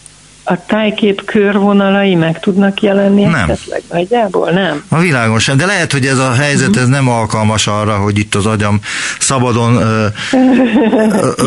a 0.43 0.65
tájkép 0.65 1.25
körvonalai 1.25 2.15
meg 2.15 2.39
tudnak 2.39 2.81
jelenni 2.81 3.23
nem. 3.23 3.33
esetleg 3.33 3.81
nagyjából, 3.91 4.49
nem? 4.49 4.83
A 4.89 4.99
világon 4.99 5.39
sem, 5.39 5.57
de 5.57 5.65
lehet, 5.65 5.91
hogy 5.91 6.05
ez 6.05 6.17
a 6.17 6.31
helyzet 6.31 6.75
ez 6.75 6.87
nem 6.87 7.09
alkalmas 7.09 7.67
arra, 7.67 7.97
hogy 7.97 8.19
itt 8.19 8.35
az 8.35 8.45
agyam 8.45 8.79
szabadon 9.19 9.79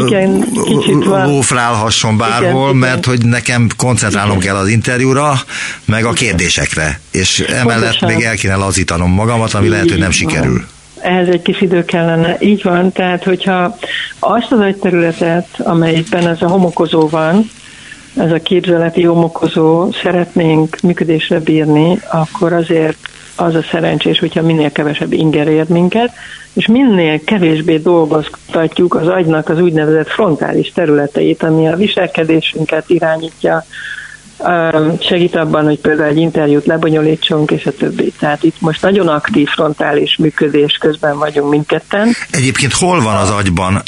igen, 0.07 0.45
lófrálhasson 1.05 2.17
bárhol, 2.17 2.69
igen, 2.69 2.77
mert 2.77 3.07
igen. 3.07 3.17
hogy 3.19 3.27
nekem 3.27 3.69
koncentrálnom 3.77 4.37
igen. 4.37 4.47
kell 4.47 4.57
az 4.57 4.69
interjúra, 4.69 5.35
meg 5.85 6.05
a 6.05 6.13
kérdésekre, 6.13 7.01
és 7.11 7.41
emellett 7.41 7.99
Pontosan. 7.99 8.13
még 8.13 8.25
el 8.25 8.37
kéne 8.37 8.55
lazítanom 8.55 9.11
magamat, 9.11 9.55
ami 9.55 9.69
lehet, 9.69 9.91
hogy 9.91 9.99
nem 9.99 10.11
sikerül 10.11 10.65
ehhez 11.01 11.29
egy 11.29 11.43
kis 11.43 11.61
idő 11.61 11.85
kellene. 11.85 12.37
Így 12.41 12.63
van, 12.63 12.93
tehát 12.93 13.25
hogyha 13.25 13.77
azt 14.19 14.53
az 14.53 14.59
agyterületet, 14.59 15.47
amelyikben 15.59 16.29
ez 16.29 16.43
a 16.43 16.49
homokozó 16.49 17.09
van, 17.09 17.51
ez 18.17 18.33
a 18.33 18.39
képzeleti 18.39 19.03
homokozó 19.03 19.91
szeretnénk 19.93 20.77
működésre 20.83 21.41
bírni, 21.41 21.99
akkor 22.13 22.53
azért 22.53 22.97
az 23.37 23.55
a 23.55 23.63
szerencsés, 23.71 24.19
hogyha 24.19 24.43
minél 24.43 24.73
kevesebb 24.73 25.13
inger 25.13 25.49
ér 25.49 25.69
minket, 25.69 26.13
és 26.53 26.67
minél 26.67 27.25
kevésbé 27.25 27.77
dolgoztatjuk 27.77 28.95
az 28.95 29.09
agynak 29.09 29.49
az 29.49 29.61
úgynevezett 29.61 30.09
frontális 30.09 30.73
területeit, 30.73 31.43
ami 31.43 31.69
a 31.69 31.77
viselkedésünket 31.77 32.91
irányítja, 32.91 33.65
segít 35.01 35.37
abban, 35.37 35.65
hogy 35.65 35.79
például 35.79 36.09
egy 36.09 36.19
interjút 36.19 36.67
lebonyolítsunk, 36.67 37.51
és 37.51 37.67
a 37.67 37.73
többi. 37.73 38.13
Tehát 38.19 38.43
itt 38.43 38.61
most 38.61 38.83
nagyon 38.83 39.09
aktív 39.09 39.49
frontális 39.49 40.17
működés 40.17 40.77
közben 40.81 41.19
vagyunk 41.19 41.51
mindketten. 41.51 42.09
Egyébként 42.31 42.73
hol 42.73 43.01
van 43.03 43.17
az 43.17 43.31
agyban 43.31 43.83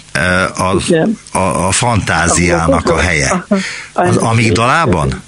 az, 0.57 0.95
a, 1.33 1.39
a 1.67 1.71
fantáziának 1.71 2.91
a 2.91 2.99
helye? 2.99 3.45
Az 3.93 4.17
amigdalában? 4.17 5.23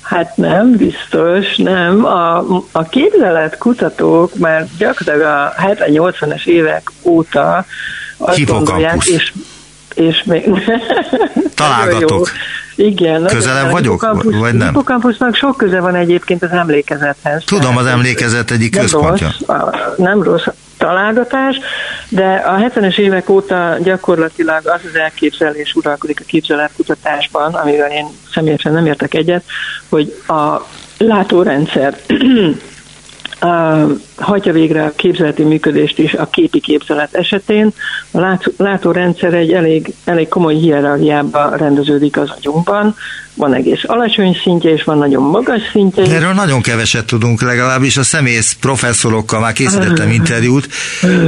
Hát 0.00 0.36
nem, 0.36 0.76
biztos, 0.76 1.56
nem. 1.56 2.04
A, 2.04 2.38
a 2.72 2.82
képzelet 2.90 3.58
kutatók 3.58 4.34
már 4.34 4.66
gyakorlatilag 4.78 5.20
a 5.20 5.54
70-80-es 5.62 6.46
évek 6.46 6.90
óta 7.02 7.64
azt 8.16 8.44
gondolják, 8.44 9.04
és 9.04 9.32
és 9.94 10.22
még... 10.24 10.50
Találgatok. 11.54 12.30
Igen. 12.76 13.24
Közelebb 13.26 13.70
vagyok, 13.70 14.22
vagy 14.22 14.54
nem? 14.54 14.66
Hippocampusnak 14.66 15.34
sok 15.34 15.56
köze 15.56 15.80
van 15.80 15.94
egyébként 15.94 16.42
az 16.42 16.50
emlékezethez. 16.50 17.44
Tudom, 17.44 17.76
az 17.76 17.86
emlékezet 17.86 18.50
egyik 18.50 18.78
központja. 18.78 19.34
Nem 19.46 19.58
rossz, 19.60 19.96
nem 19.96 20.22
rossz 20.22 20.46
találgatás, 20.78 21.56
de 22.08 22.34
a 22.34 22.56
70-es 22.56 22.98
évek 22.98 23.28
óta 23.28 23.76
gyakorlatilag 23.82 24.66
az 24.66 24.80
az 24.92 24.98
elképzelés 24.98 25.74
uralkodik 25.74 26.20
a 26.20 26.24
képzeletkutatásban, 26.26 27.54
amivel 27.54 27.90
én 27.90 28.06
személyesen 28.32 28.72
nem 28.72 28.86
értek 28.86 29.14
egyet, 29.14 29.44
hogy 29.88 30.22
a 30.26 30.66
látórendszer 30.98 31.96
hagyja 34.16 34.52
végre 34.52 34.84
a 34.84 34.92
képzeleti 34.96 35.42
működést 35.42 35.98
is 35.98 36.14
a 36.14 36.26
képi 36.26 36.60
képzelet 36.60 37.14
esetén. 37.14 37.72
A 38.10 38.38
látórendszer 38.56 39.34
egy 39.34 39.52
elég, 39.52 39.94
elég 40.04 40.28
komoly 40.28 40.54
hierarchiába 40.54 41.56
rendeződik 41.56 42.16
az 42.16 42.30
agyunkban. 42.36 42.96
Van 43.36 43.54
egész 43.54 43.80
alacsony 43.86 44.38
szintje, 44.42 44.70
és 44.70 44.84
van 44.84 44.98
nagyon 44.98 45.22
magas 45.22 45.60
szintje. 45.72 46.04
Erről 46.04 46.32
nagyon 46.32 46.60
keveset 46.60 47.06
tudunk, 47.06 47.42
legalábbis 47.42 47.96
a 47.96 48.02
szemész 48.02 48.56
professzorokkal 48.60 49.40
már 49.40 49.52
készítettem 49.52 50.10
interjút, 50.10 50.68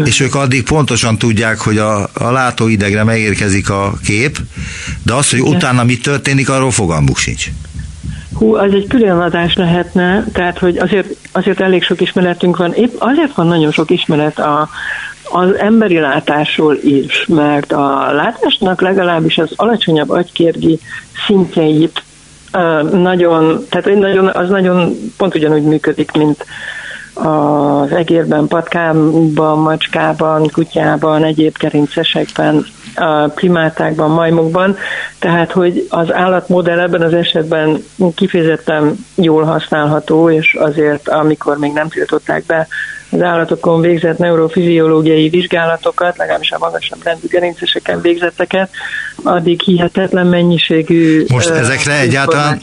és 0.04 0.20
ők 0.20 0.34
addig 0.34 0.62
pontosan 0.62 1.18
tudják, 1.18 1.58
hogy 1.58 1.78
a, 1.78 2.10
a 2.14 2.30
látóidegre 2.30 3.04
megérkezik 3.04 3.70
a 3.70 3.92
kép, 4.04 4.38
de 5.02 5.14
az, 5.14 5.30
hogy 5.30 5.40
utána 5.40 5.84
mi 5.84 5.98
történik, 5.98 6.48
arról 6.48 6.70
fogalmuk 6.70 7.18
sincs. 7.18 7.46
Hú, 8.38 8.54
az 8.54 8.72
egy 8.72 8.86
külön 8.86 9.18
adás 9.18 9.54
lehetne, 9.54 10.24
tehát 10.32 10.58
hogy 10.58 10.76
azért, 10.76 11.16
azért 11.32 11.60
elég 11.60 11.82
sok 11.82 12.00
ismeretünk 12.00 12.56
van. 12.56 12.72
Épp 12.72 12.94
azért 12.98 13.34
van 13.34 13.46
nagyon 13.46 13.70
sok 13.70 13.90
ismeret 13.90 14.38
a, 14.38 14.68
az 15.30 15.54
emberi 15.54 15.98
látásról 15.98 16.76
is, 16.82 17.26
mert 17.28 17.72
a 17.72 18.12
látásnak 18.12 18.80
legalábbis 18.80 19.38
az 19.38 19.52
alacsonyabb 19.56 20.10
agykérgi 20.10 20.78
szintjeit 21.26 22.02
nagyon, 22.92 23.66
tehát 23.68 23.98
nagyon, 23.98 24.26
az 24.26 24.48
nagyon 24.48 24.96
pont 25.16 25.34
ugyanúgy 25.34 25.62
működik, 25.62 26.12
mint 26.12 26.44
az 27.14 27.92
egérben, 27.92 28.46
patkában, 28.46 29.58
macskában, 29.58 30.48
kutyában, 30.52 31.24
egyéb 31.24 31.56
gerincesekben, 31.58 32.66
a 32.96 33.28
primátákban, 33.34 34.10
majmokban, 34.10 34.76
tehát 35.18 35.52
hogy 35.52 35.86
az 35.90 36.12
állatmodell 36.12 36.80
ebben 36.80 37.02
az 37.02 37.14
esetben 37.14 37.84
kifejezetten 38.14 38.96
jól 39.14 39.44
használható, 39.44 40.30
és 40.30 40.54
azért, 40.54 41.08
amikor 41.08 41.58
még 41.58 41.72
nem 41.72 41.88
tiltották 41.88 42.44
be 42.46 42.66
az 43.10 43.22
állatokon 43.22 43.80
végzett 43.80 44.18
neurofiziológiai 44.18 45.28
vizsgálatokat, 45.28 46.16
legalábbis 46.16 46.50
a 46.50 46.58
magasabb 46.58 47.04
rendű 47.04 47.26
gerinceseken 47.28 48.00
végzetteket, 48.00 48.70
addig 49.22 49.60
hihetetlen 49.60 50.26
mennyiségű 50.26 51.24
Most 51.28 51.48
ezekre 51.48 51.98
egyáltalán 51.98 52.60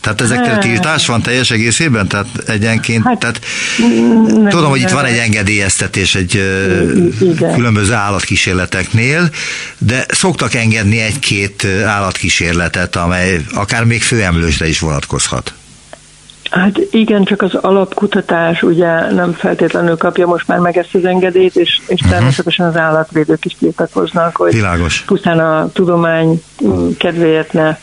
tehát 0.00 0.20
ezekre 0.20 0.58
tiltás 0.58 1.06
van 1.06 1.22
teljes 1.22 1.50
egészében? 1.50 2.08
Tehát 2.08 2.26
egyenként, 2.46 3.04
hát, 3.04 3.18
tehát 3.18 3.40
nem, 4.26 4.48
tudom, 4.48 4.70
hogy 4.70 4.80
itt 4.80 4.90
van 4.90 5.04
egy 5.04 5.16
engedélyeztetés 5.16 6.14
egy 6.14 6.34
igen. 7.20 7.54
különböző 7.54 7.92
állatkísérleteknél, 7.92 9.30
de 9.78 10.04
szoktak 10.08 10.54
engedni 10.54 11.00
egy-két 11.00 11.66
állatkísérletet, 11.84 12.96
amely 12.96 13.40
akár 13.54 13.84
még 13.84 14.02
főemlősre 14.02 14.68
is 14.68 14.80
vonatkozhat. 14.80 15.54
Hát 16.52 16.78
igen, 16.90 17.24
csak 17.24 17.42
az 17.42 17.54
alapkutatás 17.54 18.62
ugye 18.62 19.12
nem 19.12 19.32
feltétlenül 19.32 19.96
kapja 19.96 20.26
most 20.26 20.46
már 20.46 20.58
meg 20.58 20.76
ezt 20.76 20.94
az 20.94 21.04
engedélyt, 21.04 21.56
és, 21.56 21.80
és 21.86 22.00
uh-huh. 22.00 22.10
természetesen 22.10 22.66
az 22.66 22.76
állatvédők 22.76 23.44
is 23.44 23.56
tiltakoznak, 23.58 24.36
hogy 24.36 24.52
Világos. 24.52 25.00
pusztán 25.00 25.38
a 25.38 25.70
tudomány 25.72 26.42
kedvéért 26.98 27.52
ne 27.52 27.76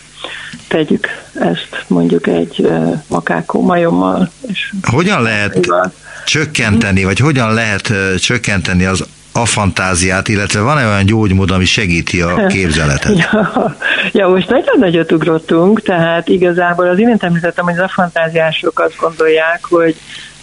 tegyük 0.68 1.08
ezt 1.34 1.86
mondjuk 1.88 2.28
egy 2.28 2.72
makákó 3.08 3.62
majommal. 3.62 4.32
És 4.48 4.74
hogyan 4.92 5.22
lehet 5.22 5.68
csökkenteni, 6.26 7.04
vagy 7.04 7.20
hogyan 7.20 7.54
lehet 7.54 7.94
csökkenteni 8.18 8.86
az 8.86 9.06
a 9.42 9.46
fantáziát, 9.46 10.28
illetve 10.28 10.62
van-e 10.62 10.86
olyan 10.86 11.06
gyógymód, 11.06 11.52
ami 11.52 11.66
segíti 11.66 12.22
a 12.22 12.46
képzeletet? 12.54 13.18
ja, 13.18 13.76
ja, 14.12 14.28
most 14.28 14.50
nagyon 14.50 14.80
nagyot 14.80 15.12
ugrottunk, 15.12 15.82
tehát 15.82 16.28
igazából 16.28 16.88
az 16.88 17.00
imént 17.00 17.24
említettem, 17.24 17.66
hogy 17.66 17.74
az 17.74 17.84
a 17.84 17.88
fantáziások 17.88 18.80
azt 18.80 18.98
gondolják, 19.00 19.60
hogy 19.70 19.96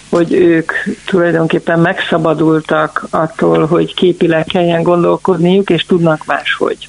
hogy 0.08 0.32
ők 0.32 0.72
tulajdonképpen 1.06 1.80
megszabadultak 1.80 3.06
attól, 3.10 3.66
hogy 3.66 3.94
képileg 3.94 4.44
kelljen 4.44 4.82
gondolkodniuk, 4.82 5.70
és 5.70 5.84
tudnak 5.84 6.24
máshogy. 6.26 6.88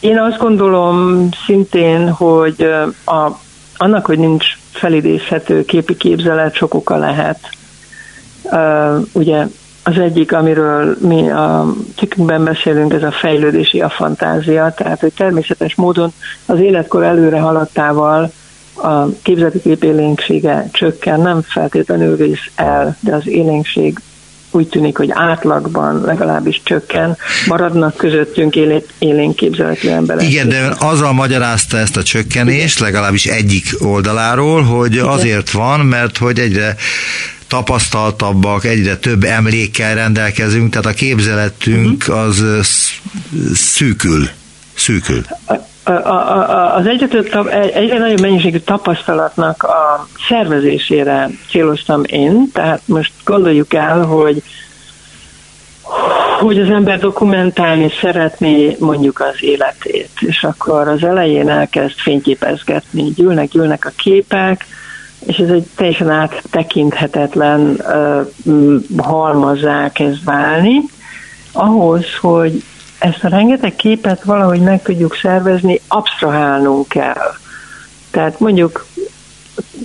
Én 0.00 0.18
azt 0.18 0.38
gondolom 0.38 1.28
szintén, 1.46 2.10
hogy 2.10 2.62
a, 3.04 3.43
annak, 3.76 4.06
hogy 4.06 4.18
nincs 4.18 4.46
felidézhető 4.72 5.64
képi 5.64 5.96
képzelet, 5.96 6.54
sok 6.54 6.74
oka 6.74 6.96
lehet. 6.96 7.38
Ugye 9.12 9.46
az 9.82 9.98
egyik, 9.98 10.32
amiről 10.32 10.96
mi 11.00 11.30
a 11.30 11.74
cikkünkben 11.96 12.44
beszélünk, 12.44 12.92
ez 12.92 13.02
a 13.02 13.10
fejlődési 13.10 13.80
a 13.80 13.88
fantázia, 13.88 14.74
tehát 14.76 15.00
hogy 15.00 15.12
természetes 15.12 15.74
módon 15.74 16.12
az 16.46 16.60
életkor 16.60 17.02
előre 17.02 17.40
haladtával 17.40 18.32
a 18.74 19.06
képzeti 19.22 19.60
kép 19.60 19.84
élénksége 19.84 20.68
csökken, 20.72 21.20
nem 21.20 21.42
feltétlenül 21.42 22.16
vész 22.16 22.50
el, 22.54 22.96
de 23.00 23.14
az 23.14 23.26
élénkség 23.26 23.98
úgy 24.54 24.68
tűnik, 24.68 24.96
hogy 24.96 25.10
átlagban 25.12 26.00
legalábbis 26.00 26.60
csökken, 26.64 27.16
maradnak 27.46 27.96
közöttünk 27.96 28.56
élénk 28.98 29.36
képzeletű 29.36 29.88
emberek. 29.88 30.28
Igen, 30.28 30.48
de 30.48 30.74
azzal 30.78 31.12
magyarázta 31.12 31.78
ezt 31.78 31.96
a 31.96 32.02
csökkenést, 32.02 32.78
legalábbis 32.78 33.26
egyik 33.26 33.64
oldaláról, 33.78 34.62
hogy 34.62 34.98
azért 34.98 35.50
van, 35.50 35.80
mert 35.80 36.16
hogy 36.16 36.38
egyre 36.38 36.76
tapasztaltabbak, 37.48 38.64
egyre 38.64 38.96
több 38.96 39.24
emlékkel 39.24 39.94
rendelkezünk, 39.94 40.70
tehát 40.70 40.86
a 40.86 40.92
képzeletünk 40.92 42.06
mhm. 42.06 42.16
az 42.16 42.44
szűkül. 43.54 44.28
Szűkül 44.74 45.24
az 46.74 46.86
egyre, 46.86 47.08
egyre 47.72 47.98
nagyobb 47.98 48.20
mennyiségű 48.20 48.58
tapasztalatnak 48.58 49.62
a 49.62 50.08
szervezésére 50.28 51.28
céloztam 51.50 52.02
én, 52.06 52.50
tehát 52.52 52.80
most 52.84 53.12
gondoljuk 53.24 53.74
el, 53.74 54.04
hogy 54.04 54.42
hogy 56.40 56.60
az 56.60 56.70
ember 56.70 56.98
dokumentálni 56.98 57.90
szeretné 58.00 58.76
mondjuk 58.80 59.20
az 59.20 59.42
életét, 59.42 60.10
és 60.20 60.44
akkor 60.44 60.88
az 60.88 61.04
elején 61.04 61.48
elkezd 61.48 61.98
fényképezgetni, 61.98 63.02
gyűlnek, 63.02 63.48
gyűlnek 63.48 63.84
a 63.84 63.92
képek, 63.96 64.66
és 65.26 65.36
ez 65.36 65.48
egy 65.48 65.66
teljesen 65.76 66.10
áttekinthetetlen 66.10 67.60
uh, 68.44 69.04
halmazzá 69.04 69.92
kezd 69.92 70.24
válni, 70.24 70.80
ahhoz, 71.52 72.04
hogy 72.20 72.62
ezt 73.04 73.24
a 73.24 73.28
rengeteg 73.28 73.76
képet 73.76 74.22
valahogy 74.22 74.60
meg 74.60 74.82
tudjuk 74.82 75.14
szervezni, 75.14 75.80
absztrahálnunk 75.88 76.88
kell. 76.88 77.34
Tehát 78.10 78.40
mondjuk 78.40 78.86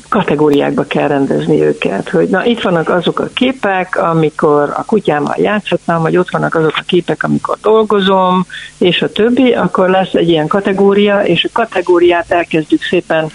kategóriákba 0.09 0.84
kell 0.84 1.07
rendezni 1.07 1.61
őket, 1.61 2.09
hogy 2.09 2.30
na 2.30 2.45
itt 2.45 2.61
vannak 2.61 2.89
azok 2.89 3.20
a 3.20 3.30
képek, 3.34 3.97
amikor 3.97 4.74
a 4.76 4.86
kutyámmal 4.86 5.36
játszottam, 5.38 6.01
vagy 6.01 6.17
ott 6.17 6.30
vannak 6.30 6.55
azok 6.55 6.74
a 6.76 6.84
képek, 6.86 7.24
amikor 7.24 7.57
dolgozom, 7.61 8.45
és 8.78 9.01
a 9.01 9.11
többi, 9.11 9.53
akkor 9.53 9.89
lesz 9.89 10.13
egy 10.13 10.30
ilyen 10.30 10.47
kategória, 10.47 11.24
és 11.24 11.43
a 11.43 11.49
kategóriát 11.53 12.32
elkezdjük 12.32 12.84
szépen 12.84 13.30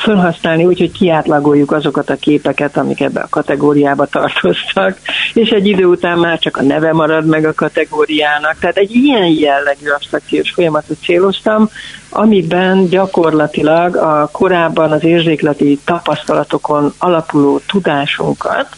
felhasználni 0.00 0.64
úgy, 0.64 0.78
hogy 0.78 0.92
kiátlagoljuk 0.92 1.72
azokat 1.72 2.10
a 2.10 2.16
képeket, 2.16 2.76
amik 2.76 3.00
ebbe 3.00 3.20
a 3.20 3.28
kategóriába 3.30 4.06
tartoztak, 4.06 4.98
és 5.34 5.50
egy 5.50 5.66
idő 5.66 5.84
után 5.84 6.18
már 6.18 6.38
csak 6.38 6.56
a 6.56 6.62
neve 6.62 6.92
marad 6.92 7.26
meg 7.26 7.44
a 7.44 7.54
kategóriának. 7.54 8.58
Tehát 8.58 8.76
egy 8.76 8.94
ilyen 8.94 9.26
jellegű 9.26 9.88
abstrakciós 9.88 10.50
folyamatot 10.50 10.96
céloztam, 11.02 11.70
amiben 12.08 12.88
gyakorlatilag 12.88 13.96
a 13.96 14.28
korábban 14.32 14.92
az 14.92 15.04
érzékleti 15.04 15.78
tapasztalatokon 15.84 16.94
alapuló 16.98 17.60
tudásunkat 17.66 18.68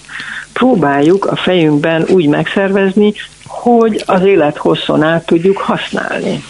próbáljuk 0.52 1.24
a 1.24 1.36
fejünkben 1.36 2.04
úgy 2.08 2.26
megszervezni, 2.26 3.12
hogy 3.46 4.02
az 4.06 4.22
élet 4.22 4.56
hosszon 4.56 5.02
át 5.02 5.26
tudjuk 5.26 5.58
használni. 5.58 6.44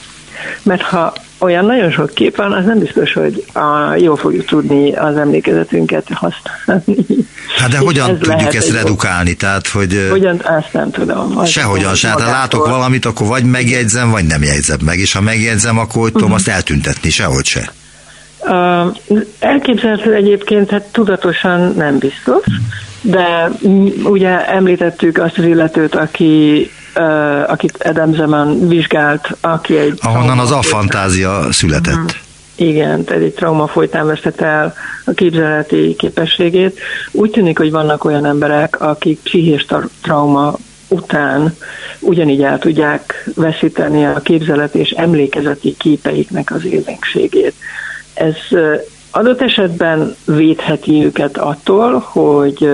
Mert 0.63 0.83
ha 0.83 1.13
olyan 1.43 1.65
nagyon 1.65 1.91
sok 1.91 2.15
kép 2.15 2.37
van, 2.37 2.53
az 2.53 2.65
nem 2.65 2.79
biztos, 2.79 3.13
hogy 3.13 3.45
a, 3.53 3.95
jól 3.97 4.17
fogjuk 4.17 4.45
tudni 4.45 4.93
az 4.93 5.17
emlékezetünket 5.17 6.07
használni. 6.13 7.07
Hát 7.57 7.71
de 7.71 7.79
hogyan 7.79 8.11
ez 8.11 8.17
tudjuk 8.21 8.55
ezt 8.55 8.73
redukálni? 8.73 9.35
Tehát, 9.35 9.69
hogy 9.69 10.09
hogyan, 10.11 10.41
azt 10.45 10.73
nem 10.73 10.91
tudom. 10.91 11.45
Sehogyan 11.45 11.95
se. 11.95 12.09
Hát 12.09 12.21
ha 12.21 12.31
látok 12.31 12.67
valamit, 12.67 13.05
akkor 13.05 13.27
vagy 13.27 13.45
megjegyzem, 13.45 14.11
vagy 14.11 14.25
nem 14.25 14.43
jegyzem 14.43 14.79
meg. 14.85 14.99
És 14.99 15.13
ha 15.13 15.21
megjegyzem, 15.21 15.79
akkor 15.79 16.03
hogy 16.03 16.13
tudom 16.13 16.31
uh-huh. 16.31 16.47
azt 16.47 16.49
eltüntetni, 16.49 17.11
sehogy 17.11 17.45
se. 17.45 17.73
Uh, 18.41 18.97
elképzelhető 19.39 20.15
egyébként, 20.15 20.71
hát 20.71 20.83
tudatosan 20.83 21.75
nem 21.77 21.99
biztos, 21.99 22.45
de 23.01 23.51
ugye 24.03 24.47
említettük 24.47 25.19
azt 25.19 25.39
az 25.39 25.45
illetőt, 25.45 25.95
aki 25.95 26.71
akit 27.47 27.85
Adam 27.85 28.15
Zeman 28.15 28.69
vizsgált, 28.69 29.37
aki 29.41 29.79
egy... 29.79 29.99
Ahonnan 30.03 30.39
az 30.39 30.51
afantázia 30.51 31.53
született. 31.53 31.95
Uh-huh. 31.95 32.11
Igen, 32.55 33.05
tehát 33.05 33.23
egy 33.23 33.35
trauma 33.35 33.67
folytán 33.67 34.07
vesztette 34.07 34.47
el 34.47 34.75
a 35.05 35.13
képzeleti 35.13 35.95
képességét. 35.99 36.81
Úgy 37.11 37.31
tűnik, 37.31 37.59
hogy 37.59 37.71
vannak 37.71 38.05
olyan 38.05 38.27
emberek, 38.27 38.81
akik 38.81 39.21
pszichés 39.23 39.67
trauma 40.03 40.57
után 40.89 41.57
ugyanígy 42.01 42.43
el 42.43 42.59
tudják 42.59 43.31
veszíteni 43.35 44.05
a 44.05 44.21
képzelet 44.21 44.75
és 44.75 44.91
emlékezeti 44.91 45.77
képeiknek 45.77 46.51
az 46.55 46.65
élénkségét. 46.65 47.55
Ez 48.15 48.37
adott 49.11 49.43
esetben 49.43 50.17
védheti 50.25 51.05
őket 51.05 51.39
attól, 51.39 51.99
hogy 51.99 52.69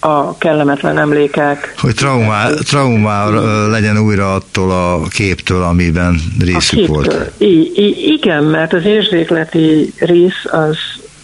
a 0.00 0.38
kellemetlen 0.38 0.98
emlékek. 0.98 1.74
Hogy 1.78 1.94
traumá, 1.94 2.48
traumá 2.50 3.28
legyen 3.68 3.98
újra 3.98 4.34
attól 4.34 4.70
a 4.70 5.00
képtől, 5.08 5.62
amiben 5.62 6.20
részük 6.40 6.86
volt. 6.86 7.30
I, 7.38 7.72
I, 7.74 8.12
igen, 8.12 8.44
mert 8.44 8.72
az 8.72 8.84
érzékleti 8.84 9.92
rész 9.98 10.44
az, 10.50 10.76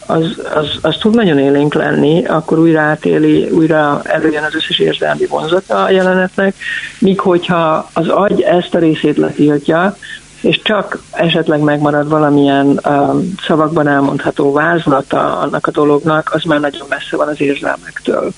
az, 0.07 0.25
az, 0.55 0.79
az 0.81 0.97
tud 1.01 1.15
nagyon 1.15 1.39
élénk 1.39 1.75
lenni, 1.75 2.25
akkor 2.25 2.59
újra 2.59 2.81
átéli, 2.81 3.49
újra 3.51 4.01
előjön 4.05 4.45
az 4.45 4.55
összes 4.55 4.79
érzelmi 4.79 5.27
vonzata 5.27 5.83
a 5.83 5.91
jelenetnek, 5.91 6.55
míg 6.99 7.21
hogyha 7.21 7.91
az 7.93 8.09
agy 8.09 8.41
ezt 8.41 8.75
a 8.75 8.79
részét 8.79 9.17
letiltja, 9.17 9.97
és 10.41 10.61
csak 10.63 11.03
esetleg 11.11 11.61
megmarad 11.61 12.09
valamilyen 12.09 12.81
um, 12.85 13.35
szavakban 13.47 13.89
elmondható 13.89 14.53
vázlata 14.53 15.39
annak 15.39 15.67
a 15.67 15.71
dolognak, 15.71 16.31
az 16.35 16.43
már 16.43 16.61
nagyon 16.61 16.87
messze 16.89 17.17
van 17.17 17.29
az 17.29 17.41
érzelmektől. 17.41 18.33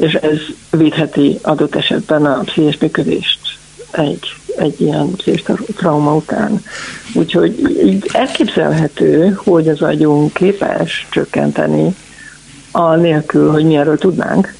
És 0.00 0.14
ez 0.14 0.38
védheti 0.70 1.38
adott 1.42 1.74
esetben 1.74 2.26
a 2.26 2.40
pszichés 2.40 2.78
működést 2.78 3.38
egy, 3.90 4.34
egy 4.56 4.80
ilyen 4.80 5.10
pszichés 5.10 5.42
trauma 5.76 6.14
után. 6.14 6.62
Úgyhogy 7.14 7.78
így 7.84 8.10
elképzelhető, 8.12 9.38
hogy 9.44 9.68
az 9.68 9.82
agyunk 9.82 10.32
képes 10.32 11.06
csökkenteni 11.10 11.96
a 12.70 12.94
nélkül, 12.94 13.50
hogy 13.50 13.64
mi 13.64 13.76
erről 13.76 13.98
tudnánk, 13.98 14.54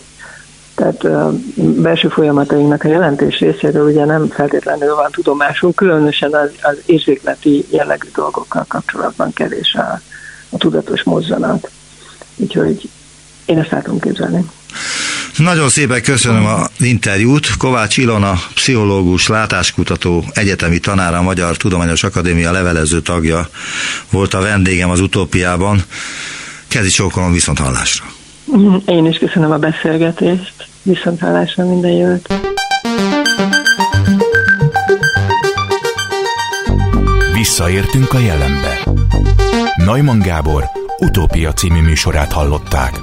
tehát 0.74 1.04
a 1.04 1.32
belső 1.56 2.08
folyamatainknak 2.08 2.84
a 2.84 2.88
jelentés 2.88 3.38
részéről 3.38 3.90
ugye 3.90 4.04
nem 4.04 4.28
feltétlenül 4.28 4.94
van 4.94 5.10
tudomásunk, 5.10 5.74
különösen 5.74 6.34
az, 6.34 6.50
az 6.62 6.76
érzékleti 6.86 7.66
jellegű 7.70 8.08
dolgokkal 8.14 8.64
kapcsolatban 8.68 9.32
kevés 9.32 9.74
a, 9.74 10.00
a 10.50 10.56
tudatos 10.56 11.02
mozzanat. 11.02 11.70
Úgyhogy 12.36 12.88
én 13.44 13.58
ezt 13.58 13.72
el 13.72 13.84
képzelni. 14.00 14.44
Nagyon 15.38 15.68
szépen 15.68 16.02
köszönöm 16.02 16.46
az 16.46 16.70
interjút. 16.78 17.56
Kovács 17.58 17.96
Ilona, 17.96 18.32
pszichológus, 18.54 19.26
látáskutató, 19.26 20.24
egyetemi 20.32 20.78
tanára, 20.78 21.18
a 21.18 21.22
Magyar 21.22 21.56
Tudományos 21.56 22.04
Akadémia 22.04 22.52
levelező 22.52 23.00
tagja 23.00 23.48
volt 24.10 24.34
a 24.34 24.40
vendégem 24.40 24.90
az 24.90 25.00
utópiában. 25.00 25.82
Kezi 26.68 26.88
csókolom 26.88 27.32
viszont 27.32 27.58
hallásra. 27.58 28.04
Én 28.86 29.06
is 29.06 29.18
köszönöm 29.18 29.50
a 29.50 29.56
beszélgetést. 29.56 30.54
Viszont 30.82 31.20
hallásra 31.20 31.64
minden 31.64 31.90
jót. 31.90 32.34
Visszaértünk 37.32 38.12
a 38.12 38.18
jelenbe. 38.18 38.78
Neumann 39.76 40.20
Gábor 40.20 40.64
utópia 40.98 41.52
című 41.52 41.80
műsorát 41.80 42.32
hallották. 42.32 43.00